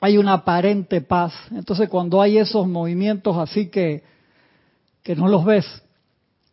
hay 0.00 0.18
una 0.18 0.34
aparente 0.34 1.00
paz. 1.00 1.32
Entonces, 1.50 1.88
cuando 1.88 2.20
hay 2.20 2.38
esos 2.38 2.66
movimientos 2.66 3.36
así 3.36 3.68
que, 3.68 4.02
que 5.02 5.16
no 5.16 5.28
los 5.28 5.44
ves, 5.44 5.64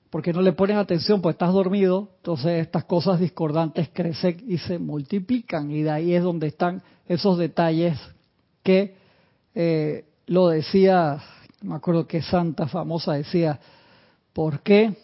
porque 0.10 0.34
no 0.34 0.42
le 0.42 0.52
ponen 0.52 0.78
atención, 0.78 1.22
pues 1.22 1.36
estás 1.36 1.54
dormido, 1.54 2.10
entonces 2.18 2.62
estas 2.62 2.84
cosas 2.84 3.20
discordantes 3.20 3.90
crecen 3.94 4.44
y 4.46 4.58
se 4.58 4.78
multiplican. 4.78 5.72
Y 5.72 5.84
de 5.84 5.90
ahí 5.90 6.14
es 6.14 6.24
donde 6.24 6.48
están 6.48 6.84
esos 7.08 7.38
detalles 7.38 7.98
que 8.62 8.96
eh, 9.56 10.06
lo 10.28 10.50
decía, 10.50 11.22
me 11.62 11.76
acuerdo 11.76 12.08
que 12.08 12.22
Santa 12.22 12.68
famosa 12.68 13.14
decía, 13.14 13.60
¿por 14.34 14.62
qué 14.62 14.96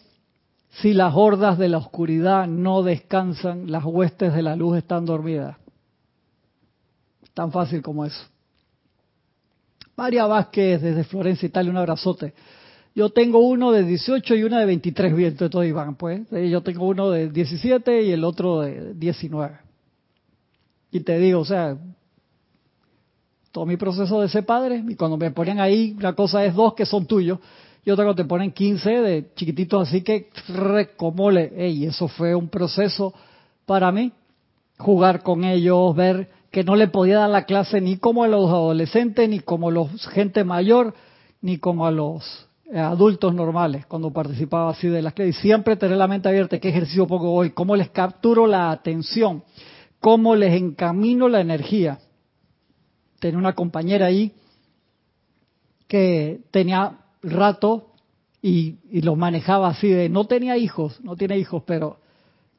si 0.82 0.94
las 0.94 1.14
hordas 1.16 1.58
de 1.58 1.70
la 1.70 1.78
oscuridad 1.78 2.48
no 2.48 2.84
descansan, 2.84 3.72
las 3.72 3.86
huestes 3.86 4.34
de 4.34 4.42
la 4.42 4.56
luz 4.56 4.78
están 4.78 5.06
dormidas? 5.06 5.56
Tan 7.38 7.52
fácil 7.52 7.84
como 7.84 8.04
eso. 8.04 8.20
María 9.96 10.26
Vázquez 10.26 10.82
desde 10.82 11.04
Florencia, 11.04 11.46
Italia, 11.46 11.70
un 11.70 11.78
abrazote. 11.78 12.34
Yo 12.96 13.12
tengo 13.12 13.38
uno 13.38 13.72
de 13.72 13.84
18 13.84 14.34
y 14.34 14.42
uno 14.42 14.58
de 14.58 14.66
23 14.66 15.16
vientos, 15.16 15.52
todos 15.52 15.64
Iván, 15.64 15.94
pues. 15.98 16.22
Yo 16.32 16.64
tengo 16.64 16.88
uno 16.88 17.12
de 17.12 17.30
17 17.30 18.02
y 18.02 18.12
el 18.12 18.24
otro 18.24 18.62
de 18.62 18.96
19. 18.96 19.56
Y 20.90 21.02
te 21.02 21.20
digo, 21.20 21.42
o 21.42 21.46
sea, 21.46 21.78
todo 23.52 23.68
mi 23.68 23.78
proceso 23.78 24.20
de 24.20 24.30
ser 24.30 24.44
padre, 24.44 24.84
y 24.90 24.96
cuando 24.96 25.16
me 25.16 25.30
ponen 25.30 25.60
ahí, 25.60 25.94
una 25.96 26.14
cosa 26.14 26.44
es 26.44 26.56
dos 26.56 26.74
que 26.74 26.88
son 26.88 27.06
tuyos, 27.06 27.38
y 27.86 27.92
otra 27.92 28.04
cuando 28.04 28.24
te 28.24 28.28
ponen 28.28 28.52
15 28.52 28.90
de 28.90 29.32
chiquititos, 29.36 29.88
así 29.88 30.02
que 30.02 30.32
recomole, 30.48 31.70
y 31.70 31.86
eso 31.86 32.08
fue 32.08 32.34
un 32.34 32.50
proceso 32.50 33.14
para 33.68 33.92
mí, 33.92 34.12
jugar 34.80 35.22
con 35.22 35.44
ellos, 35.44 35.96
ver 35.96 36.36
que 36.58 36.64
no 36.64 36.76
le 36.76 36.88
podía 36.88 37.20
dar 37.20 37.30
la 37.30 37.46
clase 37.46 37.80
ni 37.82 37.98
como 37.98 38.24
a 38.24 38.28
los 38.28 38.50
adolescentes, 38.50 39.30
ni 39.30 39.42
como 39.42 39.70
a 39.70 39.72
los 39.72 40.08
gente 40.08 40.44
mayor, 40.44 40.96
ni 41.40 41.60
como 41.60 41.86
a 41.86 41.92
los 41.92 42.48
eh, 42.74 42.80
adultos 42.80 43.36
normales 43.36 43.86
cuando 43.86 44.12
participaba 44.12 44.72
así 44.72 44.88
de 44.88 45.04
las 45.04 45.14
clases. 45.14 45.38
Y 45.38 45.42
siempre 45.42 45.76
tener 45.76 45.98
la 45.98 46.08
mente 46.08 46.30
abierta, 46.30 46.58
qué 46.58 46.70
ejercicio 46.70 47.06
poco 47.06 47.32
hoy, 47.32 47.52
cómo 47.52 47.76
les 47.76 47.92
capturo 47.92 48.48
la 48.48 48.72
atención, 48.72 49.44
cómo 50.00 50.36
les 50.36 50.60
encamino 50.60 51.30
la 51.30 51.42
energía 51.42 52.00
tenía 53.20 53.38
una 53.38 53.54
compañera 53.54 54.08
ahí 54.08 54.34
que 55.88 56.40
tenía 56.50 56.98
rato 57.22 57.92
y, 58.42 58.80
los 59.04 59.16
manejaba 59.16 59.68
así 59.68 59.90
de, 59.90 60.10
no 60.10 60.26
tenía 60.26 60.58
hijos, 60.58 61.00
no 61.04 61.16
tiene 61.18 61.38
hijos, 61.38 61.62
pero 61.68 62.00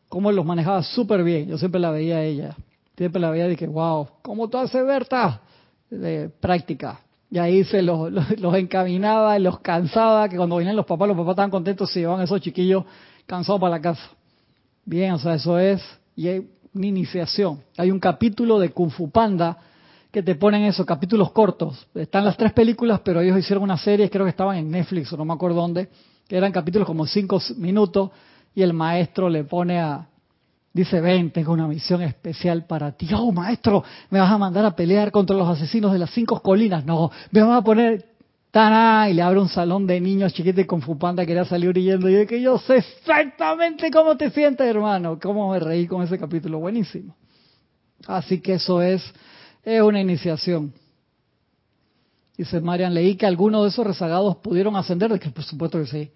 cómo 0.08 0.30
los 0.30 0.46
manejaba 0.46 0.84
súper 0.84 1.24
bien. 1.24 1.48
Yo 1.48 1.58
siempre 1.58 1.80
la 1.80 1.90
veía 1.90 2.18
a 2.18 2.22
ella, 2.22 2.56
siempre 2.98 3.20
la 3.20 3.30
veía 3.30 3.46
y 3.46 3.50
dije, 3.50 3.66
wow, 3.66 4.08
¿cómo 4.22 4.48
tú 4.48 4.58
haces, 4.58 4.84
Berta? 4.84 5.40
De 5.88 6.28
práctica. 6.28 7.00
Y 7.30 7.38
ahí 7.38 7.64
se 7.64 7.80
los, 7.82 8.10
los, 8.12 8.54
encaminaba 8.56 9.38
y 9.38 9.42
los 9.42 9.60
cansaba, 9.60 10.28
que 10.28 10.36
cuando 10.36 10.56
venían 10.56 10.76
los 10.76 10.84
papás, 10.84 11.08
los 11.08 11.16
papás 11.16 11.32
estaban 11.32 11.50
contentos 11.50 11.90
si 11.90 12.00
llevaban 12.00 12.22
esos 12.22 12.40
chiquillos 12.40 12.84
cansados 13.26 13.60
para 13.60 13.76
la 13.76 13.80
casa. 13.80 14.10
Bien, 14.84 15.12
o 15.12 15.18
sea, 15.18 15.34
eso 15.34 15.58
es, 15.58 15.82
y 16.16 16.28
hay 16.28 16.50
una 16.74 16.86
iniciación. 16.86 17.60
Hay 17.76 17.90
un 17.90 18.00
capítulo 18.00 18.58
de 18.58 18.70
Kung 18.70 18.90
Fu 18.90 19.10
Panda 19.10 19.58
que 20.10 20.22
te 20.22 20.34
ponen 20.34 20.64
esos 20.64 20.84
capítulos 20.84 21.30
cortos. 21.32 21.86
Están 21.94 22.24
las 22.24 22.36
tres 22.36 22.52
películas, 22.52 23.00
pero 23.04 23.20
ellos 23.20 23.38
hicieron 23.38 23.62
una 23.62 23.76
serie, 23.76 24.10
creo 24.10 24.24
que 24.24 24.30
estaban 24.30 24.56
en 24.56 24.70
Netflix 24.70 25.12
o 25.12 25.16
no 25.16 25.24
me 25.24 25.34
acuerdo 25.34 25.60
dónde, 25.60 25.88
que 26.26 26.36
eran 26.36 26.50
capítulos 26.50 26.86
como 26.86 27.06
cinco 27.06 27.40
minutos 27.58 28.10
y 28.54 28.62
el 28.62 28.72
maestro 28.72 29.28
le 29.28 29.44
pone 29.44 29.78
a, 29.78 30.08
dice, 30.78 31.00
ven, 31.00 31.30
tengo 31.30 31.52
una 31.52 31.66
misión 31.66 32.02
especial 32.02 32.66
para 32.66 32.92
ti. 32.92 33.08
Oh, 33.14 33.32
maestro, 33.32 33.84
me 34.10 34.20
vas 34.20 34.30
a 34.30 34.38
mandar 34.38 34.64
a 34.64 34.76
pelear 34.76 35.10
contra 35.10 35.36
los 35.36 35.48
asesinos 35.48 35.92
de 35.92 35.98
las 35.98 36.10
cinco 36.10 36.40
colinas. 36.40 36.84
No, 36.84 37.10
me 37.30 37.42
vas 37.42 37.60
a 37.60 37.64
poner 37.64 38.04
¡Taná! 38.50 39.10
Y 39.10 39.14
le 39.14 39.20
abre 39.20 39.40
un 39.40 39.48
salón 39.48 39.86
de 39.86 40.00
niños 40.00 40.32
chiquitos 40.32 40.64
con 40.64 40.80
Fupanda 40.80 41.26
quería 41.26 41.44
salir 41.44 41.76
huyendo. 41.76 42.08
Y 42.08 42.14
de 42.14 42.26
que 42.26 42.40
yo 42.40 42.58
sé 42.58 42.76
exactamente 42.78 43.90
cómo 43.90 44.16
te 44.16 44.30
sientes, 44.30 44.66
hermano. 44.66 45.18
Cómo 45.20 45.52
me 45.52 45.60
reí 45.60 45.86
con 45.86 46.02
ese 46.02 46.18
capítulo. 46.18 46.58
Buenísimo. 46.58 47.14
Así 48.06 48.40
que 48.40 48.54
eso 48.54 48.80
es 48.80 49.02
es 49.64 49.82
una 49.82 50.00
iniciación. 50.00 50.72
Dice 52.36 52.60
Marian, 52.60 52.94
leí 52.94 53.16
que 53.16 53.26
algunos 53.26 53.64
de 53.64 53.68
esos 53.68 53.86
rezagados 53.86 54.36
pudieron 54.36 54.76
ascender, 54.76 55.12
de 55.12 55.18
que 55.18 55.30
por 55.30 55.44
supuesto 55.44 55.78
que 55.80 55.86
sí. 55.86 56.10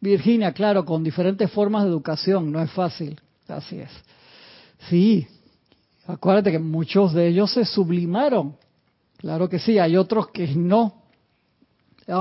Virginia, 0.00 0.52
claro, 0.52 0.84
con 0.84 1.02
diferentes 1.02 1.50
formas 1.50 1.84
de 1.84 1.88
educación, 1.88 2.52
no 2.52 2.60
es 2.60 2.70
fácil. 2.72 3.18
Así 3.48 3.78
es. 3.78 3.90
Sí, 4.88 5.26
acuérdate 6.06 6.52
que 6.52 6.58
muchos 6.58 7.12
de 7.12 7.28
ellos 7.28 7.52
se 7.52 7.64
sublimaron. 7.64 8.56
Claro 9.18 9.48
que 9.48 9.58
sí, 9.58 9.78
hay 9.78 9.96
otros 9.96 10.28
que 10.28 10.48
no. 10.48 11.02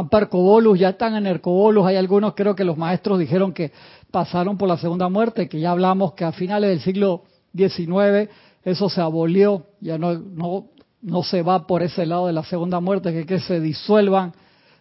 Parcobolus, 0.10 0.80
ya 0.80 0.90
están 0.90 1.16
en 1.16 1.28
Ercobolus. 1.28 1.86
Hay 1.86 1.98
algunos, 1.98 2.36
creo 2.36 2.56
que 2.56 2.64
los 2.64 2.78
maestros 2.78 3.20
dijeron 3.20 3.54
que 3.54 3.72
pasaron 4.12 4.58
por 4.58 4.70
la 4.70 4.78
segunda 4.78 5.10
muerte, 5.10 5.50
que 5.50 5.60
ya 5.60 5.72
hablamos 5.72 6.14
que 6.14 6.24
a 6.24 6.32
finales 6.32 6.70
del 6.70 6.80
siglo 6.80 7.24
XIX 7.54 8.30
eso 8.64 8.90
se 8.90 9.02
abolió, 9.02 9.66
ya 9.82 9.98
no, 9.98 10.14
no, 10.14 10.68
no 11.02 11.24
se 11.24 11.42
va 11.42 11.68
por 11.68 11.84
ese 11.84 12.06
lado 12.06 12.28
de 12.28 12.34
la 12.34 12.44
segunda 12.44 12.80
muerte, 12.80 13.12
que, 13.12 13.26
que 13.26 13.40
se 13.40 13.60
disuelvan 13.60 14.34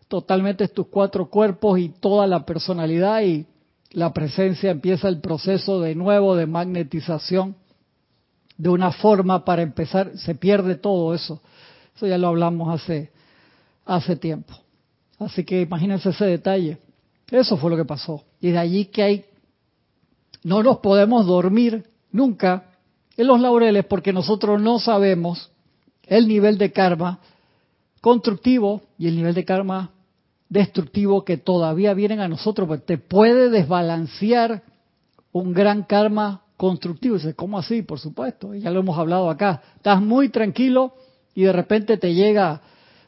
totalmente 0.06 0.68
tus 0.68 0.86
cuatro 0.86 1.28
cuerpos 1.28 1.78
y 1.78 1.88
toda 1.88 2.26
la 2.26 2.44
personalidad 2.44 3.22
y 3.22 3.46
la 3.92 4.12
presencia 4.12 4.70
empieza 4.70 5.08
el 5.08 5.20
proceso 5.20 5.80
de 5.80 5.94
nuevo 5.94 6.34
de 6.34 6.46
magnetización 6.46 7.56
de 8.56 8.68
una 8.68 8.92
forma 8.92 9.44
para 9.44 9.62
empezar, 9.62 10.16
se 10.16 10.34
pierde 10.34 10.76
todo 10.76 11.14
eso. 11.14 11.42
Eso 11.96 12.06
ya 12.06 12.18
lo 12.18 12.28
hablamos 12.28 12.80
hace, 12.80 13.10
hace 13.84 14.16
tiempo. 14.16 14.54
Así 15.18 15.44
que 15.44 15.60
imagínense 15.60 16.10
ese 16.10 16.24
detalle. 16.26 16.78
Eso 17.30 17.56
fue 17.56 17.70
lo 17.70 17.76
que 17.76 17.84
pasó. 17.84 18.24
Y 18.40 18.50
de 18.50 18.58
allí 18.58 18.84
que 18.86 19.02
hay, 19.02 19.24
no 20.42 20.62
nos 20.62 20.78
podemos 20.78 21.26
dormir 21.26 21.84
nunca 22.10 22.72
en 23.16 23.26
los 23.26 23.40
laureles 23.40 23.84
porque 23.84 24.12
nosotros 24.12 24.60
no 24.60 24.78
sabemos 24.78 25.50
el 26.04 26.28
nivel 26.28 26.58
de 26.58 26.72
karma 26.72 27.20
constructivo 28.00 28.82
y 28.98 29.08
el 29.08 29.16
nivel 29.16 29.34
de 29.34 29.44
karma 29.44 29.90
destructivo 30.52 31.24
que 31.24 31.38
todavía 31.38 31.94
vienen 31.94 32.20
a 32.20 32.28
nosotros, 32.28 32.68
pues 32.68 32.84
te 32.84 32.98
puede 32.98 33.48
desbalancear 33.48 34.62
un 35.32 35.54
gran 35.54 35.84
karma 35.84 36.42
constructivo. 36.58 37.16
Dice, 37.16 37.34
¿cómo 37.34 37.58
así? 37.58 37.82
Por 37.82 37.98
supuesto, 37.98 38.54
ya 38.54 38.70
lo 38.70 38.80
hemos 38.80 38.98
hablado 38.98 39.30
acá. 39.30 39.62
Estás 39.76 40.02
muy 40.02 40.28
tranquilo 40.28 40.92
y 41.34 41.44
de 41.44 41.52
repente 41.52 41.96
te 41.96 42.14
llega 42.14 42.60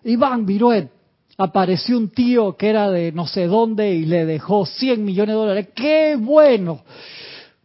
Iván 0.05 0.47
Viruet. 0.47 0.90
Apareció 1.36 1.99
un 1.99 2.11
tío 2.11 2.57
que 2.57 2.70
era 2.70 2.90
de 2.90 3.12
no 3.12 3.26
sé 3.26 3.47
dónde 3.47 3.95
y 3.95 4.07
le 4.07 4.24
dejó 4.24 4.64
100 4.64 5.05
millones 5.05 5.34
de 5.34 5.38
dólares. 5.38 5.68
¡Qué 5.74 6.16
bueno! 6.18 6.80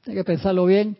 Hay 0.05 0.15
que 0.15 0.23
pensarlo 0.23 0.65
bien, 0.65 0.97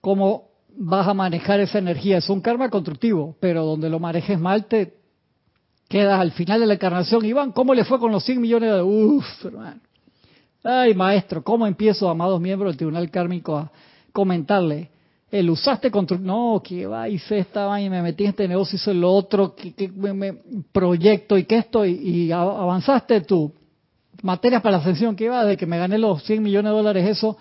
cómo 0.00 0.48
vas 0.76 1.06
a 1.06 1.14
manejar 1.14 1.60
esa 1.60 1.78
energía. 1.78 2.18
Es 2.18 2.28
un 2.30 2.40
karma 2.40 2.68
constructivo, 2.68 3.36
pero 3.38 3.64
donde 3.64 3.90
lo 3.90 4.00
manejes 4.00 4.40
mal 4.40 4.64
te 4.64 4.94
quedas 5.88 6.20
al 6.20 6.32
final 6.32 6.60
de 6.60 6.66
la 6.66 6.74
encarnación. 6.74 7.24
Iván, 7.24 7.52
¿cómo 7.52 7.74
le 7.74 7.84
fue 7.84 7.98
con 7.98 8.12
los 8.12 8.22
100 8.24 8.40
millones 8.40 8.72
de... 8.72 8.82
Uf, 8.82 9.44
hermano. 9.44 9.80
Ay, 10.62 10.94
maestro, 10.94 11.42
¿cómo 11.42 11.66
empiezo, 11.66 12.08
amados 12.08 12.40
miembros 12.40 12.72
del 12.72 12.76
Tribunal 12.76 13.10
Kármico, 13.10 13.56
a 13.56 13.70
comentarle? 14.12 14.90
El 15.30 15.50
usaste 15.50 15.90
contra... 15.90 16.18
No, 16.18 16.60
que 16.62 16.86
va, 16.86 17.08
hice 17.08 17.38
esta 17.38 17.80
y 17.80 17.88
me 17.88 18.02
metí 18.02 18.24
en 18.24 18.30
este 18.30 18.46
negocio, 18.46 18.76
hice 18.76 18.92
lo 18.92 19.12
otro, 19.12 19.54
que, 19.54 19.88
me, 19.88 20.34
proyecto 20.72 21.38
y 21.38 21.44
que 21.44 21.58
esto, 21.58 21.86
y, 21.86 21.92
y 21.92 22.32
avanzaste 22.32 23.22
tú. 23.22 23.52
materias 24.22 24.60
para 24.60 24.72
la 24.72 24.78
ascensión 24.78 25.16
que 25.16 25.24
iba, 25.24 25.44
de 25.44 25.56
que 25.56 25.66
me 25.66 25.78
gané 25.78 25.96
los 25.96 26.22
100 26.24 26.42
millones 26.42 26.70
de 26.70 26.76
dólares, 26.76 27.08
eso, 27.08 27.38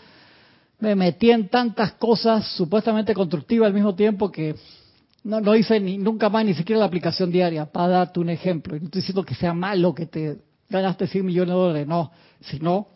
me 0.79 0.95
metí 0.95 1.31
en 1.31 1.49
tantas 1.49 1.93
cosas 1.93 2.47
supuestamente 2.55 3.13
constructivas 3.13 3.67
al 3.67 3.73
mismo 3.73 3.95
tiempo 3.95 4.31
que 4.31 4.55
no, 5.27 5.41
no 5.41 5.55
hice 5.55 5.77
ni, 5.81 5.97
nunca 5.97 6.29
más 6.29 6.45
ni 6.45 6.53
siquiera 6.53 6.79
la 6.79 6.85
aplicación 6.85 7.29
diaria, 7.29 7.65
para 7.65 7.89
darte 7.89 8.21
un 8.21 8.29
ejemplo. 8.29 8.77
No 8.79 8.85
estoy 8.85 9.01
diciendo 9.01 9.25
que 9.25 9.35
sea 9.35 9.53
malo 9.53 9.93
que 9.93 10.05
te 10.05 10.37
ganaste 10.69 11.05
100 11.05 11.25
millones 11.25 11.49
de 11.49 11.53
dólares, 11.53 11.87
no, 11.87 12.11
sino 12.39 12.87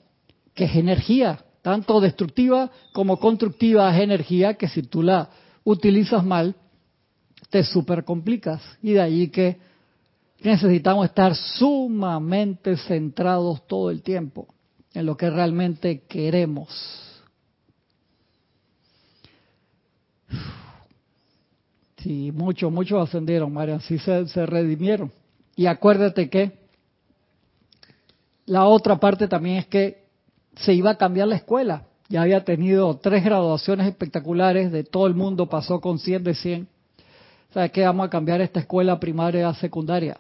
que 0.54 0.64
es 0.64 0.76
energía, 0.78 1.44
tanto 1.62 2.00
destructiva 2.00 2.72
como 2.94 3.20
constructiva 3.20 3.94
es 3.94 4.02
energía 4.02 4.54
que 4.54 4.70
si 4.70 4.84
tú 4.84 5.04
la 5.04 5.30
utilizas 5.66 6.24
mal, 6.24 6.56
te 7.50 7.66
super 7.66 8.06
complicas. 8.06 8.62
Y 8.82 8.94
de 8.94 9.02
ahí 9.02 9.28
que 9.28 9.58
necesitamos 10.42 11.06
estar 11.08 11.36
sumamente 11.36 12.78
centrados 12.78 13.68
todo 13.68 13.92
el 13.92 14.02
tiempo 14.04 14.48
en 14.94 15.06
lo 15.06 15.18
que 15.18 15.30
realmente 15.30 16.04
queremos. 16.08 16.70
Sí, 22.04 22.32
muchos, 22.34 22.72
muchos 22.72 23.08
ascendieron, 23.08 23.54
María, 23.54 23.80
sí 23.82 23.98
se, 24.00 24.28
se 24.28 24.46
redimieron. 24.46 25.12
Y 25.56 25.68
acuérdate 25.68 26.30
que 26.30 26.52
la 28.46 28.66
otra 28.66 29.00
parte 29.00 29.28
también 29.28 29.58
es 29.58 29.68
que 29.68 30.06
se 30.56 30.74
iba 30.74 30.92
a 30.92 30.98
cambiar 30.98 31.28
la 31.28 31.36
escuela. 31.36 31.86
Ya 32.10 32.24
había 32.24 32.44
tenido 32.44 32.98
tres 32.98 33.24
graduaciones 33.24 33.88
espectaculares, 33.88 34.72
de 34.72 34.84
todo 34.84 35.08
el 35.08 35.14
mundo 35.14 35.48
pasó 35.48 35.80
con 35.80 36.00
100 36.00 36.24
de 36.24 36.34
100. 36.34 36.68
¿Sabes 37.54 37.72
qué? 37.72 37.86
Vamos 37.86 38.08
a 38.08 38.10
cambiar 38.10 38.42
esta 38.42 38.60
escuela 38.60 39.00
primaria 39.00 39.48
a 39.48 39.54
secundaria. 39.54 40.18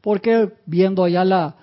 Porque 0.00 0.50
viendo 0.64 1.04
allá 1.04 1.24
la, 1.24 1.56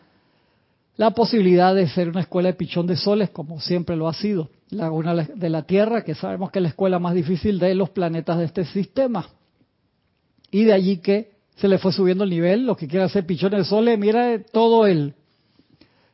la 0.98 1.12
posibilidad 1.12 1.74
de 1.74 1.88
ser 1.88 2.10
una 2.10 2.22
escuela 2.22 2.50
de 2.50 2.56
pichón 2.56 2.86
de 2.86 2.98
soles, 2.98 3.30
como 3.30 3.60
siempre 3.62 3.96
lo 3.96 4.08
ha 4.08 4.14
sido, 4.14 4.50
la 4.70 4.92
una 4.92 5.16
de 5.16 5.50
la 5.50 5.64
Tierra, 5.64 6.04
que 6.04 6.16
sabemos 6.16 6.52
que 6.52 6.60
es 6.60 6.64
la 6.64 6.70
escuela 6.70 7.00
más 7.00 7.14
difícil 7.14 7.60
de 7.60 7.74
los 7.74 7.90
planetas 7.92 8.38
de 8.38 8.46
este 8.46 8.66
sistema. 8.66 9.28
Y 10.54 10.66
de 10.66 10.74
allí 10.74 10.98
que 10.98 11.32
se 11.56 11.68
le 11.68 11.80
fue 11.80 11.92
subiendo 11.92 12.24
el 12.24 12.30
nivel, 12.30 12.68
los 12.68 12.78
que 12.78 12.88
quieran 12.88 13.08
hacer 13.08 13.26
pichones 13.26 13.58
de 13.62 13.66
soles, 13.66 13.98
mira 13.98 14.38
todo 14.52 14.86
el, 14.86 15.16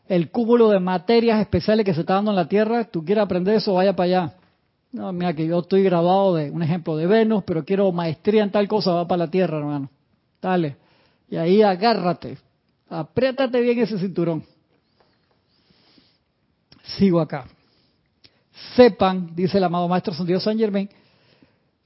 el 0.07 0.31
cúmulo 0.31 0.69
de 0.69 0.79
materias 0.79 1.41
especiales 1.41 1.85
que 1.85 1.93
se 1.93 1.99
está 1.99 2.13
dando 2.13 2.31
en 2.31 2.37
la 2.37 2.47
Tierra, 2.47 2.85
tú 2.85 3.03
quieres 3.03 3.25
aprender 3.25 3.55
eso, 3.55 3.73
vaya 3.73 3.93
para 3.93 4.05
allá. 4.05 4.33
No, 4.93 5.11
mira 5.11 5.33
que 5.33 5.45
yo 5.45 5.59
estoy 5.59 5.83
grabado 5.83 6.35
de 6.35 6.51
un 6.51 6.63
ejemplo 6.63 6.95
de 6.95 7.05
Venus, 7.05 7.43
pero 7.45 7.65
quiero 7.65 7.91
maestría 7.91 8.41
en 8.41 8.49
tal 8.49 8.65
cosa, 8.69 8.93
va 8.93 9.05
para 9.05 9.25
la 9.25 9.29
Tierra, 9.29 9.57
hermano. 9.57 9.89
Dale. 10.41 10.77
Y 11.29 11.35
ahí 11.35 11.61
agárrate, 11.61 12.37
apriétate 12.89 13.59
bien 13.59 13.79
ese 13.79 13.99
cinturón. 13.99 14.45
Sigo 16.97 17.19
acá. 17.19 17.45
Sepan, 18.77 19.35
dice 19.35 19.57
el 19.57 19.65
amado 19.65 19.89
Maestro 19.89 20.13
San 20.13 20.25
Dios 20.25 20.41
San 20.41 20.57
Germain, 20.57 20.89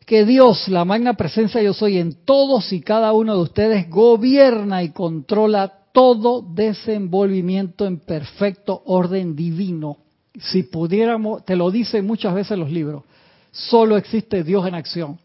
que 0.06 0.26
Dios, 0.26 0.68
la 0.68 0.86
magna 0.86 1.14
presencia 1.14 1.62
yo 1.62 1.74
soy 1.74 1.98
en 1.98 2.14
todos 2.26 2.74
y 2.74 2.82
cada 2.82 3.14
uno 3.14 3.36
de 3.36 3.42
ustedes, 3.42 3.90
gobierna 3.90 4.84
y 4.84 4.90
controla 4.90 5.72
todo 5.94 6.42
desenvolvimiento 6.42 7.86
en 7.86 8.00
perfecto 8.00 8.82
orden 8.86 9.36
divino. 9.36 9.98
Si 10.40 10.64
pudiéramos, 10.64 11.46
te 11.46 11.56
lo 11.56 11.70
dicen 11.70 12.08
muchas 12.08 12.34
veces 12.34 12.58
los 12.58 12.72
libros, 12.72 13.04
solo 13.52 13.98
existe 13.98 14.44
Dios 14.44 14.68
en 14.68 14.76
acción. 14.76 15.20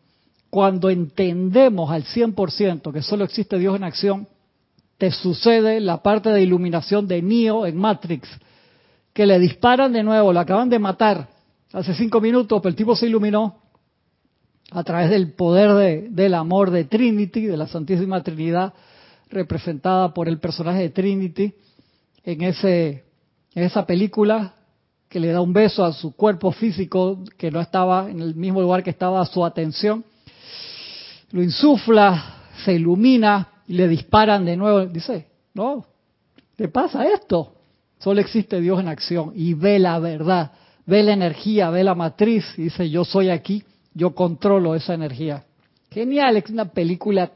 Cuando 0.50 0.90
entendemos 0.90 1.90
al 1.90 2.04
100% 2.04 2.92
que 2.92 3.02
solo 3.02 3.24
existe 3.24 3.58
Dios 3.58 3.76
en 3.76 3.84
acción, 3.84 4.28
te 4.98 5.10
sucede 5.10 5.80
la 5.80 6.02
parte 6.02 6.30
de 6.30 6.42
iluminación 6.42 7.06
de 7.06 7.22
Neo 7.22 7.66
en 7.66 7.76
Matrix, 7.76 8.28
que 9.12 9.26
le 9.26 9.38
disparan 9.38 9.92
de 9.92 10.02
nuevo, 10.02 10.32
lo 10.32 10.40
acaban 10.40 10.68
de 10.68 10.78
matar 10.78 11.28
hace 11.72 11.94
cinco 11.94 12.20
minutos, 12.20 12.60
pero 12.60 12.70
el 12.70 12.76
tipo 12.76 12.94
se 12.96 13.06
iluminó 13.06 13.67
a 14.70 14.84
través 14.84 15.10
del 15.10 15.32
poder 15.32 16.10
del 16.10 16.34
amor 16.34 16.70
de 16.70 16.84
Trinity, 16.84 17.46
de 17.46 17.56
la 17.56 17.66
Santísima 17.66 18.22
Trinidad, 18.22 18.74
representada 19.30 20.12
por 20.12 20.28
el 20.28 20.38
personaje 20.38 20.80
de 20.80 20.90
Trinity 20.90 21.54
en, 22.24 22.42
ese, 22.42 23.04
en 23.54 23.64
esa 23.64 23.86
película 23.86 24.54
que 25.08 25.20
le 25.20 25.32
da 25.32 25.40
un 25.40 25.52
beso 25.52 25.84
a 25.84 25.92
su 25.92 26.14
cuerpo 26.14 26.52
físico 26.52 27.24
que 27.38 27.50
no 27.50 27.60
estaba 27.60 28.10
en 28.10 28.20
el 28.20 28.34
mismo 28.34 28.60
lugar 28.60 28.82
que 28.82 28.90
estaba 28.90 29.24
su 29.24 29.44
atención. 29.44 30.04
Lo 31.30 31.42
insufla, 31.42 32.36
se 32.64 32.74
ilumina 32.74 33.48
y 33.66 33.74
le 33.74 33.88
disparan 33.88 34.44
de 34.44 34.56
nuevo. 34.56 34.84
Dice, 34.86 35.28
no, 35.54 35.86
¿qué 36.56 36.68
pasa 36.68 37.06
esto? 37.06 37.54
Solo 37.98 38.20
existe 38.20 38.60
Dios 38.60 38.78
en 38.80 38.88
acción 38.88 39.32
y 39.34 39.54
ve 39.54 39.78
la 39.78 39.98
verdad, 39.98 40.52
ve 40.86 41.02
la 41.02 41.12
energía, 41.14 41.70
ve 41.70 41.82
la 41.84 41.94
matriz 41.94 42.44
y 42.56 42.64
dice, 42.64 42.88
yo 42.90 43.04
soy 43.04 43.30
aquí, 43.30 43.64
yo 43.98 44.14
controlo 44.14 44.76
esa 44.76 44.94
energía. 44.94 45.44
Genial, 45.90 46.36
es 46.36 46.48
una 46.50 46.66
película 46.66 47.32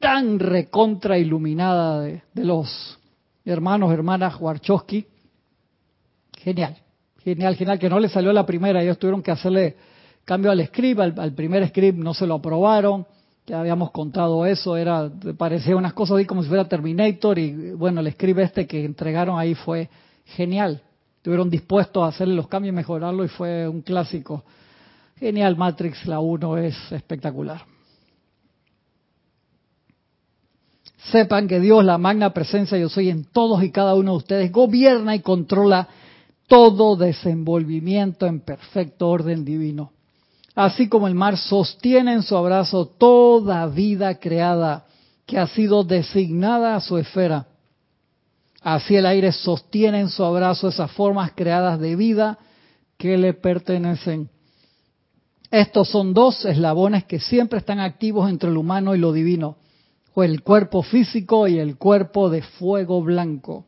tan 0.00 0.40
recontra 0.40 1.16
iluminada 1.16 2.00
de, 2.00 2.22
los 2.34 2.98
hermanos, 3.44 3.92
hermanas 3.92 4.34
Warchowski. 4.40 5.06
Genial, 6.38 6.76
genial, 7.22 7.54
genial, 7.54 7.78
que 7.78 7.88
no 7.88 8.00
le 8.00 8.08
salió 8.08 8.32
la 8.32 8.44
primera, 8.44 8.82
ellos 8.82 8.98
tuvieron 8.98 9.22
que 9.22 9.30
hacerle 9.30 9.76
cambio 10.24 10.50
al 10.50 10.66
script, 10.66 11.00
al, 11.00 11.32
primer 11.34 11.68
script 11.68 11.98
no 11.98 12.14
se 12.14 12.26
lo 12.26 12.34
aprobaron, 12.34 13.06
ya 13.46 13.60
habíamos 13.60 13.92
contado 13.92 14.44
eso, 14.46 14.76
era 14.76 15.08
parecía 15.36 15.76
unas 15.76 15.92
cosas 15.92 16.16
así 16.16 16.26
como 16.26 16.42
si 16.42 16.48
fuera 16.48 16.66
Terminator 16.66 17.38
y 17.38 17.72
bueno, 17.72 18.00
el 18.00 18.10
script 18.12 18.40
este 18.40 18.66
que 18.66 18.84
entregaron 18.84 19.38
ahí 19.38 19.54
fue 19.54 19.88
genial. 20.24 20.82
Estuvieron 21.18 21.50
dispuestos 21.50 22.02
a 22.02 22.06
hacerle 22.06 22.34
los 22.34 22.48
cambios 22.48 22.72
y 22.72 22.76
mejorarlo 22.76 23.24
y 23.24 23.28
fue 23.28 23.68
un 23.68 23.82
clásico. 23.82 24.42
Genial, 25.20 25.54
Matrix, 25.54 26.06
la 26.06 26.18
1 26.18 26.56
es 26.56 26.92
espectacular. 26.92 27.62
Sepan 31.12 31.46
que 31.46 31.60
Dios, 31.60 31.84
la 31.84 31.98
magna 31.98 32.32
presencia 32.32 32.78
yo 32.78 32.88
soy 32.88 33.10
en 33.10 33.24
todos 33.24 33.62
y 33.62 33.70
cada 33.70 33.94
uno 33.94 34.12
de 34.12 34.16
ustedes, 34.16 34.52
gobierna 34.52 35.14
y 35.14 35.20
controla 35.20 35.88
todo 36.48 36.96
desenvolvimiento 36.96 38.26
en 38.26 38.40
perfecto 38.40 39.08
orden 39.08 39.44
divino. 39.44 39.92
Así 40.54 40.88
como 40.88 41.06
el 41.06 41.14
mar 41.14 41.36
sostiene 41.36 42.14
en 42.14 42.22
su 42.22 42.34
abrazo 42.34 42.86
toda 42.86 43.66
vida 43.66 44.18
creada 44.18 44.86
que 45.26 45.38
ha 45.38 45.46
sido 45.48 45.84
designada 45.84 46.76
a 46.76 46.80
su 46.80 46.96
esfera. 46.96 47.46
Así 48.62 48.96
el 48.96 49.06
aire 49.06 49.32
sostiene 49.32 50.00
en 50.00 50.08
su 50.08 50.24
abrazo 50.24 50.68
esas 50.68 50.90
formas 50.92 51.32
creadas 51.34 51.78
de 51.78 51.94
vida 51.94 52.38
que 52.96 53.18
le 53.18 53.34
pertenecen. 53.34 54.28
Estos 55.50 55.88
son 55.88 56.14
dos 56.14 56.44
eslabones 56.44 57.04
que 57.04 57.18
siempre 57.18 57.58
están 57.58 57.80
activos 57.80 58.30
entre 58.30 58.50
lo 58.50 58.60
humano 58.60 58.94
y 58.94 58.98
lo 58.98 59.12
divino 59.12 59.56
o 60.14 60.22
el 60.22 60.42
cuerpo 60.42 60.82
físico 60.82 61.48
y 61.48 61.58
el 61.58 61.76
cuerpo 61.76 62.30
de 62.30 62.42
fuego 62.42 63.02
blanco. 63.02 63.66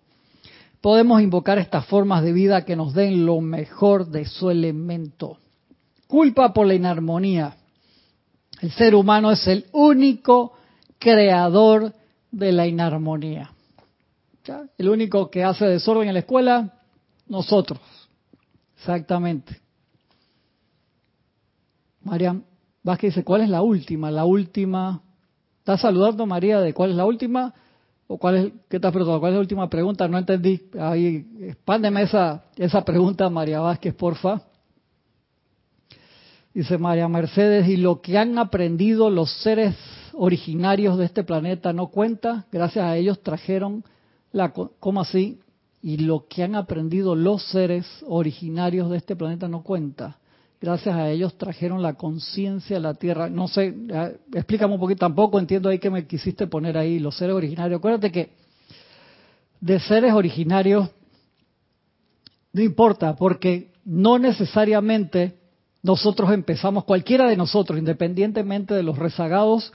Podemos 0.80 1.22
invocar 1.22 1.59
estas 1.59 1.87
formas 1.87 2.22
de 2.22 2.33
vida 2.33 2.64
que 2.64 2.76
nos 2.76 2.95
den 2.95 3.24
lo 3.24 3.41
mejor 3.41 4.09
de 4.09 4.26
su 4.26 4.51
elemento. 4.51 5.39
Culpa 6.07 6.53
por 6.53 6.66
la 6.66 6.74
inarmonía. 6.74 7.57
El 8.61 8.70
ser 8.72 8.95
humano 8.95 9.30
es 9.30 9.47
el 9.47 9.66
único 9.72 10.55
creador 10.99 11.93
de 12.30 12.53
la 12.53 12.66
inarmonía. 12.66 13.51
El 14.76 14.89
único 14.89 15.30
que 15.30 15.45
hace 15.45 15.66
desorden 15.66 16.09
en 16.09 16.14
la 16.14 16.20
escuela, 16.20 16.80
nosotros. 17.28 17.80
Exactamente. 18.76 19.61
Marian 22.05 22.44
Vázquez 22.82 23.14
dice, 23.14 23.24
¿cuál 23.24 23.42
es 23.42 23.48
la 23.48 23.62
última? 23.62 24.11
La 24.11 24.24
última 24.24 25.03
¿Estás 25.62 25.82
saludando, 25.82 26.26
María, 26.26 26.61
de 26.61 26.74
cuál 26.74 26.90
es 26.90 26.96
la 26.96 27.07
última? 27.07 27.55
¿O 28.09 28.18
cuál 28.18 28.34
es, 28.34 28.53
qué 28.68 28.80
te 28.80 28.86
has 28.88 28.92
preguntado? 28.92 29.20
¿Cuál 29.20 29.30
es 29.30 29.36
la 29.36 29.40
última 29.42 29.70
pregunta? 29.70 30.09
No 30.09 30.18
entendí. 30.18 30.61
Ahí, 30.76 31.24
expándeme 31.40 32.03
esa, 32.03 32.46
esa 32.57 32.84
pregunta, 32.84 33.30
María 33.30 33.61
Vázquez, 33.61 33.94
porfa. 33.94 34.42
Dice 36.53 36.78
María 36.78 37.07
Mercedes, 37.07 37.68
¿y 37.68 37.76
lo 37.76 38.00
que 38.00 38.18
han 38.18 38.38
aprendido 38.38 39.09
los 39.09 39.30
seres 39.40 39.76
originarios 40.14 40.98
de 40.98 41.05
este 41.05 41.22
planeta 41.22 41.72
no 41.72 41.86
cuenta? 41.86 42.44
Gracias 42.50 42.84
a 42.84 42.96
ellos 42.96 43.22
trajeron 43.22 43.84
la... 44.32 44.53
¿Cómo 44.53 45.00
así? 45.00 45.38
Y 45.80 45.98
lo 45.98 46.26
que 46.26 46.42
han 46.42 46.57
aprendido 46.57 47.14
los 47.14 47.40
seres 47.50 47.86
originarios 48.09 48.90
de 48.90 48.96
este 48.96 49.14
planeta 49.14 49.46
no 49.46 49.62
cuenta 49.62 50.18
gracias 50.62 50.94
a 50.94 51.10
ellos 51.10 51.36
trajeron 51.36 51.82
la 51.82 51.94
conciencia 51.94 52.76
a 52.76 52.80
la 52.80 52.94
tierra. 52.94 53.28
No 53.28 53.48
sé, 53.48 53.74
explícame 54.32 54.74
un 54.74 54.80
poquito, 54.80 55.00
tampoco 55.00 55.40
entiendo 55.40 55.68
ahí 55.68 55.80
que 55.80 55.90
me 55.90 56.06
quisiste 56.06 56.46
poner 56.46 56.78
ahí, 56.78 57.00
los 57.00 57.16
seres 57.16 57.34
originarios. 57.34 57.78
Acuérdate 57.78 58.12
que 58.12 58.30
de 59.60 59.80
seres 59.80 60.12
originarios 60.12 60.88
no 62.52 62.62
importa, 62.62 63.16
porque 63.16 63.72
no 63.84 64.18
necesariamente 64.18 65.36
nosotros 65.82 66.30
empezamos, 66.32 66.84
cualquiera 66.84 67.28
de 67.28 67.36
nosotros, 67.36 67.76
independientemente 67.78 68.72
de 68.72 68.84
los 68.84 68.96
rezagados, 68.96 69.72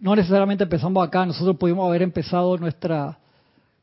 no 0.00 0.16
necesariamente 0.16 0.64
empezamos 0.64 1.06
acá, 1.06 1.24
nosotros 1.24 1.56
pudimos 1.58 1.86
haber 1.86 2.02
empezado 2.02 2.56
nuestra 2.58 3.18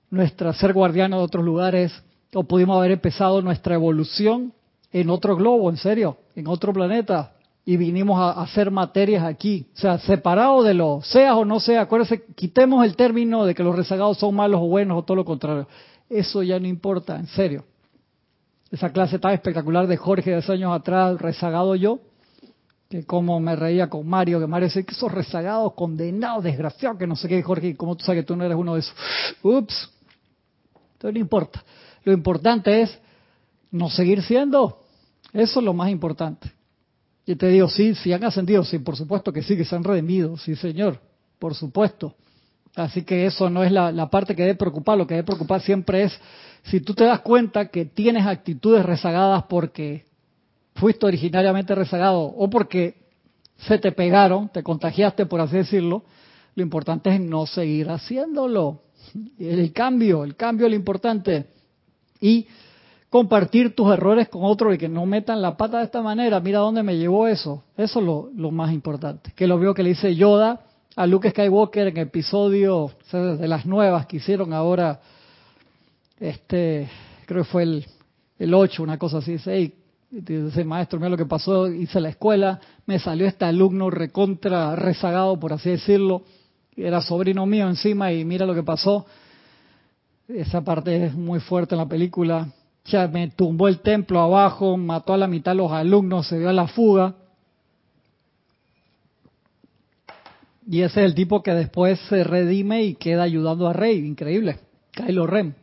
nuestra 0.10 0.54
ser 0.54 0.74
guardiano 0.74 1.18
de 1.18 1.24
otros 1.24 1.46
lugares, 1.46 2.04
o 2.34 2.44
pudimos 2.44 2.78
haber 2.78 2.92
empezado 2.92 3.42
nuestra 3.42 3.76
evolución 3.76 4.54
en 4.94 5.10
otro 5.10 5.36
globo, 5.36 5.70
en 5.72 5.78
serio, 5.78 6.18
en 6.36 6.48
otro 6.48 6.72
planeta, 6.72 7.34
y 7.66 7.78
vinimos 7.78 8.20
a 8.20 8.42
hacer 8.42 8.70
materias 8.70 9.24
aquí. 9.24 9.68
O 9.76 9.80
sea, 9.80 9.98
separado 9.98 10.64
de 10.64 10.76
lo, 10.76 11.02
sea 11.02 11.36
o 11.36 11.46
no 11.46 11.60
sea, 11.60 11.82
acuérdense, 11.82 12.26
quitemos 12.36 12.86
el 12.86 12.96
término 12.96 13.46
de 13.46 13.56
que 13.56 13.64
los 13.64 13.76
rezagados 13.76 14.20
son 14.20 14.36
malos 14.36 14.62
o 14.62 14.68
buenos 14.68 15.00
o 15.00 15.04
todo 15.04 15.16
lo 15.16 15.26
contrario. 15.26 15.68
Eso 16.10 16.44
ya 16.44 16.60
no 16.60 16.68
importa, 16.68 17.18
en 17.18 17.28
serio. 17.28 17.66
Esa 18.70 18.92
clase 18.92 19.18
tan 19.18 19.34
espectacular 19.34 19.88
de 19.88 19.98
Jorge 19.98 20.32
de 20.32 20.54
años 20.54 20.74
atrás, 20.74 21.20
rezagado 21.20 21.76
yo, 21.76 22.00
que 22.90 23.06
como 23.06 23.40
me 23.40 23.56
reía 23.56 23.90
con 23.90 24.08
Mario, 24.08 24.40
que 24.40 24.48
Mario 24.48 24.68
decía 24.68 24.84
que 24.84 24.94
esos 24.94 25.12
rezagados, 25.12 25.74
condenados, 25.74 26.44
desgraciados, 26.44 27.00
que 27.00 27.08
no 27.08 27.16
sé 27.16 27.28
qué, 27.28 27.42
Jorge, 27.42 27.76
¿cómo 27.76 27.96
tú 27.96 28.06
sabes 28.06 28.22
que 28.22 28.28
tú 28.28 28.36
no 28.36 28.44
eres 28.44 28.58
uno 28.58 28.76
de 28.76 28.82
esos? 28.82 28.96
Ups. 29.42 29.90
Entonces 30.94 31.14
no 31.14 31.20
importa. 31.20 31.64
Lo 32.04 32.14
importante 32.14 32.82
es 32.82 33.00
no 33.72 33.90
seguir 33.90 34.22
siendo. 34.22 34.83
Eso 35.34 35.60
es 35.60 35.66
lo 35.66 35.74
más 35.74 35.90
importante. 35.90 36.52
Y 37.26 37.36
te 37.36 37.48
digo, 37.48 37.68
sí, 37.68 37.96
sí 37.96 38.14
han 38.14 38.24
ascendido, 38.24 38.64
sí, 38.64 38.80
por 38.80 38.96
supuesto 38.96 39.34
que 39.34 39.42
sí, 39.42 39.58
que 39.58 39.66
se 39.66 39.76
han 39.76 39.84
redimido, 39.84 40.38
sí, 40.38 40.56
señor, 40.56 41.00
por 41.40 41.56
supuesto. 41.56 42.16
Así 42.76 43.04
que 43.04 43.26
eso 43.26 43.50
no 43.50 43.64
es 43.64 43.72
la, 43.72 44.10
parte 44.10 44.36
que 44.36 44.44
debe 44.44 44.56
preocupar, 44.56 44.98
lo 44.98 45.08
que 45.08 45.16
debe 45.16 45.26
preocupar 45.26 45.62
siempre 45.62 46.04
es 46.04 46.20
si 46.64 46.80
tú 46.80 46.94
te 46.94 47.04
das 47.04 47.22
cuenta 47.22 47.68
que 47.68 47.86
tienes 47.86 48.26
actitudes 48.26 48.86
rezagadas 48.86 49.44
porque 49.44 50.06
fuiste 50.76 51.06
originariamente 51.06 51.76
rezagado 51.76 52.22
o 52.22 52.50
porque 52.50 52.96
se 53.58 53.78
te 53.78 53.92
pegaron, 53.92 54.50
te 54.50 54.64
contagiaste, 54.64 55.26
por 55.26 55.40
así 55.40 55.58
decirlo, 55.58 56.04
lo 56.56 56.64
importante 56.64 57.14
es 57.14 57.22
no 57.22 57.46
seguir 57.46 57.90
haciéndolo. 57.90 58.82
El 59.40 59.72
cambio, 59.72 60.24
el 60.24 60.36
cambio 60.36 60.66
es 60.66 60.72
lo 60.72 60.76
importante. 60.76 61.46
Y 62.20 62.48
compartir 63.14 63.76
tus 63.76 63.94
errores 63.94 64.28
con 64.28 64.44
otros 64.44 64.74
y 64.74 64.80
que 64.80 64.90
no 64.90 65.06
metan 65.06 65.40
la 65.40 65.56
pata 65.56 65.78
de 65.78 65.84
esta 65.84 66.02
manera. 66.02 66.40
Mira 66.40 66.58
dónde 66.58 66.82
me 66.82 66.98
llevó 66.98 67.28
eso. 67.28 67.64
Eso 67.78 68.00
es 68.00 68.06
lo, 68.36 68.50
más 68.50 68.74
importante. 68.74 69.32
Que 69.36 69.46
lo 69.46 69.60
veo 69.60 69.76
que 69.76 69.84
le 69.84 69.90
dice 69.90 70.16
Yoda 70.16 70.62
a 70.96 71.06
Luke 71.06 71.30
Skywalker 71.30 71.90
en 71.90 71.98
episodio 71.98 72.90
de 73.12 73.48
las 73.48 73.68
nuevas 73.68 74.08
que 74.08 74.18
hicieron 74.18 74.52
ahora, 74.52 75.00
este, 76.20 76.90
creo 77.28 77.44
que 77.44 77.50
fue 77.52 77.62
el, 77.62 77.86
el 78.40 78.52
8, 78.52 78.82
una 78.82 78.98
cosa 78.98 79.20
así. 79.20 79.34
Dice, 79.34 79.74
dice, 80.10 80.64
maestro, 80.64 80.98
mira 80.98 81.12
lo 81.12 81.18
que 81.18 81.28
pasó, 81.28 81.68
hice 81.68 82.02
la 82.02 82.10
escuela, 82.10 82.60
me 82.88 82.98
salió 82.98 83.28
este 83.28 83.46
alumno 83.46 83.92
recontra 83.92 84.76
rezagado, 84.76 85.40
por 85.40 85.54
así 85.54 85.70
decirlo, 85.70 86.24
era 86.76 87.00
sobrino 87.00 87.46
mío 87.46 87.70
encima 87.70 88.12
y 88.12 88.26
mira 88.26 88.48
lo 88.48 88.56
que 88.56 88.64
pasó. 88.64 89.06
Esa 90.28 90.62
parte 90.62 91.06
es 91.06 91.14
muy 91.14 91.40
fuerte 91.42 91.76
en 91.76 91.80
la 91.80 91.88
película 91.88 92.48
ya 92.86 93.08
me 93.08 93.30
tumbó 93.30 93.68
el 93.68 93.80
templo 93.80 94.20
abajo, 94.20 94.78
mató 94.78 95.14
a 95.14 95.18
la 95.18 95.28
mitad 95.28 95.52
de 95.52 95.58
los 95.58 95.72
alumnos, 95.72 96.28
se 96.28 96.40
dio 96.40 96.50
a 96.50 96.54
la 96.54 96.68
fuga. 96.68 97.16
Y 100.68 100.82
ese 100.82 101.02
es 101.02 101.06
el 101.06 101.16
tipo 101.16 101.44
que 101.44 101.54
después 101.54 102.00
se 102.10 102.24
redime 102.24 102.84
y 102.84 102.96
queda 102.96 103.24
ayudando 103.24 103.68
a 103.68 103.74
Rey, 103.74 104.00
increíble, 104.00 104.60
Kylo 104.92 105.28
Ren. 105.28 105.56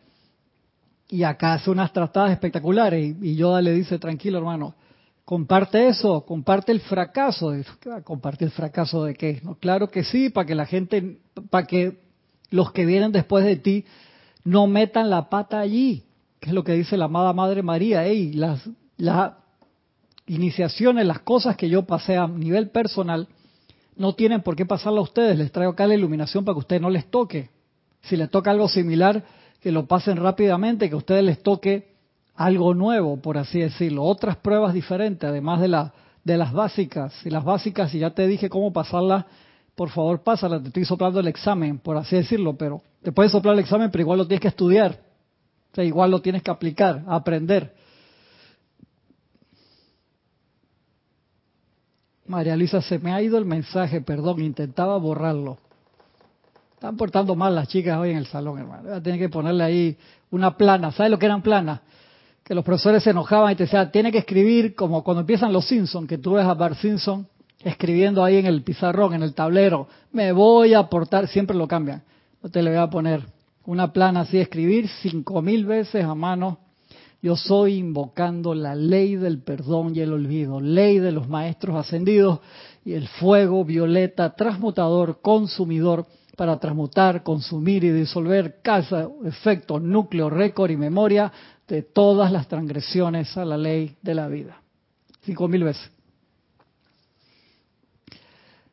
Y 1.09 1.25
acá 1.25 1.55
hace 1.55 1.71
unas 1.71 1.93
tratadas 1.93 2.33
espectaculares 2.33 3.16
y, 3.21 3.35
Yoda 3.35 3.61
le 3.61 3.73
dice, 3.73 3.99
tranquilo 3.99 4.39
hermano, 4.39 4.75
comparte 5.25 5.89
eso, 5.89 6.25
comparte 6.25 6.73
el 6.73 6.81
fracaso. 6.81 7.53
¿Qué 7.81 7.89
va 7.89 7.97
a 7.97 8.03
compartir 8.03 8.47
el 8.47 8.53
fracaso 8.53 9.05
de 9.05 9.14
qué? 9.14 9.41
No, 9.43 9.57
claro 9.57 9.89
que 9.89 10.05
sí, 10.05 10.29
para 10.29 10.47
que 10.47 10.55
la 10.55 10.66
gente, 10.66 11.18
para 11.51 11.66
que 11.66 11.99
los 12.51 12.73
que 12.73 12.87
vienen 12.87 13.12
después 13.12 13.45
de 13.45 13.57
ti 13.57 13.85
no 14.45 14.66
metan 14.66 15.11
la 15.11 15.29
pata 15.29 15.61
allí 15.61 16.05
que 16.41 16.49
es 16.49 16.55
lo 16.55 16.64
que 16.64 16.72
dice 16.72 16.97
la 16.97 17.05
amada 17.05 17.32
Madre 17.32 17.62
María, 17.62 18.07
hey, 18.07 18.32
las, 18.32 18.68
las 18.97 19.34
iniciaciones, 20.26 21.07
las 21.07 21.20
cosas 21.20 21.57
que 21.57 21.68
yo 21.68 21.82
pasé 21.82 22.16
a 22.16 22.26
nivel 22.26 22.70
personal, 22.70 23.28
no 23.97 24.14
tienen 24.14 24.41
por 24.41 24.57
qué 24.57 24.64
pasarla 24.64 25.01
a 25.01 25.03
ustedes, 25.03 25.36
les 25.36 25.53
traigo 25.53 25.72
acá 25.72 25.86
la 25.86 25.95
iluminación 25.95 26.45
para 26.45 26.55
que 26.55 26.61
ustedes 26.61 26.80
no 26.80 26.88
les 26.88 27.11
toque. 27.11 27.51
Si 28.03 28.16
les 28.16 28.30
toca 28.30 28.51
algo 28.51 28.66
similar, 28.68 29.22
que 29.61 29.70
lo 29.70 29.86
pasen 29.86 30.16
rápidamente, 30.16 30.88
que 30.88 30.95
a 30.95 30.99
ustedes 30.99 31.22
les 31.22 31.43
toque 31.43 31.91
algo 32.34 32.72
nuevo, 32.72 33.18
por 33.18 33.36
así 33.36 33.61
decirlo, 33.61 34.05
otras 34.05 34.36
pruebas 34.36 34.72
diferentes, 34.72 35.28
además 35.28 35.61
de, 35.61 35.91
de 36.24 36.38
las 36.38 36.53
básicas. 36.55 37.14
Y 37.26 37.30
las 37.30 37.45
básicas, 37.45 37.91
si 37.91 37.99
ya 37.99 38.11
te 38.11 38.26
dije 38.26 38.49
cómo 38.49 38.72
pasarlas, 38.72 39.26
por 39.74 39.91
favor 39.91 40.22
pásalas, 40.22 40.62
te 40.62 40.68
estoy 40.68 40.86
soplando 40.86 41.20
el 41.20 41.28
examen, 41.28 41.78
por 41.78 41.99
así 41.99 42.16
decirlo, 42.16 42.55
pero 42.57 42.80
te 43.03 43.12
puedes 43.12 43.32
soplar 43.32 43.55
el 43.55 43.61
examen, 43.61 43.91
pero 43.91 44.03
igual 44.03 44.18
lo 44.18 44.26
tienes 44.26 44.41
que 44.41 44.49
estudiar. 44.49 45.10
O 45.73 45.75
sea, 45.75 45.85
igual 45.85 46.11
lo 46.11 46.21
tienes 46.21 46.43
que 46.43 46.51
aplicar, 46.51 47.05
aprender. 47.07 47.75
María 52.27 52.57
Luisa, 52.57 52.81
se 52.81 52.99
me 52.99 53.12
ha 53.12 53.21
ido 53.23 53.39
el 53.39 53.45
mensaje, 53.45 54.01
perdón, 54.01 54.41
intentaba 54.41 54.97
borrarlo. 54.99 55.59
Están 56.75 56.97
portando 56.97 57.35
mal 57.35 57.55
las 57.55 57.68
chicas 57.68 57.99
hoy 57.99 58.11
en 58.11 58.18
el 58.18 58.27
salón, 58.27 58.59
hermano. 58.59 59.01
Voy 59.01 59.18
que 59.18 59.29
ponerle 59.29 59.64
ahí 59.64 59.99
una 60.31 60.57
plana. 60.57 60.93
¿Sabes 60.93 61.11
lo 61.11 61.18
que 61.18 61.27
eran 61.27 61.43
planas? 61.43 61.81
Que 62.43 62.55
los 62.55 62.64
profesores 62.64 63.03
se 63.03 63.11
enojaban 63.11 63.53
y 63.53 63.57
te 63.57 63.64
decían, 63.64 63.93
tiene 63.93 64.11
que 64.11 64.18
escribir 64.18 64.75
como 64.75 65.05
cuando 65.05 65.21
empiezan 65.21 65.53
los 65.53 65.66
Simpsons, 65.66 66.09
que 66.09 66.18
tú 66.18 66.33
ves 66.33 66.47
a 66.47 66.55
Bart 66.55 66.77
Simpson 66.79 67.27
escribiendo 67.62 68.25
ahí 68.25 68.37
en 68.37 68.47
el 68.47 68.62
pizarrón, 68.62 69.14
en 69.14 69.23
el 69.23 69.35
tablero. 69.35 69.89
Me 70.12 70.33
voy 70.33 70.73
a 70.75 70.79
aportar, 70.79 71.29
siempre 71.29 71.57
lo 71.57 71.68
cambian. 71.68 72.03
No 72.43 72.49
te 72.49 72.62
le 72.62 72.71
voy 72.71 72.79
a 72.79 72.89
poner 72.89 73.27
una 73.71 73.93
plana 73.93 74.23
así, 74.23 74.37
escribir 74.39 74.89
cinco 75.01 75.43
mil 75.43 75.64
veces 75.64 76.05
a 76.05 76.16
mano. 76.16 76.59
Yo 77.23 77.37
soy 77.37 77.75
invocando 77.75 78.53
la 78.53 78.75
ley 78.75 79.14
del 79.14 79.43
perdón 79.43 79.95
y 79.95 80.01
el 80.01 80.12
olvido, 80.12 80.61
ley 80.61 80.99
de 80.99 81.12
los 81.12 81.29
maestros 81.29 81.77
ascendidos 81.77 82.41
y 82.85 82.95
el 82.95 83.07
fuego 83.07 83.64
violeta 83.64 84.35
transmutador, 84.35 85.21
consumidor, 85.23 86.05
para 86.37 86.59
transmutar, 86.59 87.23
consumir 87.23 87.85
y 87.85 87.91
disolver 87.91 88.61
casa, 88.61 89.09
efecto, 89.25 89.79
núcleo, 89.79 90.31
récord 90.31 90.71
y 90.71 90.77
memoria 90.77 91.31
de 91.68 91.83
todas 91.83 92.33
las 92.33 92.49
transgresiones 92.49 93.37
a 93.37 93.45
la 93.45 93.57
ley 93.57 93.95
de 94.03 94.14
la 94.14 94.27
vida. 94.27 94.62
Cinco 95.23 95.47
mil 95.47 95.62
veces. 95.62 95.93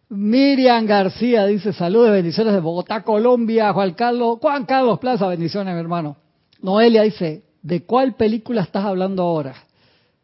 Miriam 0.10 0.86
García 0.86 1.46
dice 1.48 1.74
saludos, 1.74 2.12
bendiciones 2.12 2.54
de 2.54 2.62
Bogotá, 2.62 3.04
Colombia. 3.04 3.74
Juan 3.74 3.94
Carlos, 3.94 4.38
Juan 4.42 4.66
Carlos 4.66 5.00
Plaza, 5.00 5.28
bendiciones, 5.28 5.74
mi 5.74 5.80
hermano. 5.82 6.16
Noelia 6.62 7.02
dice, 7.02 7.44
¿de 7.62 7.84
cuál 7.84 8.16
película 8.16 8.62
estás 8.62 8.86
hablando 8.86 9.24
ahora? 9.24 9.54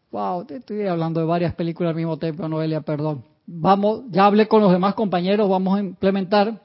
Wow, 0.10 0.46
te 0.46 0.58
estoy 0.58 0.88
hablando 0.88 1.20
de 1.20 1.26
varias 1.26 1.54
películas 1.56 1.90
al 1.90 1.98
mismo 1.98 2.18
tiempo, 2.18 2.48
Noelia, 2.48 2.80
perdón. 2.80 3.26
Vamos, 3.46 4.04
ya 4.10 4.26
hablé 4.26 4.48
con 4.48 4.62
los 4.62 4.72
demás 4.72 4.94
compañeros, 4.94 5.50
vamos 5.50 5.76
a 5.76 5.82
implementar, 5.82 6.62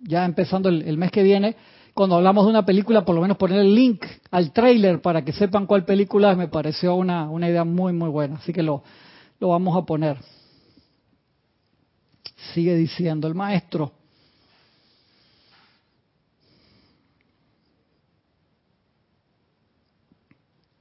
ya 0.00 0.24
empezando 0.24 0.70
el, 0.70 0.96
mes 0.96 1.10
que 1.10 1.22
viene, 1.22 1.56
cuando 1.92 2.16
hablamos 2.16 2.46
de 2.46 2.50
una 2.50 2.64
película, 2.64 3.04
por 3.04 3.14
lo 3.14 3.20
menos 3.20 3.36
poner 3.36 3.58
el 3.58 3.74
link 3.74 4.02
al 4.30 4.50
trailer 4.50 5.02
para 5.02 5.22
que 5.22 5.32
sepan 5.32 5.66
cuál 5.66 5.84
película 5.84 6.34
me 6.34 6.48
pareció 6.48 6.94
una, 6.94 7.28
una 7.28 7.50
idea 7.50 7.64
muy, 7.64 7.92
muy 7.92 8.08
buena. 8.08 8.36
Así 8.36 8.50
que 8.54 8.62
lo, 8.62 8.82
lo 9.40 9.48
vamos 9.48 9.76
a 9.76 9.84
poner 9.84 10.16
sigue 12.54 12.74
diciendo 12.76 13.28
el 13.28 13.34
maestro. 13.34 13.92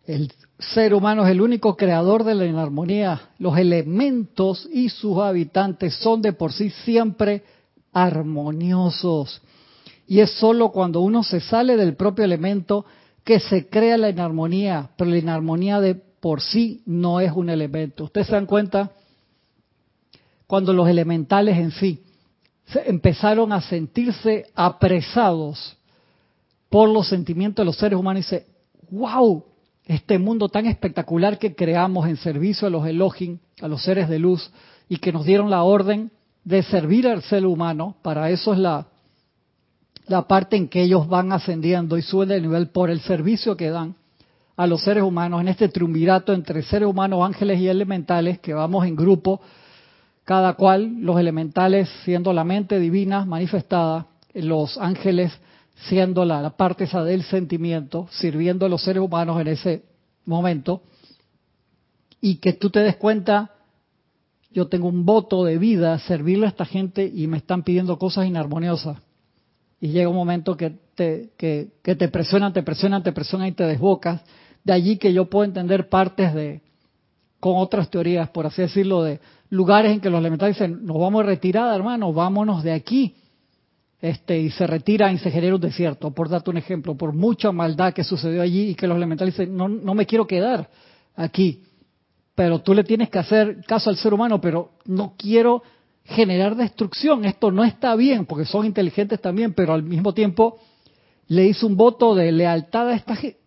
El 0.06 0.32
ser 0.60 0.94
humano 0.94 1.26
es 1.26 1.32
el 1.32 1.42
único 1.42 1.78
creador 1.78 2.24
de 2.24 2.36
la 2.36 2.46
inarmonía. 2.46 3.30
Los 3.40 3.58
elementos 3.58 4.68
y 4.74 4.90
sus 4.90 5.20
habitantes 5.20 5.96
son 5.96 6.22
de 6.22 6.34
por 6.34 6.52
sí 6.52 6.70
siempre 6.70 7.44
armoniosos. 7.94 9.42
Y 10.08 10.20
es 10.20 10.32
sólo 10.32 10.72
cuando 10.72 11.02
uno 11.02 11.24
se 11.24 11.40
sale 11.40 11.78
del 11.78 11.96
propio 11.96 12.26
elemento 12.26 12.86
que 13.24 13.40
se 13.40 13.70
crea 13.70 13.98
la 13.98 14.10
inarmonía, 14.10 14.90
pero 14.98 15.10
la 15.10 15.18
inarmonía 15.18 15.80
de 15.80 15.96
por 15.96 16.42
sí 16.42 16.82
no 16.86 17.20
es 17.20 17.32
un 17.32 17.50
elemento. 17.50 18.06
¿Ustedes 18.06 18.28
se 18.28 18.34
dan 18.34 18.46
cuenta? 18.46 18.92
Cuando 20.52 20.74
los 20.74 20.90
elementales 20.90 21.58
en 21.58 21.72
sí 21.72 22.04
empezaron 22.86 23.54
a 23.54 23.62
sentirse 23.62 24.48
apresados 24.54 25.78
por 26.68 26.90
los 26.90 27.08
sentimientos 27.08 27.64
de 27.64 27.68
los 27.68 27.78
seres 27.78 27.98
humanos 27.98 28.20
y 28.20 28.36
dice, 28.36 28.48
wow, 28.90 29.46
este 29.86 30.20
mundo 30.20 30.50
tan 30.50 30.66
espectacular 30.66 31.40
que 31.40 31.56
creamos 31.56 32.06
en 32.10 32.18
servicio 32.18 32.68
a 32.68 32.70
los 32.70 32.86
Elohim, 32.86 33.40
a 33.62 33.70
los 33.70 33.82
seres 33.82 34.10
de 34.10 34.20
luz, 34.20 34.52
y 34.90 34.98
que 34.98 35.14
nos 35.14 35.24
dieron 35.24 35.50
la 35.50 35.64
orden 35.64 36.12
de 36.44 36.64
servir 36.64 37.08
al 37.08 37.22
ser 37.22 37.46
humano, 37.46 37.96
para 38.02 38.30
eso 38.30 38.52
es 38.52 38.60
la, 38.60 38.88
la 40.08 40.28
parte 40.28 40.58
en 40.58 40.68
que 40.68 40.82
ellos 40.82 41.08
van 41.08 41.32
ascendiendo 41.32 41.98
y 41.98 42.02
suben 42.02 42.28
de 42.28 42.42
nivel 42.42 42.68
por 42.72 42.90
el 42.90 43.00
servicio 43.00 43.56
que 43.56 43.70
dan 43.70 43.96
a 44.58 44.68
los 44.68 44.84
seres 44.84 45.04
humanos 45.04 45.40
en 45.40 45.48
este 45.48 45.70
triunvirato 45.70 46.34
entre 46.34 46.62
seres 46.64 46.90
humanos, 46.90 47.26
ángeles 47.26 47.58
y 47.62 47.70
elementales, 47.70 48.40
que 48.40 48.54
vamos 48.54 48.86
en 48.86 48.98
grupo 48.98 49.40
cada 50.32 50.54
cual, 50.54 51.02
los 51.02 51.20
elementales 51.20 51.90
siendo 52.06 52.32
la 52.32 52.46
mente 52.46 52.80
divina 52.80 53.26
manifestada, 53.26 54.08
los 54.34 54.78
ángeles 54.78 55.30
siendo 55.90 56.24
la, 56.24 56.42
la 56.42 56.52
parte 56.52 56.86
esa 56.86 57.04
del 57.04 57.24
sentimiento, 57.24 58.08
sirviendo 58.12 58.66
a 58.66 58.70
los 58.70 58.82
seres 58.82 59.04
humanos 59.04 59.42
en 59.42 59.48
ese 59.50 59.84
momento, 60.24 60.84
y 62.22 62.38
que 62.38 62.54
tú 62.54 62.70
te 62.70 62.80
des 62.80 62.96
cuenta, 62.96 63.52
yo 64.52 64.70
tengo 64.70 64.88
un 64.88 65.06
voto 65.06 65.44
de 65.44 65.58
vida, 65.58 66.00
servirle 66.00 66.46
a 66.46 66.50
esta 66.52 66.64
gente 66.64 67.12
y 67.14 67.28
me 67.28 67.36
están 67.36 67.64
pidiendo 67.64 68.00
cosas 68.00 68.26
inarmoniosas. 68.26 69.00
Y 69.82 69.90
llega 69.90 70.08
un 70.08 70.16
momento 70.16 70.56
que 70.56 70.78
te, 70.96 71.32
que, 71.38 71.74
que 71.84 71.96
te 71.96 72.08
presionan, 72.08 72.54
te 72.54 72.64
presionan, 72.64 73.04
te 73.04 73.12
presionan 73.12 73.50
y 73.50 73.52
te 73.52 73.66
desbocas. 73.66 74.22
De 74.64 74.72
allí 74.72 74.96
que 74.96 75.12
yo 75.12 75.30
puedo 75.30 75.44
entender 75.44 75.90
partes 75.90 76.34
de, 76.34 76.62
con 77.42 77.58
otras 77.58 77.90
teorías, 77.90 78.30
por 78.30 78.46
así 78.46 78.62
decirlo, 78.62 79.04
de 79.04 79.20
lugares 79.50 79.92
en 79.92 80.00
que 80.00 80.10
los 80.10 80.20
elementales 80.20 80.56
dicen, 80.56 80.86
nos 80.86 80.98
vamos 80.98 81.24
a 81.24 81.26
retirar, 81.26 81.76
hermano, 81.76 82.14
vámonos 82.14 82.64
de 82.64 82.72
aquí. 82.72 83.16
Este, 84.00 84.40
y 84.40 84.50
se 84.52 84.66
retira 84.66 85.12
y 85.12 85.18
se 85.18 85.30
genera 85.30 85.56
un 85.56 85.62
desierto, 85.62 86.12
por 86.12 86.30
darte 86.30 86.50
un 86.50 86.58
ejemplo, 86.58 86.96
por 86.96 87.14
mucha 87.14 87.52
maldad 87.52 87.94
que 87.94 88.04
sucedió 88.04 88.42
allí 88.42 88.70
y 88.70 88.76
que 88.76 88.88
los 88.88 88.96
elementales 88.96 89.36
dicen, 89.36 89.56
no, 89.56 89.68
no 89.68 89.94
me 89.94 90.06
quiero 90.06 90.26
quedar 90.26 90.70
aquí, 91.16 91.64
pero 92.34 92.60
tú 92.60 92.74
le 92.74 92.84
tienes 92.84 93.10
que 93.10 93.20
hacer 93.20 93.64
caso 93.68 93.90
al 93.90 93.98
ser 93.98 94.14
humano, 94.14 94.40
pero 94.40 94.72
no 94.86 95.14
quiero 95.18 95.62
generar 96.04 96.56
destrucción, 96.56 97.26
esto 97.26 97.52
no 97.52 97.64
está 97.64 97.96
bien, 97.96 98.26
porque 98.26 98.46
son 98.46 98.66
inteligentes 98.66 99.22
también, 99.22 99.54
pero 99.54 99.74
al 99.74 99.84
mismo 99.84 100.14
tiempo 100.14 100.58
le 101.28 101.46
hizo 101.46 101.68
un 101.68 101.76
voto 101.76 102.16
de 102.16 102.32
lealtad 102.32 102.90
a 102.90 102.96
esta 102.96 103.16
gente. 103.16 103.40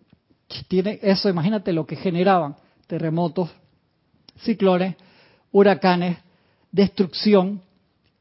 Tiene 0.69 1.01
eso, 1.03 1.29
imagínate 1.29 1.73
lo 1.73 1.87
que 1.87 1.97
generaban, 1.97 2.57
terremotos, 2.87 3.51
ciclones, 4.39 4.97
huracanes, 5.53 6.19
destrucción 6.73 7.63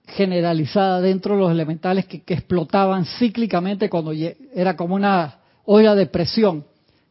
generalizada 0.08 1.02
dentro 1.02 1.36
de 1.36 1.42
los 1.42 1.52
elementales 1.52 2.06
que, 2.06 2.22
explotaban 2.28 3.06
cíclicamente 3.06 3.90
cuando 3.90 4.12
era 4.54 4.76
como 4.76 4.96
una 4.96 5.40
olla 5.66 5.96
de 5.96 6.06
presión, 6.06 6.66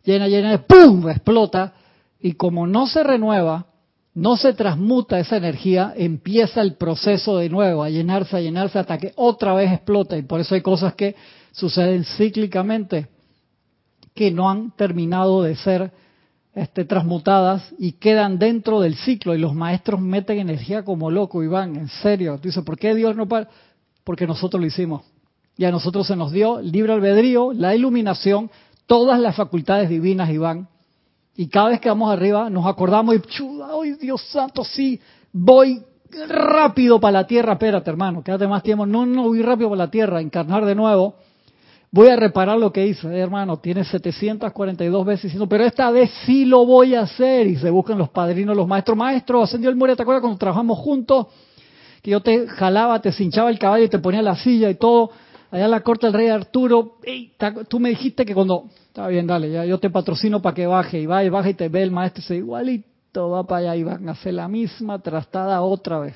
llena, 0.04 0.28
llena 0.28 0.50
de 0.50 0.58
¡pum! 0.58 1.08
explota, 1.08 1.72
y 2.20 2.34
como 2.34 2.66
no 2.66 2.86
se 2.86 3.02
renueva, 3.02 3.66
no 4.14 4.36
se 4.36 4.52
transmuta 4.52 5.18
esa 5.18 5.38
energía, 5.38 5.94
empieza 5.96 6.60
el 6.60 6.74
proceso 6.74 7.38
de 7.38 7.48
nuevo 7.48 7.82
a 7.82 7.88
llenarse, 7.88 8.36
a 8.36 8.40
llenarse 8.40 8.78
hasta 8.78 8.98
que 8.98 9.12
otra 9.16 9.54
vez 9.54 9.72
explota. 9.72 10.16
Y 10.18 10.22
por 10.22 10.40
eso 10.40 10.54
hay 10.54 10.60
cosas 10.60 10.94
que 10.94 11.16
suceden 11.50 12.04
cíclicamente 12.04 13.08
que 14.14 14.30
no 14.30 14.50
han 14.50 14.72
terminado 14.76 15.42
de 15.42 15.56
ser 15.56 15.90
este, 16.54 16.84
transmutadas 16.84 17.62
y 17.78 17.92
quedan 17.92 18.38
dentro 18.38 18.80
del 18.80 18.94
ciclo 18.94 19.34
y 19.34 19.38
los 19.38 19.54
maestros 19.54 20.00
meten 20.00 20.38
energía 20.38 20.84
como 20.84 21.10
loco, 21.10 21.42
Iván, 21.42 21.76
en 21.76 21.88
serio. 21.88 22.36
Tú 22.36 22.48
dices, 22.48 22.62
¿por 22.62 22.78
qué 22.78 22.94
Dios 22.94 23.16
no 23.16 23.26
para? 23.26 23.48
Porque 24.04 24.26
nosotros 24.26 24.60
lo 24.60 24.66
hicimos. 24.66 25.02
Y 25.56 25.64
a 25.64 25.70
nosotros 25.70 26.06
se 26.06 26.16
nos 26.16 26.32
dio 26.32 26.60
libre 26.60 26.92
albedrío, 26.92 27.52
la 27.52 27.74
iluminación, 27.74 28.50
todas 28.86 29.18
las 29.18 29.36
facultades 29.36 29.88
divinas, 29.88 30.30
Iván. 30.30 30.68
Y 31.36 31.48
cada 31.48 31.70
vez 31.70 31.80
que 31.80 31.88
vamos 31.88 32.12
arriba 32.12 32.50
nos 32.50 32.66
acordamos 32.66 33.16
y, 33.16 33.20
¡ay 33.80 33.92
Dios 33.94 34.22
santo, 34.30 34.64
sí! 34.64 35.00
Voy 35.32 35.82
rápido 36.28 37.00
para 37.00 37.20
la 37.20 37.26
tierra, 37.26 37.54
espérate 37.54 37.88
hermano, 37.88 38.22
quédate 38.22 38.46
más 38.46 38.62
tiempo, 38.62 38.84
no, 38.84 39.06
no, 39.06 39.22
voy 39.24 39.40
rápido 39.40 39.70
para 39.70 39.84
la 39.84 39.90
tierra, 39.90 40.20
encarnar 40.20 40.66
de 40.66 40.74
nuevo 40.74 41.14
voy 41.92 42.08
a 42.08 42.16
reparar 42.16 42.58
lo 42.58 42.72
que 42.72 42.86
hice, 42.86 43.06
hermano, 43.16 43.58
tiene 43.58 43.84
742 43.84 45.06
veces 45.06 45.24
diciendo, 45.24 45.46
pero 45.46 45.64
esta 45.64 45.90
vez 45.90 46.10
sí 46.24 46.46
lo 46.46 46.64
voy 46.64 46.94
a 46.94 47.02
hacer. 47.02 47.46
Y 47.46 47.56
se 47.56 47.70
buscan 47.70 47.98
los 47.98 48.08
padrinos, 48.08 48.56
los 48.56 48.66
maestros. 48.66 48.96
Maestro, 48.96 49.42
ascendió 49.42 49.70
el 49.70 49.76
muro, 49.76 49.94
¿te 49.94 50.02
acuerdas 50.02 50.22
cuando 50.22 50.38
trabajamos 50.38 50.78
juntos? 50.78 51.26
Que 52.02 52.10
yo 52.10 52.20
te 52.20 52.48
jalaba, 52.48 53.00
te 53.00 53.12
cinchaba 53.12 53.50
el 53.50 53.58
caballo 53.58 53.84
y 53.84 53.88
te 53.88 53.98
ponía 53.98 54.22
la 54.22 54.34
silla 54.34 54.70
y 54.70 54.74
todo. 54.74 55.10
Allá 55.50 55.66
en 55.66 55.70
la 55.70 55.80
corte 55.82 56.06
del 56.06 56.14
rey 56.14 56.28
Arturo, 56.28 56.96
tú 57.68 57.78
me 57.78 57.90
dijiste 57.90 58.24
que 58.24 58.34
cuando, 58.34 58.64
está 58.86 59.06
bien, 59.08 59.26
dale, 59.26 59.50
ya 59.50 59.66
yo 59.66 59.78
te 59.78 59.90
patrocino 59.90 60.40
para 60.40 60.54
que 60.54 60.66
baje, 60.66 60.98
y 60.98 61.04
va 61.04 61.22
y 61.22 61.28
baja 61.28 61.50
y 61.50 61.54
te 61.54 61.68
ve 61.68 61.82
el 61.82 61.90
maestro 61.90 62.20
y 62.20 62.22
dice, 62.22 62.36
igualito, 62.36 63.28
va 63.28 63.44
para 63.44 63.72
allá 63.72 63.76
y 63.76 63.82
van 63.82 64.08
a 64.08 64.12
hacer 64.12 64.32
la 64.32 64.48
misma 64.48 64.98
trastada 65.00 65.60
otra 65.60 65.98
vez. 65.98 66.14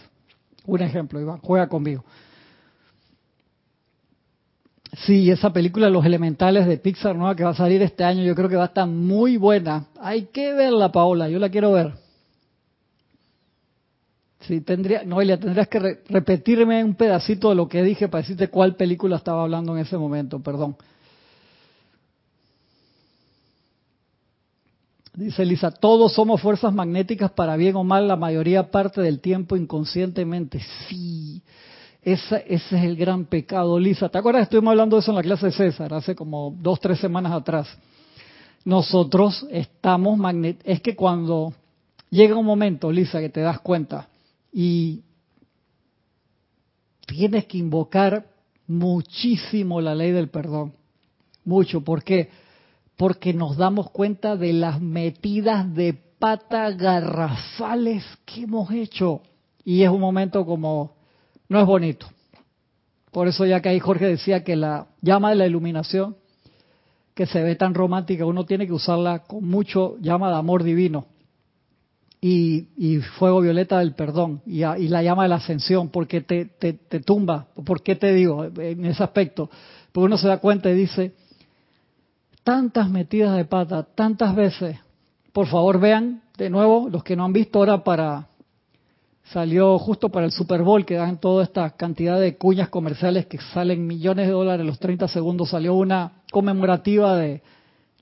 Un 0.64 0.80
ejemplo, 0.80 1.20
Iván, 1.20 1.38
juega 1.42 1.68
conmigo. 1.68 2.02
Sí, 5.04 5.30
esa 5.30 5.52
película 5.52 5.90
Los 5.90 6.06
Elementales 6.06 6.66
de 6.66 6.78
Pixar 6.78 7.14
nueva 7.14 7.36
que 7.36 7.44
va 7.44 7.50
a 7.50 7.54
salir 7.54 7.82
este 7.82 8.02
año, 8.02 8.22
yo 8.24 8.34
creo 8.34 8.48
que 8.48 8.56
va 8.56 8.64
a 8.64 8.68
estar 8.68 8.88
muy 8.88 9.36
buena. 9.36 9.86
Hay 10.00 10.26
que 10.26 10.54
verla, 10.54 10.90
Paola, 10.90 11.28
yo 11.28 11.38
la 11.38 11.50
quiero 11.50 11.72
ver. 11.72 11.92
Sí, 14.40 14.60
tendría, 14.62 15.02
Noelia, 15.04 15.38
tendrías 15.38 15.68
que 15.68 16.00
repetirme 16.08 16.82
un 16.82 16.94
pedacito 16.94 17.50
de 17.50 17.56
lo 17.56 17.68
que 17.68 17.82
dije 17.82 18.08
para 18.08 18.22
decirte 18.22 18.48
cuál 18.48 18.76
película 18.76 19.16
estaba 19.16 19.42
hablando 19.42 19.76
en 19.76 19.82
ese 19.82 19.98
momento, 19.98 20.40
perdón. 20.40 20.76
Dice 25.12 25.44
Lisa, 25.44 25.70
todos 25.70 26.12
somos 26.12 26.40
fuerzas 26.40 26.72
magnéticas 26.72 27.32
para 27.32 27.56
bien 27.56 27.76
o 27.76 27.84
mal 27.84 28.06
la 28.06 28.16
mayoría 28.16 28.70
parte 28.70 29.00
del 29.00 29.20
tiempo 29.20 29.56
inconscientemente. 29.56 30.60
Sí, 30.88 31.42
ese, 32.06 32.44
es 32.46 32.72
el 32.72 32.94
gran 32.94 33.24
pecado, 33.24 33.80
Lisa. 33.80 34.08
¿Te 34.08 34.18
acuerdas? 34.18 34.44
Estuvimos 34.44 34.70
hablando 34.70 34.94
de 34.94 35.00
eso 35.00 35.10
en 35.10 35.16
la 35.16 35.22
clase 35.24 35.46
de 35.46 35.52
César 35.52 35.92
hace 35.92 36.14
como 36.14 36.54
dos, 36.56 36.78
tres 36.78 37.00
semanas 37.00 37.32
atrás. 37.32 37.66
Nosotros 38.64 39.44
estamos 39.50 40.16
magnet... 40.16 40.60
Es 40.64 40.80
que 40.80 40.94
cuando 40.94 41.52
llega 42.08 42.36
un 42.36 42.46
momento, 42.46 42.92
Lisa, 42.92 43.18
que 43.18 43.28
te 43.28 43.40
das 43.40 43.58
cuenta 43.58 44.06
y 44.52 45.02
tienes 47.06 47.46
que 47.46 47.58
invocar 47.58 48.24
muchísimo 48.68 49.80
la 49.80 49.96
ley 49.96 50.12
del 50.12 50.28
perdón. 50.28 50.74
Mucho. 51.44 51.80
¿Por 51.80 52.04
qué? 52.04 52.30
Porque 52.96 53.34
nos 53.34 53.56
damos 53.56 53.90
cuenta 53.90 54.36
de 54.36 54.52
las 54.52 54.80
metidas 54.80 55.74
de 55.74 55.92
pata 56.20 56.70
garrafales 56.70 58.04
que 58.24 58.42
hemos 58.42 58.70
hecho. 58.70 59.22
Y 59.64 59.82
es 59.82 59.90
un 59.90 60.00
momento 60.00 60.46
como 60.46 60.95
no 61.48 61.60
es 61.60 61.66
bonito. 61.66 62.06
Por 63.12 63.28
eso 63.28 63.46
ya 63.46 63.60
que 63.62 63.70
ahí 63.70 63.80
Jorge 63.80 64.06
decía 64.06 64.44
que 64.44 64.56
la 64.56 64.88
llama 65.00 65.30
de 65.30 65.36
la 65.36 65.46
iluminación, 65.46 66.16
que 67.14 67.26
se 67.26 67.42
ve 67.42 67.56
tan 67.56 67.74
romántica, 67.74 68.26
uno 68.26 68.44
tiene 68.44 68.66
que 68.66 68.74
usarla 68.74 69.20
con 69.20 69.44
mucho 69.48 69.96
llama 70.00 70.28
de 70.28 70.36
amor 70.36 70.62
divino. 70.62 71.06
Y, 72.20 72.98
fuego 73.18 73.40
violeta 73.40 73.78
del 73.78 73.94
perdón 73.94 74.42
y, 74.44 74.58
la 74.60 75.02
llama 75.02 75.22
de 75.22 75.28
la 75.28 75.36
ascensión, 75.36 75.90
porque 75.90 76.22
te, 76.22 76.46
te, 76.46 76.72
te 76.72 77.00
tumba. 77.00 77.46
¿Por 77.64 77.82
qué 77.82 77.94
te 77.94 78.12
digo 78.12 78.44
en 78.44 78.84
ese 78.84 79.02
aspecto? 79.02 79.48
Porque 79.92 80.06
uno 80.06 80.18
se 80.18 80.26
da 80.26 80.38
cuenta 80.38 80.68
y 80.68 80.74
dice, 80.74 81.14
tantas 82.42 82.90
metidas 82.90 83.36
de 83.36 83.44
pata, 83.44 83.82
tantas 83.82 84.34
veces. 84.34 84.78
Por 85.32 85.46
favor, 85.46 85.80
vean 85.80 86.22
de 86.36 86.50
nuevo, 86.50 86.88
los 86.90 87.02
que 87.02 87.16
no 87.16 87.24
han 87.24 87.32
visto 87.32 87.60
ahora 87.60 87.82
para 87.82 88.28
salió 89.32 89.78
justo 89.78 90.08
para 90.08 90.26
el 90.26 90.32
Super 90.32 90.62
Bowl, 90.62 90.84
que 90.84 90.94
dan 90.94 91.18
toda 91.18 91.42
esta 91.42 91.70
cantidad 91.70 92.20
de 92.20 92.36
cuñas 92.36 92.68
comerciales 92.68 93.26
que 93.26 93.38
salen 93.38 93.86
millones 93.86 94.26
de 94.26 94.32
dólares 94.32 94.60
en 94.60 94.66
los 94.66 94.78
30 94.78 95.08
segundos, 95.08 95.50
salió 95.50 95.74
una 95.74 96.22
conmemorativa 96.30 97.16
de 97.16 97.42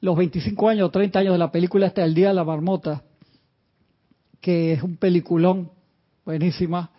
los 0.01 0.17
25 0.17 0.69
años 0.69 0.89
o 0.89 0.91
30 0.91 1.19
años 1.21 1.33
de 1.33 1.39
la 1.39 1.51
película 1.51 1.87
esta 1.87 2.05
El 2.05 2.15
Día 2.15 2.29
de 2.29 2.35
la 2.35 2.45
Marmota, 2.45 3.03
que 4.41 4.75
es 4.75 4.83
un 4.83 4.97
peliculón, 4.97 5.71
buenísima, 6.27 6.91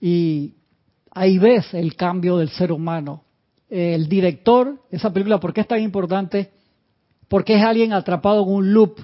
y 0.00 0.54
ahí 1.12 1.38
ves 1.38 1.72
el 1.72 1.96
cambio 1.96 2.36
del 2.36 2.50
ser 2.50 2.70
humano. 2.70 3.24
El 3.70 4.08
director, 4.08 4.78
esa 4.90 5.12
película, 5.12 5.40
¿por 5.40 5.52
qué 5.52 5.62
es 5.62 5.68
tan 5.68 5.80
importante? 5.80 6.50
Porque 7.28 7.56
es 7.56 7.62
alguien 7.62 7.92
atrapado 7.92 8.42
en 8.42 8.50
un 8.50 8.72
loop 8.72 8.98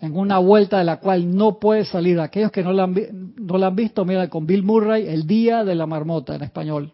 en 0.00 0.16
una 0.16 0.38
vuelta 0.38 0.78
de 0.78 0.84
la 0.84 0.98
cual 0.98 1.34
no 1.34 1.58
puede 1.58 1.84
salir. 1.84 2.20
Aquellos 2.20 2.50
que 2.50 2.62
no 2.62 2.72
la 2.72 2.84
han, 2.84 3.34
no 3.36 3.58
la 3.58 3.68
han 3.68 3.76
visto, 3.76 4.04
mira, 4.04 4.28
con 4.28 4.46
Bill 4.46 4.62
Murray, 4.62 5.06
El 5.08 5.26
Día 5.26 5.64
de 5.64 5.74
la 5.74 5.86
Marmota 5.86 6.34
en 6.34 6.42
español. 6.42 6.92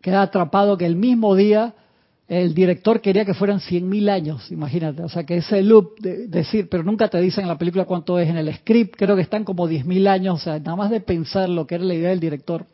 Queda 0.00 0.22
atrapado 0.22 0.76
que 0.76 0.86
el 0.86 0.96
mismo 0.96 1.34
día 1.34 1.74
el 2.28 2.52
director 2.52 3.00
quería 3.00 3.24
que 3.24 3.32
fueran 3.32 3.58
100.000 3.58 4.10
años, 4.10 4.52
imagínate. 4.52 5.02
O 5.02 5.08
sea, 5.08 5.24
que 5.24 5.38
ese 5.38 5.62
loop 5.62 5.98
de 5.98 6.28
decir, 6.28 6.68
pero 6.68 6.82
nunca 6.82 7.08
te 7.08 7.18
dicen 7.22 7.42
en 7.44 7.48
la 7.48 7.56
película 7.56 7.86
cuánto 7.86 8.18
es. 8.18 8.28
En 8.28 8.36
el 8.36 8.54
script 8.54 8.96
creo 8.98 9.16
que 9.16 9.22
están 9.22 9.44
como 9.44 9.66
10.000 9.66 10.06
años. 10.06 10.40
O 10.40 10.44
sea, 10.44 10.58
nada 10.58 10.76
más 10.76 10.90
de 10.90 11.00
pensar 11.00 11.48
lo 11.48 11.66
que 11.66 11.76
era 11.76 11.84
la 11.84 11.94
idea 11.94 12.10
del 12.10 12.20
director. 12.20 12.66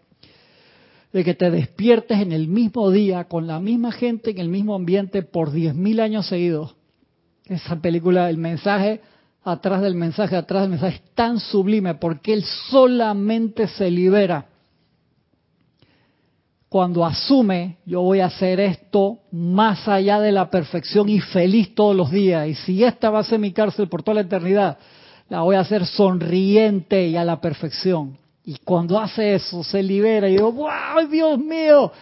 De 1.12 1.22
que 1.22 1.35
te 1.35 1.53
despiertes 1.53 2.18
en 2.18 2.33
el 2.33 2.49
mismo 2.49 2.91
día, 2.91 3.25
con 3.25 3.47
la 3.47 3.61
misma 3.61 3.93
gente, 3.93 4.31
en 4.31 4.39
el 4.39 4.49
mismo 4.49 4.75
ambiente, 4.75 5.22
por 5.22 5.53
10.000 5.53 6.01
años 6.01 6.27
seguidos 6.27 6.75
esa 7.47 7.76
película, 7.76 8.30
el 8.30 8.38
mensaje 8.38 9.01
atrás 9.42 9.82
del 9.82 9.95
mensaje, 9.95 10.36
atrás 10.36 10.62
del 10.62 10.70
mensaje, 10.70 10.97
es 10.97 11.14
tan 11.14 11.38
sublime 11.38 11.95
porque 11.95 12.32
él 12.32 12.45
solamente 12.70 13.68
se 13.68 13.90
libera 13.90 14.47
cuando 16.68 17.05
asume, 17.07 17.76
yo 17.86 18.01
voy 18.01 18.18
a 18.18 18.26
hacer 18.26 18.59
esto 18.59 19.20
más 19.30 19.86
allá 19.86 20.18
de 20.18 20.32
la 20.32 20.51
perfección 20.51 21.09
y 21.09 21.20
feliz 21.20 21.72
todos 21.72 21.95
los 21.95 22.11
días. 22.11 22.49
Y 22.49 22.55
si 22.57 22.82
esta 22.82 23.11
va 23.11 23.20
a 23.20 23.24
ser 23.24 23.38
mi 23.38 23.53
cárcel 23.53 23.88
por 23.88 24.03
toda 24.03 24.16
la 24.16 24.20
eternidad, 24.22 24.78
la 25.28 25.42
voy 25.42 25.55
a 25.55 25.61
hacer 25.61 25.86
sonriente 25.86 27.07
y 27.07 27.16
a 27.16 27.22
la 27.22 27.40
perfección. 27.40 28.18
Y 28.45 28.57
cuando 28.64 28.99
hace 28.99 29.36
eso, 29.36 29.62
se 29.62 29.84
libera 29.84 30.28
y 30.28 30.32
digo, 30.32 30.51
¡wow, 30.51 31.07
Dios 31.09 31.38
mío! 31.38 31.92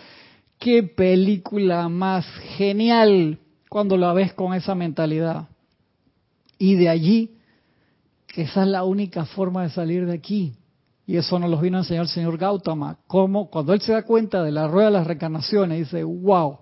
qué 0.63 0.85
película 0.85 1.89
más 1.89 2.25
genial 2.57 3.39
cuando 3.73 3.97
la 3.97 4.13
ves 4.13 4.35
con 4.35 4.53
esa 4.53 4.75
mentalidad. 4.75 5.49
Y 6.59 6.75
de 6.75 6.91
allí, 6.91 7.39
que 8.27 8.43
esa 8.43 8.65
es 8.65 8.69
la 8.69 8.85
única 8.85 9.25
forma 9.25 9.63
de 9.63 9.71
salir 9.71 10.05
de 10.05 10.13
aquí. 10.13 10.53
Y 11.07 11.17
eso 11.17 11.39
nos 11.39 11.49
lo 11.49 11.59
vino 11.59 11.79
a 11.79 11.81
enseñar 11.81 12.03
el 12.03 12.11
señor 12.11 12.37
Gautama. 12.37 12.99
Como 13.07 13.49
cuando 13.49 13.73
él 13.73 13.81
se 13.81 13.93
da 13.93 14.03
cuenta 14.03 14.43
de 14.43 14.53
la 14.53 14.69
rueda 14.69 14.89
de 14.89 14.93
las 14.93 15.07
reencarnaciones, 15.07 15.79
dice, 15.79 16.05
wow, 16.05 16.59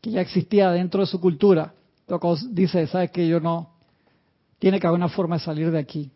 que 0.00 0.10
ya 0.10 0.20
existía 0.20 0.72
dentro 0.72 0.98
de 0.98 1.06
su 1.06 1.20
cultura. 1.20 1.74
Dice, 2.50 2.88
¿sabes 2.88 3.12
que 3.12 3.28
Yo 3.28 3.38
no. 3.38 3.70
Tiene 4.58 4.80
que 4.80 4.88
haber 4.88 4.98
una 4.98 5.10
forma 5.10 5.36
de 5.36 5.44
salir 5.44 5.70
de 5.70 5.78
aquí. 5.78 6.10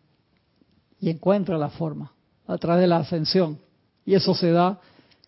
Y 0.99 1.09
encuentra 1.09 1.57
la 1.57 1.69
forma 1.69 2.11
a 2.45 2.57
través 2.57 2.81
de 2.81 2.87
la 2.87 2.97
ascensión. 2.97 3.59
Y 4.05 4.15
eso 4.15 4.33
se 4.33 4.51
da 4.51 4.77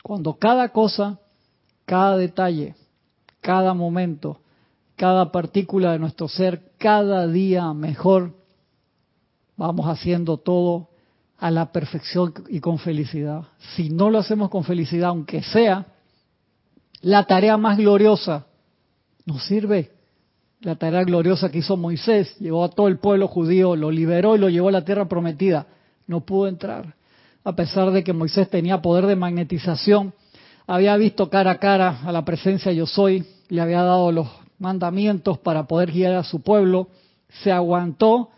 cuando 0.03 0.33
cada 0.33 0.67
cosa, 0.73 1.21
cada 1.85 2.17
detalle, 2.17 2.75
cada 3.39 3.73
momento, 3.73 4.41
cada 4.97 5.31
partícula 5.31 5.93
de 5.93 5.99
nuestro 5.99 6.27
ser, 6.27 6.71
cada 6.79 7.27
día 7.27 7.71
mejor, 7.73 8.33
vamos 9.55 9.85
haciendo 9.85 10.37
todo 10.37 10.89
a 11.37 11.51
la 11.51 11.71
perfección 11.71 12.33
y 12.49 12.59
con 12.59 12.79
felicidad. 12.79 13.43
Si 13.75 13.89
no 13.89 14.09
lo 14.09 14.17
hacemos 14.17 14.49
con 14.49 14.63
felicidad, 14.63 15.09
aunque 15.09 15.43
sea 15.43 15.85
la 17.01 17.25
tarea 17.25 17.57
más 17.57 17.77
gloriosa, 17.77 18.47
no 19.25 19.39
sirve. 19.39 19.91
La 20.61 20.75
tarea 20.75 21.03
gloriosa 21.03 21.51
que 21.51 21.59
hizo 21.59 21.77
Moisés, 21.77 22.35
llevó 22.39 22.63
a 22.63 22.69
todo 22.69 22.87
el 22.87 22.97
pueblo 22.97 23.27
judío, 23.27 23.75
lo 23.75 23.91
liberó 23.91 24.35
y 24.35 24.39
lo 24.39 24.49
llevó 24.49 24.69
a 24.69 24.71
la 24.71 24.83
tierra 24.83 25.07
prometida. 25.07 25.67
No 26.07 26.21
pudo 26.21 26.47
entrar. 26.47 26.95
A 27.43 27.55
pesar 27.55 27.91
de 27.91 28.03
que 28.03 28.13
Moisés 28.13 28.49
tenía 28.49 28.81
poder 28.81 29.05
de 29.05 29.15
magnetización, 29.15 30.15
había 30.65 30.97
visto 30.97 31.29
cara 31.29 31.51
a 31.51 31.59
cara 31.59 32.01
a 32.03 32.11
la 32.11 32.25
presencia 32.25 32.71
yo 32.71 32.87
soy, 32.87 33.23
le 33.49 33.61
había 33.61 33.83
dado 33.83 34.11
los 34.11 34.27
mandamientos 34.59 35.37
para 35.39 35.67
poder 35.67 35.91
guiar 35.91 36.15
a 36.15 36.23
su 36.23 36.41
pueblo, 36.41 36.89
se 37.43 37.51
aguantó. 37.51 38.29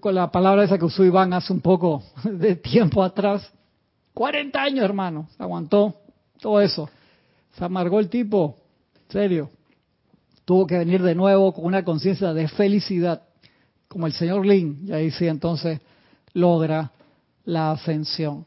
Con 0.00 0.14
la 0.14 0.30
palabra 0.30 0.64
esa 0.64 0.78
que 0.78 0.84
usó 0.84 1.04
Iván 1.04 1.32
hace 1.32 1.52
un 1.52 1.60
poco 1.60 2.02
de 2.24 2.56
tiempo 2.56 3.02
atrás, 3.02 3.48
40 4.14 4.60
años 4.60 4.84
hermano, 4.84 5.28
se 5.36 5.42
aguantó 5.42 5.94
todo 6.40 6.60
eso, 6.60 6.88
se 7.56 7.64
amargó 7.64 8.00
el 8.00 8.08
tipo, 8.08 8.56
serio, 9.08 9.50
tuvo 10.44 10.66
que 10.66 10.78
venir 10.78 11.02
de 11.02 11.14
nuevo 11.14 11.52
con 11.52 11.64
una 11.64 11.84
conciencia 11.84 12.32
de 12.32 12.48
felicidad, 12.48 13.22
como 13.88 14.06
el 14.06 14.12
señor 14.12 14.44
Lin, 14.44 14.80
y 14.86 14.92
ahí 14.92 15.10
sí 15.10 15.26
entonces 15.26 15.80
logra 16.32 16.90
la 17.44 17.72
ascensión. 17.72 18.44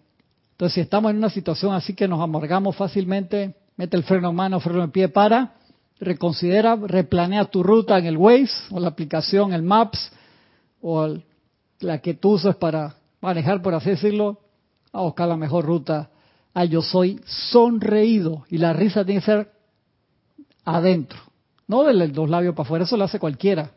Entonces, 0.51 0.75
si 0.75 0.81
estamos 0.81 1.11
en 1.11 1.17
una 1.17 1.29
situación 1.29 1.73
así 1.73 1.93
que 1.93 2.07
nos 2.07 2.19
amargamos 2.21 2.75
fácilmente, 2.75 3.55
mete 3.79 3.95
el 3.95 4.03
freno 4.03 4.31
en 4.31 4.35
mano, 4.35 4.59
freno 4.59 4.83
en 4.83 4.91
pie, 4.91 5.07
para, 5.07 5.53
reconsidera, 6.01 6.75
replanea 6.75 7.45
tu 7.45 7.63
ruta 7.63 7.97
en 7.97 8.07
el 8.07 8.17
Waze 8.17 8.51
o 8.71 8.79
la 8.81 8.89
aplicación, 8.89 9.53
el 9.53 9.63
Maps 9.63 10.11
o 10.81 11.15
la 11.79 11.99
que 11.99 12.13
tú 12.13 12.31
usas 12.31 12.57
para 12.57 12.97
manejar, 13.21 13.61
por 13.61 13.73
así 13.73 13.91
decirlo, 13.91 14.41
a 14.91 14.99
buscar 15.03 15.29
la 15.29 15.37
mejor 15.37 15.65
ruta. 15.65 16.09
Ah, 16.53 16.65
yo 16.65 16.81
soy 16.81 17.21
sonreído 17.25 18.43
y 18.49 18.57
la 18.57 18.73
risa 18.73 19.05
tiene 19.05 19.21
que 19.21 19.25
ser 19.25 19.51
adentro, 20.65 21.19
no 21.65 21.85
de 21.85 21.93
los 21.93 22.29
labios 22.29 22.55
para 22.55 22.67
afuera, 22.67 22.83
eso 22.83 22.97
lo 22.97 23.05
hace 23.05 23.17
cualquiera. 23.17 23.71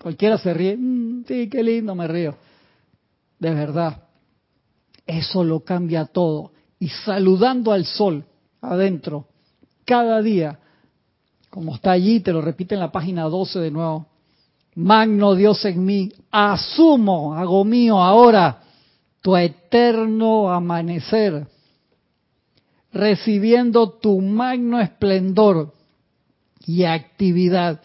Cualquiera 0.00 0.38
se 0.38 0.54
ríe, 0.54 0.76
mm, 0.76 1.24
sí, 1.26 1.48
qué 1.48 1.64
lindo, 1.64 1.96
me 1.96 2.06
río. 2.06 2.36
De 3.40 3.52
verdad, 3.52 4.04
eso 5.04 5.42
lo 5.42 5.64
cambia 5.64 6.04
todo. 6.04 6.52
Y 6.78 6.90
saludando 6.90 7.72
al 7.72 7.86
sol 7.86 8.24
adentro, 8.60 9.26
cada 9.84 10.22
día, 10.22 10.58
como 11.50 11.74
está 11.74 11.92
allí, 11.92 12.20
te 12.20 12.32
lo 12.32 12.40
repite 12.40 12.74
en 12.74 12.80
la 12.80 12.92
página 12.92 13.24
12 13.24 13.58
de 13.58 13.70
nuevo, 13.70 14.06
Magno 14.74 15.34
Dios 15.34 15.62
en 15.66 15.84
mí, 15.84 16.10
asumo, 16.30 17.34
hago 17.34 17.62
mío 17.64 18.02
ahora 18.02 18.62
tu 19.20 19.36
eterno 19.36 20.50
amanecer, 20.50 21.46
recibiendo 22.92 23.90
tu 23.90 24.18
magno 24.20 24.80
esplendor 24.80 25.72
y 26.66 26.84
actividad 26.84 27.80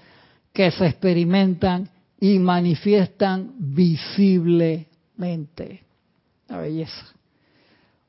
que 0.53 0.71
se 0.71 0.87
experimentan 0.87 1.89
y 2.19 2.39
manifiestan 2.39 3.53
visiblemente. 3.59 5.83
Una 6.49 6.59
belleza, 6.59 7.05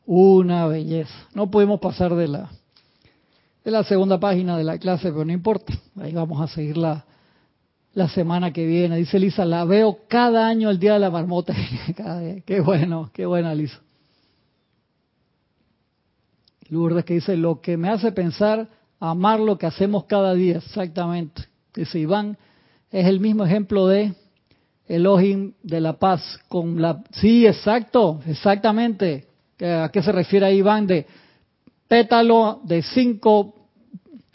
una 0.06 0.66
belleza. 0.66 1.28
No 1.34 1.50
podemos 1.50 1.80
pasar 1.80 2.14
de 2.14 2.28
la 2.28 2.50
es 3.68 3.72
la 3.72 3.84
segunda 3.84 4.18
página 4.18 4.56
de 4.56 4.64
la 4.64 4.78
clase, 4.78 5.10
pero 5.10 5.26
no 5.26 5.32
importa. 5.32 5.74
Ahí 6.00 6.12
vamos 6.12 6.40
a 6.40 6.48
seguirla 6.48 7.04
la 7.92 8.08
semana 8.08 8.50
que 8.50 8.64
viene. 8.64 8.96
Dice 8.96 9.18
Lisa, 9.18 9.44
la 9.44 9.66
veo 9.66 9.98
cada 10.08 10.48
año 10.48 10.70
el 10.70 10.78
día 10.78 10.94
de 10.94 11.00
la 11.00 11.10
marmota. 11.10 11.54
qué 12.46 12.60
bueno, 12.60 13.10
qué 13.12 13.26
buena 13.26 13.54
Lisa. 13.54 13.78
Lourdes 16.70 17.04
que 17.04 17.14
dice, 17.14 17.36
lo 17.36 17.60
que 17.60 17.76
me 17.76 17.90
hace 17.90 18.10
pensar 18.10 18.68
amar 19.00 19.38
lo 19.38 19.58
que 19.58 19.66
hacemos 19.66 20.04
cada 20.04 20.32
día, 20.32 20.56
exactamente. 20.56 21.42
Dice 21.74 21.98
Iván, 21.98 22.38
es 22.90 23.06
el 23.06 23.20
mismo 23.20 23.44
ejemplo 23.44 23.86
de 23.86 24.14
Elohim 24.86 25.52
de 25.62 25.82
la 25.82 25.92
paz 25.98 26.40
con 26.48 26.80
la... 26.80 27.02
Sí, 27.10 27.46
exacto, 27.46 28.20
exactamente. 28.26 29.26
¿A 29.60 29.90
qué 29.92 30.02
se 30.02 30.10
refiere 30.10 30.54
Iván? 30.54 30.86
De 30.86 31.06
pétalo 31.86 32.60
de 32.64 32.80
cinco 32.82 33.57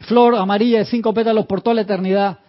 flor 0.03 0.35
amarilla 0.35 0.79
de 0.79 0.85
cinco 0.85 1.13
pétalos 1.13 1.45
por 1.45 1.61
toda 1.61 1.75
la 1.75 1.81
eternidad. 1.81 2.39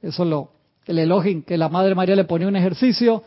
Eso 0.00 0.24
es 0.24 0.28
lo, 0.28 0.50
el 0.86 0.98
elogio 0.98 1.44
que 1.44 1.56
la 1.56 1.68
Madre 1.68 1.94
María 1.94 2.16
le 2.16 2.24
ponía 2.24 2.48
un 2.48 2.56
ejercicio, 2.56 3.22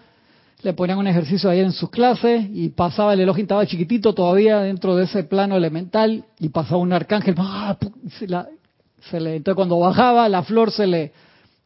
le 0.62 0.74
ponían 0.74 0.98
un 0.98 1.08
ejercicio 1.08 1.50
ahí 1.50 1.60
en 1.60 1.72
sus 1.72 1.90
clases 1.90 2.48
y 2.52 2.70
pasaba 2.70 3.14
el 3.14 3.22
elogio, 3.22 3.44
estaba 3.44 3.66
chiquitito 3.66 4.14
todavía 4.14 4.60
dentro 4.60 4.96
de 4.96 5.06
ese 5.06 5.24
plano 5.24 5.56
elemental 5.56 6.26
y 6.40 6.50
pasaba 6.50 6.78
un 6.78 6.94
arcángel, 6.94 7.36
¡ah! 7.38 7.78
se, 8.20 9.20
le, 9.20 9.36
entonces 9.36 9.56
cuando 9.56 9.80
bajaba 9.80 10.28
la 10.28 10.44
flor 10.44 10.72
se 10.72 10.88
le, 10.88 11.14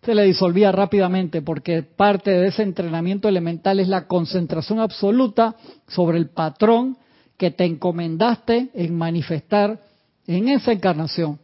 se 0.04 0.14
le 0.14 0.24
disolvía 0.24 0.72
rápidamente 0.72 1.42
porque 1.42 1.84
parte 1.84 2.32
de 2.32 2.48
ese 2.48 2.64
entrenamiento 2.64 3.28
elemental 3.28 3.80
es 3.80 3.88
la 3.88 4.08
concentración 4.08 4.80
absoluta 4.80 5.56
sobre 5.88 6.18
el 6.18 6.30
patrón 6.30 6.98
que 7.38 7.52
te 7.52 7.66
encomendaste 7.66 8.70
en 8.74 8.96
manifestar 8.96 9.80
en 10.28 10.50
esa 10.50 10.74
encarnación. 10.74 11.40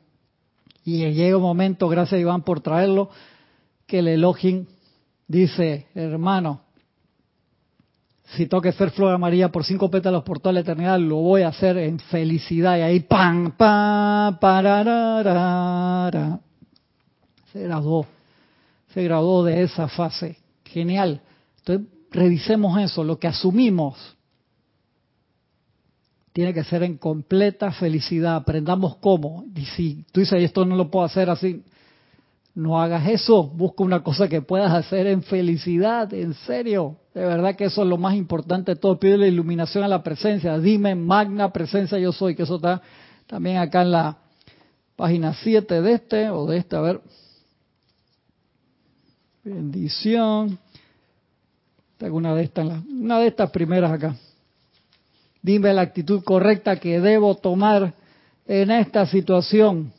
Y 0.86 1.12
llega 1.12 1.36
un 1.36 1.44
momento, 1.44 1.90
gracias 1.90 2.22
Iván 2.22 2.44
por 2.44 2.62
traerlo, 2.62 3.10
que 3.88 4.00
el 4.00 4.08
Elohim 4.08 4.68
dice, 5.28 5.88
hermano, 5.96 6.62
si 8.26 8.46
tengo 8.46 8.62
que 8.62 8.72
ser 8.72 8.92
flor 8.92 9.12
amarilla 9.12 9.52
por 9.52 9.66
cinco 9.66 9.90
pétalos 9.90 10.24
por 10.24 10.40
toda 10.40 10.54
la 10.54 10.60
eternidad, 10.60 11.00
lo 11.00 11.18
voy 11.18 11.42
a 11.42 11.48
hacer 11.48 11.78
en 11.78 12.00
felicidad. 12.00 12.78
Y 12.78 12.82
ahí, 12.82 13.00
pam, 13.00 13.52
pam, 13.58 14.40
pararara. 14.40 15.60
Se 17.52 17.64
graduó, 17.64 18.06
se 18.94 19.04
graduó 19.04 19.44
de 19.44 19.64
esa 19.64 19.88
fase. 19.88 20.38
Genial. 20.66 21.22
Entonces, 21.60 21.88
revisemos 22.12 22.80
eso, 22.80 23.04
lo 23.04 23.18
que 23.18 23.28
asumimos 23.28 24.15
tiene 26.36 26.54
que 26.54 26.66
ser 26.66 26.84
en 26.84 26.98
completa 26.98 27.72
felicidad. 27.72 28.36
Aprendamos 28.36 28.98
cómo. 28.98 29.46
Y 29.56 29.64
si 29.68 30.04
tú 30.12 30.20
dices, 30.20 30.44
esto 30.44 30.66
no 30.66 30.76
lo 30.76 30.92
puedo 30.92 31.06
hacer 31.06 31.30
así, 31.30 31.64
no 32.54 32.82
hagas 32.82 33.08
eso. 33.08 33.44
Busca 33.44 33.86
una 33.86 34.04
cosa 34.04 34.28
que 34.28 34.42
puedas 34.42 34.74
hacer 34.74 35.08
en 35.08 35.24
felicidad, 35.24 36.14
en 36.14 36.34
serio. 36.34 36.98
De 37.14 37.22
verdad 37.22 37.56
que 37.56 37.64
eso 37.64 37.84
es 37.84 37.88
lo 37.88 37.98
más 37.98 38.16
importante 38.16 38.74
de 38.74 38.76
todo. 38.76 39.00
Pide 39.00 39.18
la 39.18 39.28
iluminación 39.28 39.86
a 39.86 39.88
la 39.88 40.04
presencia. 40.04 40.60
Dime, 40.60 40.94
magna 40.94 41.54
presencia 41.54 41.98
yo 42.00 42.12
soy, 42.12 42.36
que 42.36 42.44
eso 42.44 42.58
está 42.58 42.82
también 43.28 43.56
acá 43.56 43.84
en 43.84 43.92
la 43.92 44.18
página 44.98 45.34
7 45.36 45.82
de 45.82 45.94
este 45.94 46.30
o 46.32 46.48
de 46.48 46.58
este. 46.58 46.76
A 46.76 46.82
ver. 46.82 47.00
Bendición. 49.42 50.60
Tengo 51.96 52.18
una 52.18 52.36
de 52.36 52.44
estas, 52.44 52.84
una 52.90 53.20
de 53.20 53.28
estas 53.28 53.50
primeras 53.52 53.90
acá. 53.90 54.18
Dime 55.46 55.72
la 55.76 55.84
actitud 55.84 56.24
correcta 56.24 56.78
que 56.78 57.00
debo 57.00 57.36
tomar 57.36 57.94
en 58.48 58.72
esta 58.72 59.06
situación. 59.06 59.94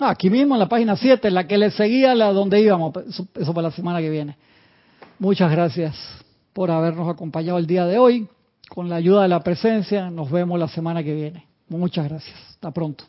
Ah, 0.00 0.08
aquí 0.08 0.30
mismo 0.30 0.54
en 0.54 0.60
la 0.60 0.66
página 0.66 0.96
7, 0.96 1.30
la 1.30 1.46
que 1.46 1.58
le 1.58 1.70
seguía 1.72 2.14
la 2.14 2.32
donde 2.32 2.58
íbamos, 2.58 2.96
eso, 3.06 3.28
eso 3.34 3.52
para 3.52 3.68
la 3.68 3.74
semana 3.74 4.00
que 4.00 4.08
viene. 4.08 4.38
Muchas 5.18 5.50
gracias 5.50 5.94
por 6.54 6.70
habernos 6.70 7.06
acompañado 7.06 7.58
el 7.58 7.66
día 7.66 7.84
de 7.84 7.98
hoy. 7.98 8.26
Con 8.70 8.88
la 8.88 8.96
ayuda 8.96 9.24
de 9.24 9.28
la 9.28 9.40
presencia, 9.40 10.08
nos 10.08 10.30
vemos 10.30 10.58
la 10.58 10.68
semana 10.68 11.04
que 11.04 11.14
viene. 11.14 11.46
Muchas 11.68 12.08
gracias. 12.08 12.34
Hasta 12.48 12.70
pronto. 12.70 13.02